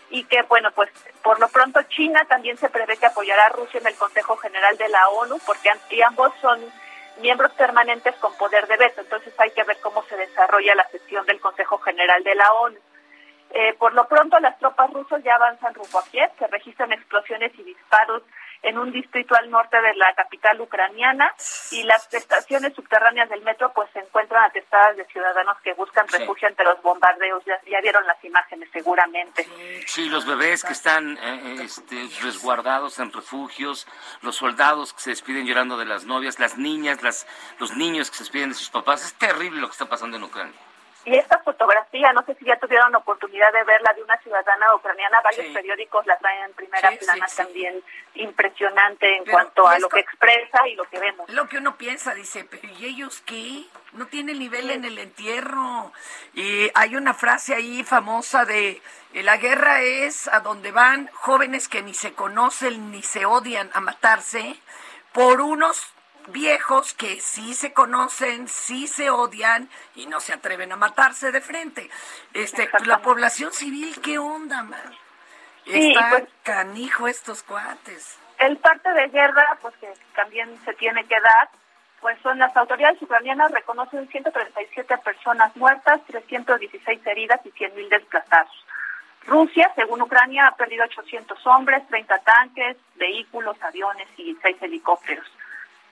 y 0.09 0.23
que, 0.25 0.41
bueno, 0.43 0.71
pues 0.71 0.89
por 1.21 1.39
lo 1.39 1.49
pronto 1.49 1.81
China 1.83 2.23
también 2.25 2.57
se 2.57 2.69
prevé 2.69 2.97
que 2.97 3.05
apoyará 3.05 3.47
a 3.47 3.49
Rusia 3.49 3.79
en 3.79 3.87
el 3.87 3.95
Consejo 3.95 4.37
General 4.37 4.77
de 4.77 4.87
la 4.89 5.09
ONU, 5.09 5.39
porque 5.45 5.69
ambos 6.05 6.33
son 6.41 6.61
miembros 7.19 7.51
permanentes 7.53 8.15
con 8.15 8.35
poder 8.37 8.67
de 8.67 8.77
veto, 8.77 9.01
entonces 9.01 9.33
hay 9.39 9.51
que 9.51 9.63
ver 9.63 9.77
cómo 9.81 10.03
se 10.03 10.15
desarrolla 10.17 10.75
la 10.75 10.87
sesión 10.89 11.25
del 11.25 11.39
Consejo 11.39 11.77
General 11.79 12.23
de 12.23 12.35
la 12.35 12.51
ONU. 12.53 12.77
Eh, 13.51 13.73
por 13.79 13.93
lo 13.93 14.07
pronto, 14.07 14.39
las 14.39 14.57
tropas 14.59 14.91
rusas 14.91 15.23
ya 15.23 15.35
avanzan 15.35 15.73
rumbo 15.73 15.99
a 15.99 16.05
Kiev, 16.05 16.29
se 16.37 16.47
registran 16.47 16.91
explosiones 16.91 17.51
y 17.57 17.63
disparos 17.63 18.23
en 18.67 18.77
un 18.77 18.91
distrito 18.91 19.35
al 19.35 19.49
norte 19.49 19.79
de 19.81 19.93
la 19.95 20.13
capital 20.15 20.59
ucraniana 20.61 21.33
y 21.71 21.83
las 21.83 22.11
estaciones 22.13 22.73
subterráneas 22.75 23.29
del 23.29 23.41
metro 23.43 23.71
pues 23.73 23.89
se 23.93 23.99
encuentran 23.99 24.43
atestadas 24.43 24.97
de 24.97 25.05
ciudadanos 25.05 25.57
que 25.63 25.73
buscan 25.73 26.07
Sí. 26.07 26.17
refugio 26.17 26.47
ante 26.47 26.63
los 26.63 26.81
bombardeos. 26.81 27.43
Ya, 27.45 27.59
ya 27.69 27.79
vieron 27.81 28.05
las 28.05 28.23
imágenes 28.23 28.69
seguramente. 28.71 29.47
Sí, 29.85 30.09
los 30.09 30.25
bebés 30.25 30.63
que 30.63 30.73
están 30.73 31.17
eh, 31.17 31.57
este, 31.61 32.09
resguardados 32.21 32.99
en 32.99 33.11
refugios, 33.11 33.87
los 34.21 34.35
soldados 34.35 34.93
que 34.93 35.01
se 35.01 35.09
despiden 35.11 35.45
llorando 35.45 35.77
de 35.77 35.85
las 35.85 36.05
novias, 36.05 36.39
las 36.39 36.57
niñas, 36.57 37.01
las, 37.03 37.25
los 37.59 37.75
niños 37.75 38.09
que 38.09 38.17
se 38.17 38.23
despiden 38.23 38.49
de 38.49 38.55
sus 38.55 38.69
papás. 38.69 39.03
Es 39.05 39.13
terrible 39.13 39.61
lo 39.61 39.67
que 39.67 39.73
está 39.73 39.85
pasando 39.85 40.17
en 40.17 40.23
Ucrania. 40.23 40.53
Y 41.05 41.15
esta 41.15 41.39
fotografía, 41.39 42.11
no 42.11 42.25
sé 42.25 42.35
si 42.35 42.45
ya 42.45 42.57
tuvieron 42.59 42.93
oportunidad 42.95 43.53
de 43.53 43.63
verla, 43.63 43.93
de 43.93 44.03
una 44.03 44.17
ciudadana 44.17 44.75
ucraniana, 44.75 45.21
varios 45.21 45.45
Sí. 45.47 45.53
periódicos 45.53 46.05
la 46.05 46.17
traen 46.17 46.45
en 46.45 46.53
primera 46.53 46.89
Sí, 46.91 46.97
plana 46.97 47.27
sí. 47.29 47.37
también, 47.37 47.81
impresionante 48.15 49.15
en 49.17 49.23
Pero, 49.23 49.31
cuanto 49.37 49.67
a 49.67 49.79
lo 49.79 49.87
que 49.89 49.99
expresa 50.01 50.67
y 50.67 50.75
lo 50.75 50.83
que 50.89 50.99
vemos. 50.99 51.29
Lo 51.29 51.47
que 51.47 51.57
uno 51.57 51.77
piensa, 51.77 52.13
dice, 52.13 52.43
pero 52.43 52.67
¿y 52.67 52.85
ellos 52.85 53.21
qué? 53.25 53.63
No 53.93 54.07
tienen 54.07 54.39
nivel 54.39 54.69
en 54.69 54.83
el 54.85 54.99
entierro. 54.99 55.93
Y 56.33 56.69
hay 56.73 56.95
una 56.95 57.13
frase 57.13 57.55
ahí 57.55 57.83
famosa 57.83 58.43
de, 58.45 58.81
eh, 59.13 59.23
la 59.23 59.37
guerra 59.37 59.81
es 59.81 60.27
a 60.27 60.41
donde 60.41 60.71
van 60.71 61.09
jóvenes 61.13 61.69
que 61.69 61.81
ni 61.81 61.93
se 61.93 62.13
conocen 62.13 62.91
ni 62.91 63.01
se 63.01 63.25
odian 63.25 63.69
a 63.73 63.79
matarse 63.79 64.59
por 65.13 65.39
unos 65.41 65.93
viejos 66.27 66.93
que 66.93 67.19
sí 67.21 67.53
se 67.53 67.73
conocen, 67.73 68.47
sí 68.47 68.87
se 68.87 69.09
odian 69.09 69.69
y 69.95 70.07
no 70.07 70.19
se 70.19 70.33
atreven 70.33 70.71
a 70.71 70.75
matarse 70.75 71.31
de 71.31 71.41
frente. 71.41 71.89
Este, 72.33 72.69
la 72.85 72.99
población 73.01 73.51
civil, 73.53 73.99
¿qué 74.01 74.17
onda, 74.19 74.63
man? 74.63 74.95
Sí, 75.65 75.89
Está 75.91 76.09
pues- 76.09 76.23
canijo 76.43 77.07
estos 77.07 77.43
cuates. 77.43 78.17
El 78.39 78.57
parte 78.57 78.93
de 78.93 79.07
guerra, 79.07 79.57
pues 79.61 79.75
que 79.77 79.91
también 80.15 80.59
se 80.63 80.73
tiene 80.75 81.03
que 81.05 81.19
dar, 81.19 81.49
pues 81.99 82.17
son 82.21 82.37
las 82.37 82.55
autoridades 82.55 83.01
ucranianas 83.01 83.51
reconocen 83.51 84.07
137 84.07 84.97
personas 84.99 85.55
muertas, 85.55 85.99
316 86.05 87.05
heridas 87.07 87.39
y 87.45 87.51
100.000 87.51 87.89
desplazados. 87.89 88.65
Rusia, 89.25 89.71
según 89.75 90.01
Ucrania, 90.01 90.47
ha 90.47 90.55
perdido 90.55 90.85
800 90.85 91.45
hombres, 91.47 91.85
30 91.89 92.19
tanques, 92.19 92.77
vehículos, 92.95 93.61
aviones 93.61 94.07
y 94.17 94.37
6 94.41 94.57
helicópteros. 94.61 95.27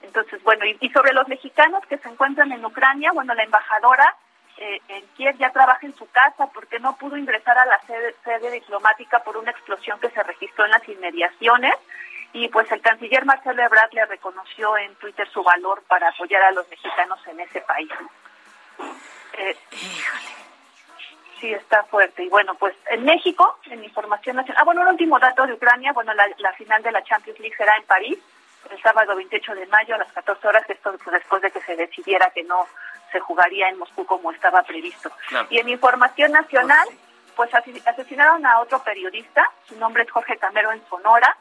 Entonces, 0.06 0.42
bueno, 0.42 0.64
y, 0.64 0.76
y 0.80 0.88
sobre 0.90 1.12
los 1.12 1.28
mexicanos 1.28 1.84
que 1.86 1.98
se 1.98 2.08
encuentran 2.08 2.52
en 2.52 2.64
Ucrania, 2.64 3.12
bueno, 3.12 3.34
la 3.34 3.42
embajadora 3.42 4.14
eh, 4.58 4.80
en 4.88 5.06
Kiev 5.16 5.36
ya 5.36 5.50
trabaja 5.50 5.86
en 5.86 5.94
su 5.96 6.08
casa 6.10 6.46
porque 6.54 6.78
no 6.78 6.96
pudo 6.96 7.16
ingresar 7.16 7.58
a 7.58 7.66
la 7.66 7.78
sede, 7.86 8.14
sede 8.24 8.50
diplomática 8.50 9.18
por 9.22 9.36
una 9.36 9.50
explosión 9.50 10.00
que 10.00 10.10
se 10.10 10.22
registró 10.22 10.64
en 10.64 10.70
las 10.70 10.88
inmediaciones 10.88 11.74
y 12.32 12.48
pues 12.48 12.70
el 12.72 12.80
canciller 12.80 13.24
Marcelo 13.24 13.62
Ebrard 13.62 13.92
le 13.92 14.06
reconoció 14.06 14.76
en 14.78 14.94
Twitter 14.96 15.28
su 15.28 15.42
valor 15.42 15.82
para 15.86 16.08
apoyar 16.08 16.42
a 16.42 16.52
los 16.52 16.68
mexicanos 16.70 17.18
en 17.26 17.40
ese 17.40 17.60
país. 17.60 17.90
Eh, 19.38 19.56
Sí, 21.40 21.52
está 21.52 21.82
fuerte. 21.84 22.24
Y 22.24 22.30
bueno, 22.30 22.54
pues 22.54 22.74
en 22.88 23.04
México, 23.04 23.58
en 23.66 23.84
Información 23.84 24.36
Nacional. 24.36 24.58
Ah, 24.58 24.64
bueno, 24.64 24.80
un 24.80 24.88
último 24.88 25.18
dato 25.18 25.46
de 25.46 25.52
Ucrania. 25.52 25.92
Bueno, 25.92 26.14
la, 26.14 26.26
la 26.38 26.52
final 26.54 26.82
de 26.82 26.92
la 26.92 27.04
Champions 27.04 27.38
League 27.40 27.54
será 27.58 27.76
en 27.76 27.84
París 27.84 28.18
el 28.70 28.82
sábado 28.82 29.14
28 29.16 29.54
de 29.54 29.66
mayo 29.66 29.94
a 29.94 29.98
las 29.98 30.12
14 30.12 30.46
horas. 30.48 30.64
Esto 30.68 30.94
pues, 31.02 31.14
después 31.20 31.42
de 31.42 31.50
que 31.50 31.60
se 31.62 31.76
decidiera 31.76 32.30
que 32.30 32.42
no 32.44 32.66
se 33.12 33.20
jugaría 33.20 33.68
en 33.68 33.78
Moscú 33.78 34.04
como 34.06 34.32
estaba 34.32 34.62
previsto. 34.62 35.10
Claro. 35.28 35.46
Y 35.50 35.58
en 35.58 35.68
Información 35.68 36.32
Nacional, 36.32 36.88
pues 37.36 37.50
asesinaron 37.54 38.44
a 38.46 38.60
otro 38.60 38.82
periodista. 38.82 39.48
Su 39.68 39.76
nombre 39.78 40.02
es 40.04 40.10
Jorge 40.10 40.36
Camero 40.38 40.72
en 40.72 40.82
Sonora. 40.88 41.36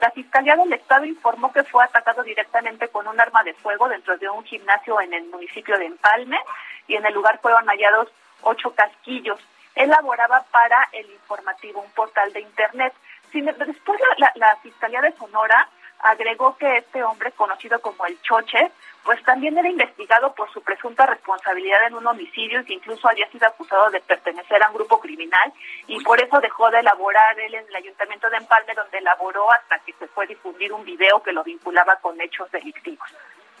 La 0.00 0.10
Fiscalía 0.10 0.56
del 0.56 0.72
Estado 0.74 1.04
informó 1.06 1.52
que 1.52 1.64
fue 1.64 1.82
atacado 1.82 2.22
directamente 2.22 2.88
con 2.88 3.08
un 3.08 3.18
arma 3.18 3.42
de 3.44 3.54
fuego 3.54 3.88
dentro 3.88 4.18
de 4.18 4.28
un 4.28 4.44
gimnasio 4.44 5.00
en 5.00 5.14
el 5.14 5.24
municipio 5.26 5.78
de 5.78 5.86
Empalme 5.86 6.38
y 6.86 6.96
en 6.96 7.06
el 7.06 7.14
lugar 7.14 7.38
fueron 7.40 7.66
hallados 7.66 8.08
ocho 8.42 8.74
casquillos. 8.74 9.40
Él 9.74 9.88
laboraba 9.88 10.44
para 10.50 10.88
el 10.92 11.10
informativo, 11.10 11.80
un 11.80 11.90
portal 11.92 12.30
de 12.34 12.40
Internet. 12.40 12.92
Sin- 13.32 13.46
después 13.46 14.00
la, 14.18 14.26
la- 14.26 14.32
la 14.34 14.56
Fiscalía 14.56 15.00
de 15.00 15.12
Sonora 15.12 15.66
agregó 16.00 16.56
que 16.56 16.78
este 16.78 17.02
hombre, 17.02 17.32
conocido 17.32 17.80
como 17.80 18.06
el 18.06 18.20
Choche, 18.22 18.70
pues 19.04 19.22
también 19.22 19.56
era 19.56 19.68
investigado 19.68 20.34
por 20.34 20.52
su 20.52 20.60
presunta 20.62 21.06
responsabilidad 21.06 21.86
en 21.86 21.94
un 21.94 22.06
homicidio 22.06 22.60
y 22.60 22.64
que 22.64 22.74
incluso 22.74 23.08
había 23.08 23.30
sido 23.30 23.46
acusado 23.46 23.88
de 23.90 24.00
pertenecer 24.00 24.60
a 24.62 24.68
un 24.68 24.74
grupo 24.74 24.98
criminal 25.00 25.52
y 25.86 26.02
por 26.02 26.20
eso 26.20 26.40
dejó 26.40 26.70
de 26.70 26.80
elaborar 26.80 27.38
él 27.38 27.54
en 27.54 27.66
el 27.68 27.76
ayuntamiento 27.76 28.28
de 28.30 28.38
Empalme 28.38 28.74
donde 28.74 28.98
elaboró 28.98 29.52
hasta 29.52 29.78
que 29.80 29.92
se 29.92 30.08
fue 30.08 30.24
a 30.24 30.28
difundir 30.28 30.72
un 30.72 30.84
video 30.84 31.22
que 31.22 31.32
lo 31.32 31.44
vinculaba 31.44 31.96
con 31.96 32.20
hechos 32.20 32.50
delictivos. 32.50 33.08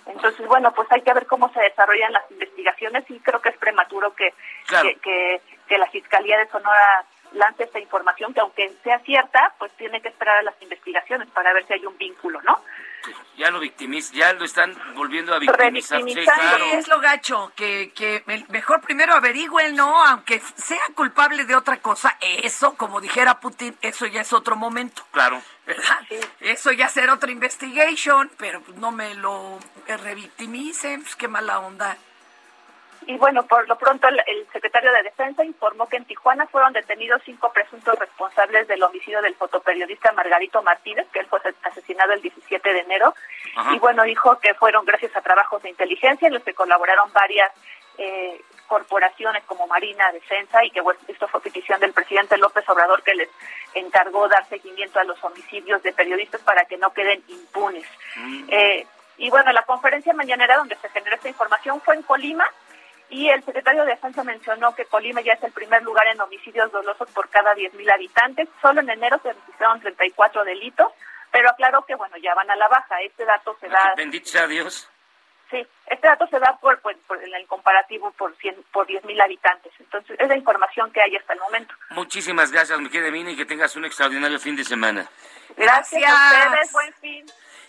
Entonces, 0.06 0.46
bueno, 0.46 0.72
pues 0.72 0.90
hay 0.92 1.02
que 1.02 1.12
ver 1.12 1.26
cómo 1.26 1.52
se 1.52 1.60
desarrollan 1.60 2.12
las 2.12 2.30
investigaciones 2.30 3.04
y 3.10 3.18
creo 3.20 3.40
que 3.40 3.48
es 3.50 3.56
prematuro 3.56 4.14
que, 4.14 4.34
Claro. 4.66 4.88
que, 4.88 4.96
que, 4.96 5.40
que 5.68 5.78
la 5.78 5.86
Fiscalía 5.86 6.38
de 6.38 6.48
Sonora 6.48 7.04
lance 7.32 7.64
esta 7.64 7.78
información, 7.78 8.32
que 8.34 8.40
aunque 8.40 8.72
sea 8.82 8.98
cierta, 9.00 9.54
pues 9.58 9.72
tiene 9.76 10.00
que 10.00 10.08
esperar 10.08 10.38
a 10.38 10.42
las 10.42 10.54
investigaciones 10.60 11.28
para 11.30 11.52
ver 11.52 11.66
si 11.66 11.74
hay 11.74 11.86
un 11.86 11.96
vínculo, 11.96 12.40
¿no? 12.42 12.62
Ya 13.36 13.50
lo 13.50 13.60
victimiz, 13.60 14.10
ya 14.10 14.32
lo 14.32 14.44
están 14.44 14.74
volviendo 14.96 15.32
a 15.32 15.38
victimizar. 15.38 16.02
Sí, 16.02 16.14
claro. 16.14 16.64
Es 16.72 16.88
lo 16.88 16.98
gacho, 17.00 17.52
que, 17.54 17.92
que 17.94 18.24
mejor 18.48 18.80
primero 18.80 19.14
averigüen, 19.14 19.76
¿no? 19.76 20.04
Aunque 20.04 20.40
sea 20.40 20.82
culpable 20.94 21.44
de 21.44 21.54
otra 21.54 21.76
cosa, 21.76 22.16
eso, 22.20 22.74
como 22.76 23.00
dijera 23.00 23.38
Putin, 23.38 23.76
eso 23.80 24.06
ya 24.06 24.22
es 24.22 24.32
otro 24.32 24.56
momento, 24.56 25.04
Claro. 25.12 25.40
¿verdad? 25.66 26.00
Eso 26.40 26.72
ya 26.72 26.88
será 26.88 27.14
otra 27.14 27.30
investigation, 27.30 28.30
pero 28.38 28.60
pues 28.62 28.76
no 28.78 28.90
me 28.90 29.14
lo 29.14 29.58
revictimicen, 29.86 31.02
pues 31.02 31.14
qué 31.14 31.28
mala 31.28 31.60
onda. 31.60 31.96
Y 33.06 33.16
bueno, 33.18 33.46
por 33.46 33.68
lo 33.68 33.78
pronto 33.78 34.08
el, 34.08 34.20
el 34.26 34.46
secretario 34.52 34.92
de 34.92 35.04
Defensa 35.04 35.44
informó 35.44 35.88
que 35.88 35.96
en 35.96 36.04
Tijuana 36.04 36.46
fueron 36.48 36.72
detenidos 36.72 37.22
cinco 37.24 37.52
presuntos 37.52 37.96
responsables 37.98 38.66
del 38.66 38.82
homicidio 38.82 39.22
del 39.22 39.36
fotoperiodista 39.36 40.12
Margarito 40.12 40.60
Martínez, 40.62 41.06
que 41.12 41.20
él 41.20 41.26
fue 41.26 41.40
asesinado 41.62 42.12
el 42.12 42.20
17 42.20 42.72
de 42.72 42.80
enero. 42.80 43.14
Ajá. 43.54 43.74
Y 43.74 43.78
bueno, 43.78 44.02
dijo 44.02 44.38
que 44.40 44.54
fueron 44.54 44.84
gracias 44.84 45.14
a 45.14 45.20
trabajos 45.20 45.62
de 45.62 45.70
inteligencia 45.70 46.26
en 46.26 46.34
los 46.34 46.42
que 46.42 46.52
colaboraron 46.54 47.12
varias 47.12 47.52
eh, 47.98 48.40
corporaciones 48.66 49.44
como 49.44 49.66
Marina, 49.68 50.10
Defensa, 50.12 50.64
y 50.64 50.70
que 50.70 50.80
bueno, 50.80 50.98
esto 51.06 51.28
fue 51.28 51.40
petición 51.40 51.78
del 51.78 51.92
presidente 51.92 52.36
López 52.36 52.68
Obrador 52.68 53.02
que 53.04 53.14
les 53.14 53.28
encargó 53.74 54.26
dar 54.28 54.44
seguimiento 54.48 54.98
a 54.98 55.04
los 55.04 55.22
homicidios 55.22 55.82
de 55.84 55.92
periodistas 55.92 56.40
para 56.42 56.64
que 56.64 56.76
no 56.76 56.92
queden 56.92 57.22
impunes. 57.28 57.86
Eh, 58.48 58.84
y 59.18 59.30
bueno, 59.30 59.52
la 59.52 59.62
conferencia 59.62 60.12
mañanera 60.12 60.56
donde 60.56 60.76
se 60.76 60.88
generó 60.90 61.14
esta 61.14 61.28
información 61.28 61.80
fue 61.80 61.94
en 61.94 62.02
Colima 62.02 62.50
y 63.10 63.28
el 63.28 63.42
secretario 63.44 63.84
de 63.84 63.92
Defensa 63.92 64.24
mencionó 64.24 64.74
que 64.74 64.84
Colima 64.86 65.20
ya 65.20 65.34
es 65.34 65.42
el 65.44 65.52
primer 65.52 65.82
lugar 65.82 66.06
en 66.08 66.20
homicidios 66.20 66.70
dolosos 66.72 67.08
por 67.12 67.28
cada 67.30 67.54
10.000 67.54 67.92
habitantes. 67.92 68.48
Solo 68.60 68.80
en 68.80 68.90
enero 68.90 69.18
se 69.22 69.32
registraron 69.32 69.80
34 69.80 70.44
delitos, 70.44 70.92
pero 71.30 71.50
aclaró 71.50 71.84
que 71.84 71.94
bueno, 71.94 72.16
ya 72.18 72.34
van 72.34 72.50
a 72.50 72.56
la 72.56 72.68
baja. 72.68 73.00
Este 73.02 73.24
dato 73.24 73.56
se 73.60 73.68
da 73.68 73.94
Bendito 73.96 74.26
sea 74.28 74.46
Dios. 74.46 74.88
Sí, 75.50 75.64
este 75.86 76.08
dato 76.08 76.26
se 76.26 76.40
da 76.40 76.56
por, 76.60 76.80
por- 76.80 76.98
por- 77.06 77.22
en 77.22 77.32
el 77.32 77.46
comparativo 77.46 78.10
por 78.12 78.34
100, 78.36 78.64
por 78.72 78.86
10.000 78.88 79.22
habitantes. 79.22 79.72
Entonces, 79.78 80.16
es 80.18 80.28
la 80.28 80.36
información 80.36 80.90
que 80.90 81.00
hay 81.00 81.14
hasta 81.16 81.34
el 81.34 81.38
momento. 81.38 81.72
Muchísimas 81.90 82.50
gracias, 82.50 82.76
mi 82.80 82.88
querida 82.90 83.12
Mina, 83.12 83.30
y 83.30 83.36
que 83.36 83.44
tengas 83.44 83.76
un 83.76 83.84
extraordinario 83.84 84.40
fin 84.40 84.56
de 84.56 84.64
semana. 84.64 85.06
Gracias, 85.56 86.02
a 86.10 86.50
ustedes, 86.50 86.72
buen 86.72 86.92
fin. 86.94 87.26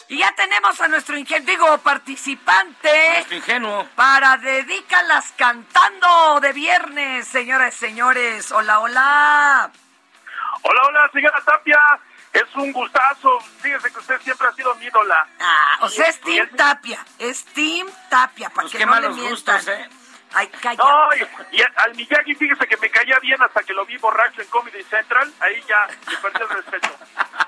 Y 0.10 0.20
ya 0.20 0.34
tenemos 0.36 0.80
a 0.80 0.88
nuestro 0.88 1.18
ingen- 1.18 1.43
digo, 1.43 1.78
participante 1.80 3.10
Nuestro 3.16 3.36
ingenuo. 3.38 3.88
para 3.95 4.38
Dedícalas 4.38 5.34
Cantando 5.38 6.39
de 6.39 6.53
viernes, 6.53 7.28
señoras 7.28 7.76
y 7.76 7.78
señores. 7.78 8.51
Hola, 8.51 8.80
hola. 8.80 9.70
Hola, 10.62 10.82
hola, 10.88 11.10
señora 11.12 11.41
Tapia. 11.45 11.80
Es 12.32 12.43
un 12.55 12.72
gustazo. 12.72 13.39
Fíjese 13.62 13.91
que 13.91 13.99
usted 13.99 14.22
siempre 14.22 14.47
ha 14.47 14.51
sido 14.53 14.74
mi 14.76 14.86
ídola. 14.86 15.28
Ah, 15.39 15.78
o 15.82 15.89
sea, 15.89 16.05
es 16.08 16.22
Team 16.22 16.47
Tapia. 16.55 17.03
Es 17.20 17.43
Team 17.45 17.88
Tapia, 18.10 18.49
para 18.49 18.62
Pues 18.64 18.72
que 18.72 18.78
qué 18.78 18.86
no 18.86 18.95
le 18.95 19.01
malos 19.01 19.18
mientan. 19.18 19.55
gustos, 19.58 19.68
¿eh? 19.68 19.89
Ay, 20.34 20.47
calla. 20.62 20.84
No, 20.84 21.16
y, 21.16 21.58
y 21.58 21.62
al 21.78 21.95
Miyagi, 21.95 22.36
fíjese 22.36 22.68
que 22.68 22.78
me 22.78 22.89
caía 22.89 23.18
bien 23.20 23.41
hasta 23.41 23.64
que 23.64 23.74
lo 23.74 23.86
vi 23.86 23.97
borracho 23.97 24.41
en 24.41 24.47
Comedy 24.49 24.84
Central. 24.84 25.34
Ahí 25.39 25.62
ya 25.68 25.88
le 26.12 26.18
perdí 26.18 26.41
el 26.43 26.49
respeto. 26.49 26.89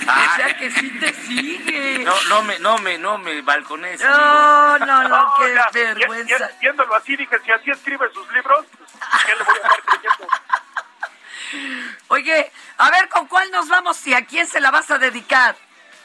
O 0.08 0.36
sea 0.36 0.56
que 0.56 0.70
sí 0.70 0.90
te 0.98 1.12
sigue. 1.12 1.98
No, 2.04 2.14
no 2.28 2.42
me, 2.42 2.58
no 2.58 2.78
me, 2.78 2.98
no 2.98 3.18
me 3.18 3.40
balcones. 3.42 4.00
No, 4.00 4.78
no, 4.78 5.08
no, 5.08 5.34
qué 5.38 5.54
ya, 5.54 5.68
vergüenza. 5.72 6.38
ya- 6.38 6.50
viéndolo 6.60 6.94
así, 6.94 7.16
dije, 7.16 7.36
si 7.44 7.50
así 7.52 7.70
escribe 7.70 8.06
sus 8.12 8.30
libros, 8.32 8.64
pues, 8.76 9.24
¿qué 9.26 9.34
le 9.36 9.42
voy 9.44 9.54
a 9.54 9.66
estar 9.66 9.82
creyendo? 9.82 10.26
Oye, 12.08 12.52
a 12.78 12.90
ver, 12.90 13.08
¿con 13.08 13.26
cuál 13.26 13.50
nos 13.50 13.68
vamos 13.68 14.06
y 14.06 14.14
a 14.14 14.24
quién 14.26 14.46
se 14.46 14.60
la 14.60 14.70
vas 14.70 14.90
a 14.90 14.98
dedicar? 14.98 15.56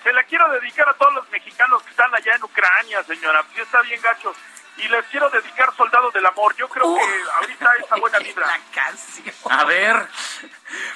Se 0.03 0.11
la 0.11 0.23
quiero 0.23 0.49
dedicar 0.51 0.87
a 0.89 0.93
todos 0.95 1.13
los 1.13 1.29
mexicanos 1.29 1.81
que 1.83 1.91
están 1.91 2.13
allá 2.13 2.35
en 2.35 2.43
Ucrania, 2.43 3.03
señora. 3.03 3.43
Pues 3.43 3.59
está 3.59 3.81
bien 3.81 4.01
gacho. 4.01 4.33
Y 4.78 4.88
les 4.89 5.05
quiero 5.05 5.30
dedicar 5.30 5.74
Soldado 5.78 6.11
del 6.11 6.26
Amor. 6.26 6.55
Yo 6.55 6.67
creo 6.67 6.95
que 6.95 7.01
ahorita 7.39 7.69
esa 7.84 7.95
buena 7.95 8.19
vibra. 8.26 8.47
La 8.47 8.59
canción. 8.74 9.34
A 9.49 9.63
ver. 9.65 10.07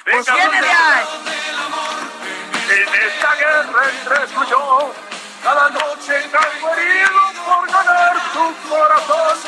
Venga, 0.04 0.22
Pues 0.24 0.26
viene 0.34 0.60
de 0.62 0.68
ahí. 0.70 1.04
En 2.70 2.94
esta 2.94 3.34
guerra 3.36 3.82
entre 3.90 4.26
tú 4.34 4.44
y 4.44 4.46
yo, 4.50 4.94
cada 5.42 5.70
noche 5.70 6.30
caigo 6.30 6.74
herido 6.74 7.20
por 7.46 7.66
ganar 7.70 8.16
tu 8.32 8.68
corazón. 8.68 9.38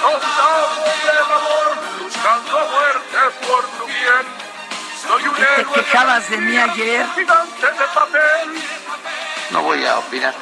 Soldado 0.00 0.84
del 1.04 1.18
amor, 1.18 1.76
buscando 2.00 2.58
a 2.58 2.64
muerte 2.64 3.18
por 3.46 3.64
tu 3.66 3.86
bien. 3.86 4.50
Soy 5.06 5.22
un 5.28 5.34
¿Qué 5.34 5.44
te 5.44 5.60
héroe 5.60 5.74
quejabas 5.74 6.30
de 6.30 6.36
mí 6.38 6.56
ayer? 6.56 7.06
gigante 7.14 7.66
de 7.66 7.84
papel. 7.94 8.62
No 9.50 9.62
voy 9.62 9.84
a 9.84 9.98
opinar. 9.98 10.34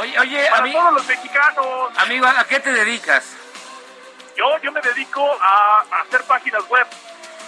Oye, 0.00 0.18
oye, 0.20 0.46
Para 0.50 0.72
todos 0.72 0.92
los 0.94 1.06
mexicanos, 1.06 1.98
amigo, 1.98 2.26
¿a 2.26 2.44
qué 2.44 2.60
te 2.60 2.72
dedicas? 2.72 3.24
yo, 4.36 4.58
yo 4.62 4.70
me 4.72 4.80
dedico 4.80 5.36
a, 5.40 5.84
a 5.90 6.00
hacer 6.02 6.22
páginas 6.24 6.62
web. 6.68 6.86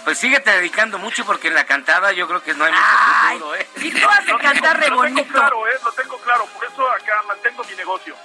Pues 0.03 0.17
síguete 0.17 0.49
dedicando 0.51 0.97
mucho 0.97 1.23
porque 1.25 1.49
en 1.49 1.53
la 1.53 1.65
cantada 1.65 2.11
yo 2.11 2.27
creo 2.27 2.43
que 2.43 2.55
no 2.55 2.65
hay 2.65 2.71
mucho 2.71 2.83
futuro, 3.29 3.55
¿eh? 3.55 3.67
Y 3.77 3.91
tú 3.91 4.09
has 4.09 4.25
de 4.25 4.37
cantar 4.39 4.79
re 4.79 4.89
Lo 4.89 5.01
tengo 5.03 5.23
claro, 5.27 5.67
eh, 5.67 5.79
lo 5.83 5.91
tengo 5.91 6.17
claro. 6.17 6.45
Por 6.47 6.65
eso 6.65 6.89
acá 6.89 7.21
mantengo 7.27 7.63
mi 7.63 7.75
negocio. 7.75 8.15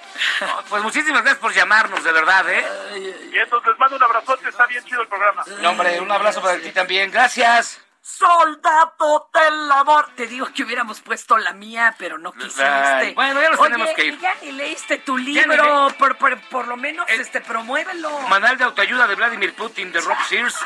No, 0.40 0.62
Pues 0.70 0.82
muchísimas 0.82 1.20
gracias 1.22 1.38
por 1.40 1.52
llamarnos, 1.52 2.02
de 2.02 2.12
verdad, 2.12 2.48
¿eh? 2.48 3.28
Y 3.30 3.38
entonces 3.38 3.68
les 3.70 3.78
mando 3.78 3.96
un 3.96 4.02
abrazote, 4.02 4.48
está 4.48 4.66
bien 4.66 4.82
chido 4.84 5.02
el 5.02 5.08
programa. 5.08 5.44
No, 5.60 5.70
hombre, 5.70 6.00
un 6.00 6.10
abrazo 6.10 6.40
para 6.40 6.58
ti 6.58 6.72
también. 6.72 7.10
Gracias. 7.10 7.78
Soldado 8.06 9.30
del 9.34 9.72
amor. 9.72 10.08
Te 10.14 10.26
digo 10.26 10.48
que 10.54 10.62
hubiéramos 10.62 11.00
puesto 11.00 11.36
la 11.38 11.52
mía, 11.52 11.94
pero 11.98 12.18
no 12.18 12.32
quisiste. 12.32 12.62
Ay, 12.64 13.14
bueno, 13.14 13.40
ya 13.42 13.50
nos 13.50 13.60
Oye, 13.60 13.70
tenemos 13.72 13.94
que 13.94 14.04
ir. 14.06 14.20
ya 14.20 14.34
ni 14.42 14.52
leíste 14.52 14.98
tu 14.98 15.18
libro, 15.18 15.88
por, 15.98 16.16
por, 16.16 16.40
por 16.48 16.68
lo 16.68 16.76
menos 16.76 17.04
este, 17.08 17.40
promuévelo. 17.40 18.10
Manual 18.28 18.56
de 18.58 18.64
autoayuda 18.64 19.06
de 19.06 19.14
Vladimir 19.16 19.54
Putin 19.54 19.90
de 19.92 20.00
Rob 20.00 20.16
Sears, 20.28 20.56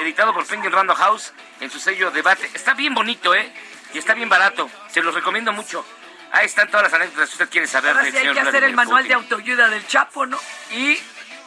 editado 0.00 0.32
por 0.32 0.46
Penguin 0.46 0.72
Random 0.72 0.96
House 0.96 1.32
en 1.60 1.70
su 1.70 1.78
sello 1.78 2.10
Debate. 2.10 2.48
Está 2.54 2.74
bien 2.74 2.94
bonito, 2.94 3.34
¿eh? 3.34 3.52
Y 3.92 3.98
está 3.98 4.14
bien 4.14 4.28
barato. 4.28 4.70
Se 4.88 5.02
los 5.02 5.14
recomiendo 5.14 5.52
mucho. 5.52 5.84
Ahí 6.32 6.46
están 6.46 6.68
todas 6.68 6.84
las 6.84 6.92
anécdotas 6.92 7.28
si 7.30 7.34
usted 7.34 7.48
quiere 7.48 7.66
saber 7.66 7.92
Ahora 7.92 8.02
sí 8.02 8.16
hay 8.16 8.20
señor 8.20 8.34
que 8.34 8.40
hacer 8.40 8.64
el 8.64 8.74
manual 8.74 9.02
Putin. 9.02 9.08
de 9.08 9.14
autoayuda 9.14 9.68
del 9.68 9.86
Chapo, 9.86 10.26
¿no? 10.26 10.38
Y 10.70 10.98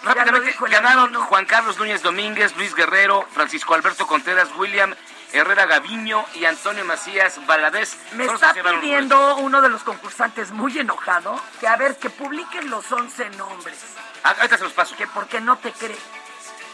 rápidamente 0.03 0.55
el 0.59 0.69
ganaron. 0.71 1.13
Juan 1.13 1.45
Carlos 1.45 1.77
Núñez 1.77 2.01
Domínguez, 2.01 2.55
Luis 2.57 2.73
Guerrero, 2.75 3.27
Francisco 3.31 3.73
Alberto 3.73 4.07
Contreras, 4.07 4.49
William 4.55 4.95
Herrera 5.31 5.65
Gaviño 5.65 6.25
y 6.35 6.45
Antonio 6.45 6.83
Macías 6.85 7.45
Valadez. 7.45 7.95
Me 8.13 8.25
está 8.25 8.53
pidiendo 8.53 9.35
uno 9.37 9.61
de 9.61 9.69
los 9.69 9.83
concursantes 9.83 10.51
muy 10.51 10.77
enojado 10.79 11.39
que 11.59 11.67
a 11.67 11.75
ver, 11.75 11.97
que 11.97 12.09
publiquen 12.09 12.69
los 12.69 12.91
11 12.91 13.29
nombres. 13.31 13.77
Ah, 14.23 14.35
ahorita 14.37 14.57
se 14.57 14.63
los 14.63 14.73
paso. 14.73 14.95
Que 14.95 15.07
porque 15.07 15.39
no 15.39 15.57
te 15.57 15.71
cree. 15.71 15.97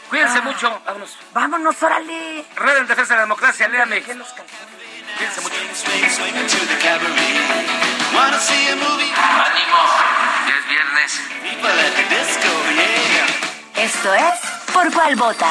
Cuídense 0.08 0.38
Ah. 0.38 0.42
mucho. 0.42 0.82
Vámonos. 0.86 1.18
Vámonos, 1.32 1.82
órale. 1.82 2.44
Red 2.56 2.76
en 2.78 2.86
defensa 2.86 3.14
de 3.14 3.16
la 3.18 3.22
democracia, 3.22 3.68
léame. 3.68 4.00
Los. 4.14 4.28
Cuídense 4.32 5.40
mucho. 5.42 5.56
Ánimo, 9.46 9.78
ya 10.48 10.56
es 10.58 10.68
viernes. 10.68 11.20
Esto 13.76 14.14
es 14.14 14.34
Por 14.72 14.92
Cuál 14.92 15.16
Vota. 15.16 15.50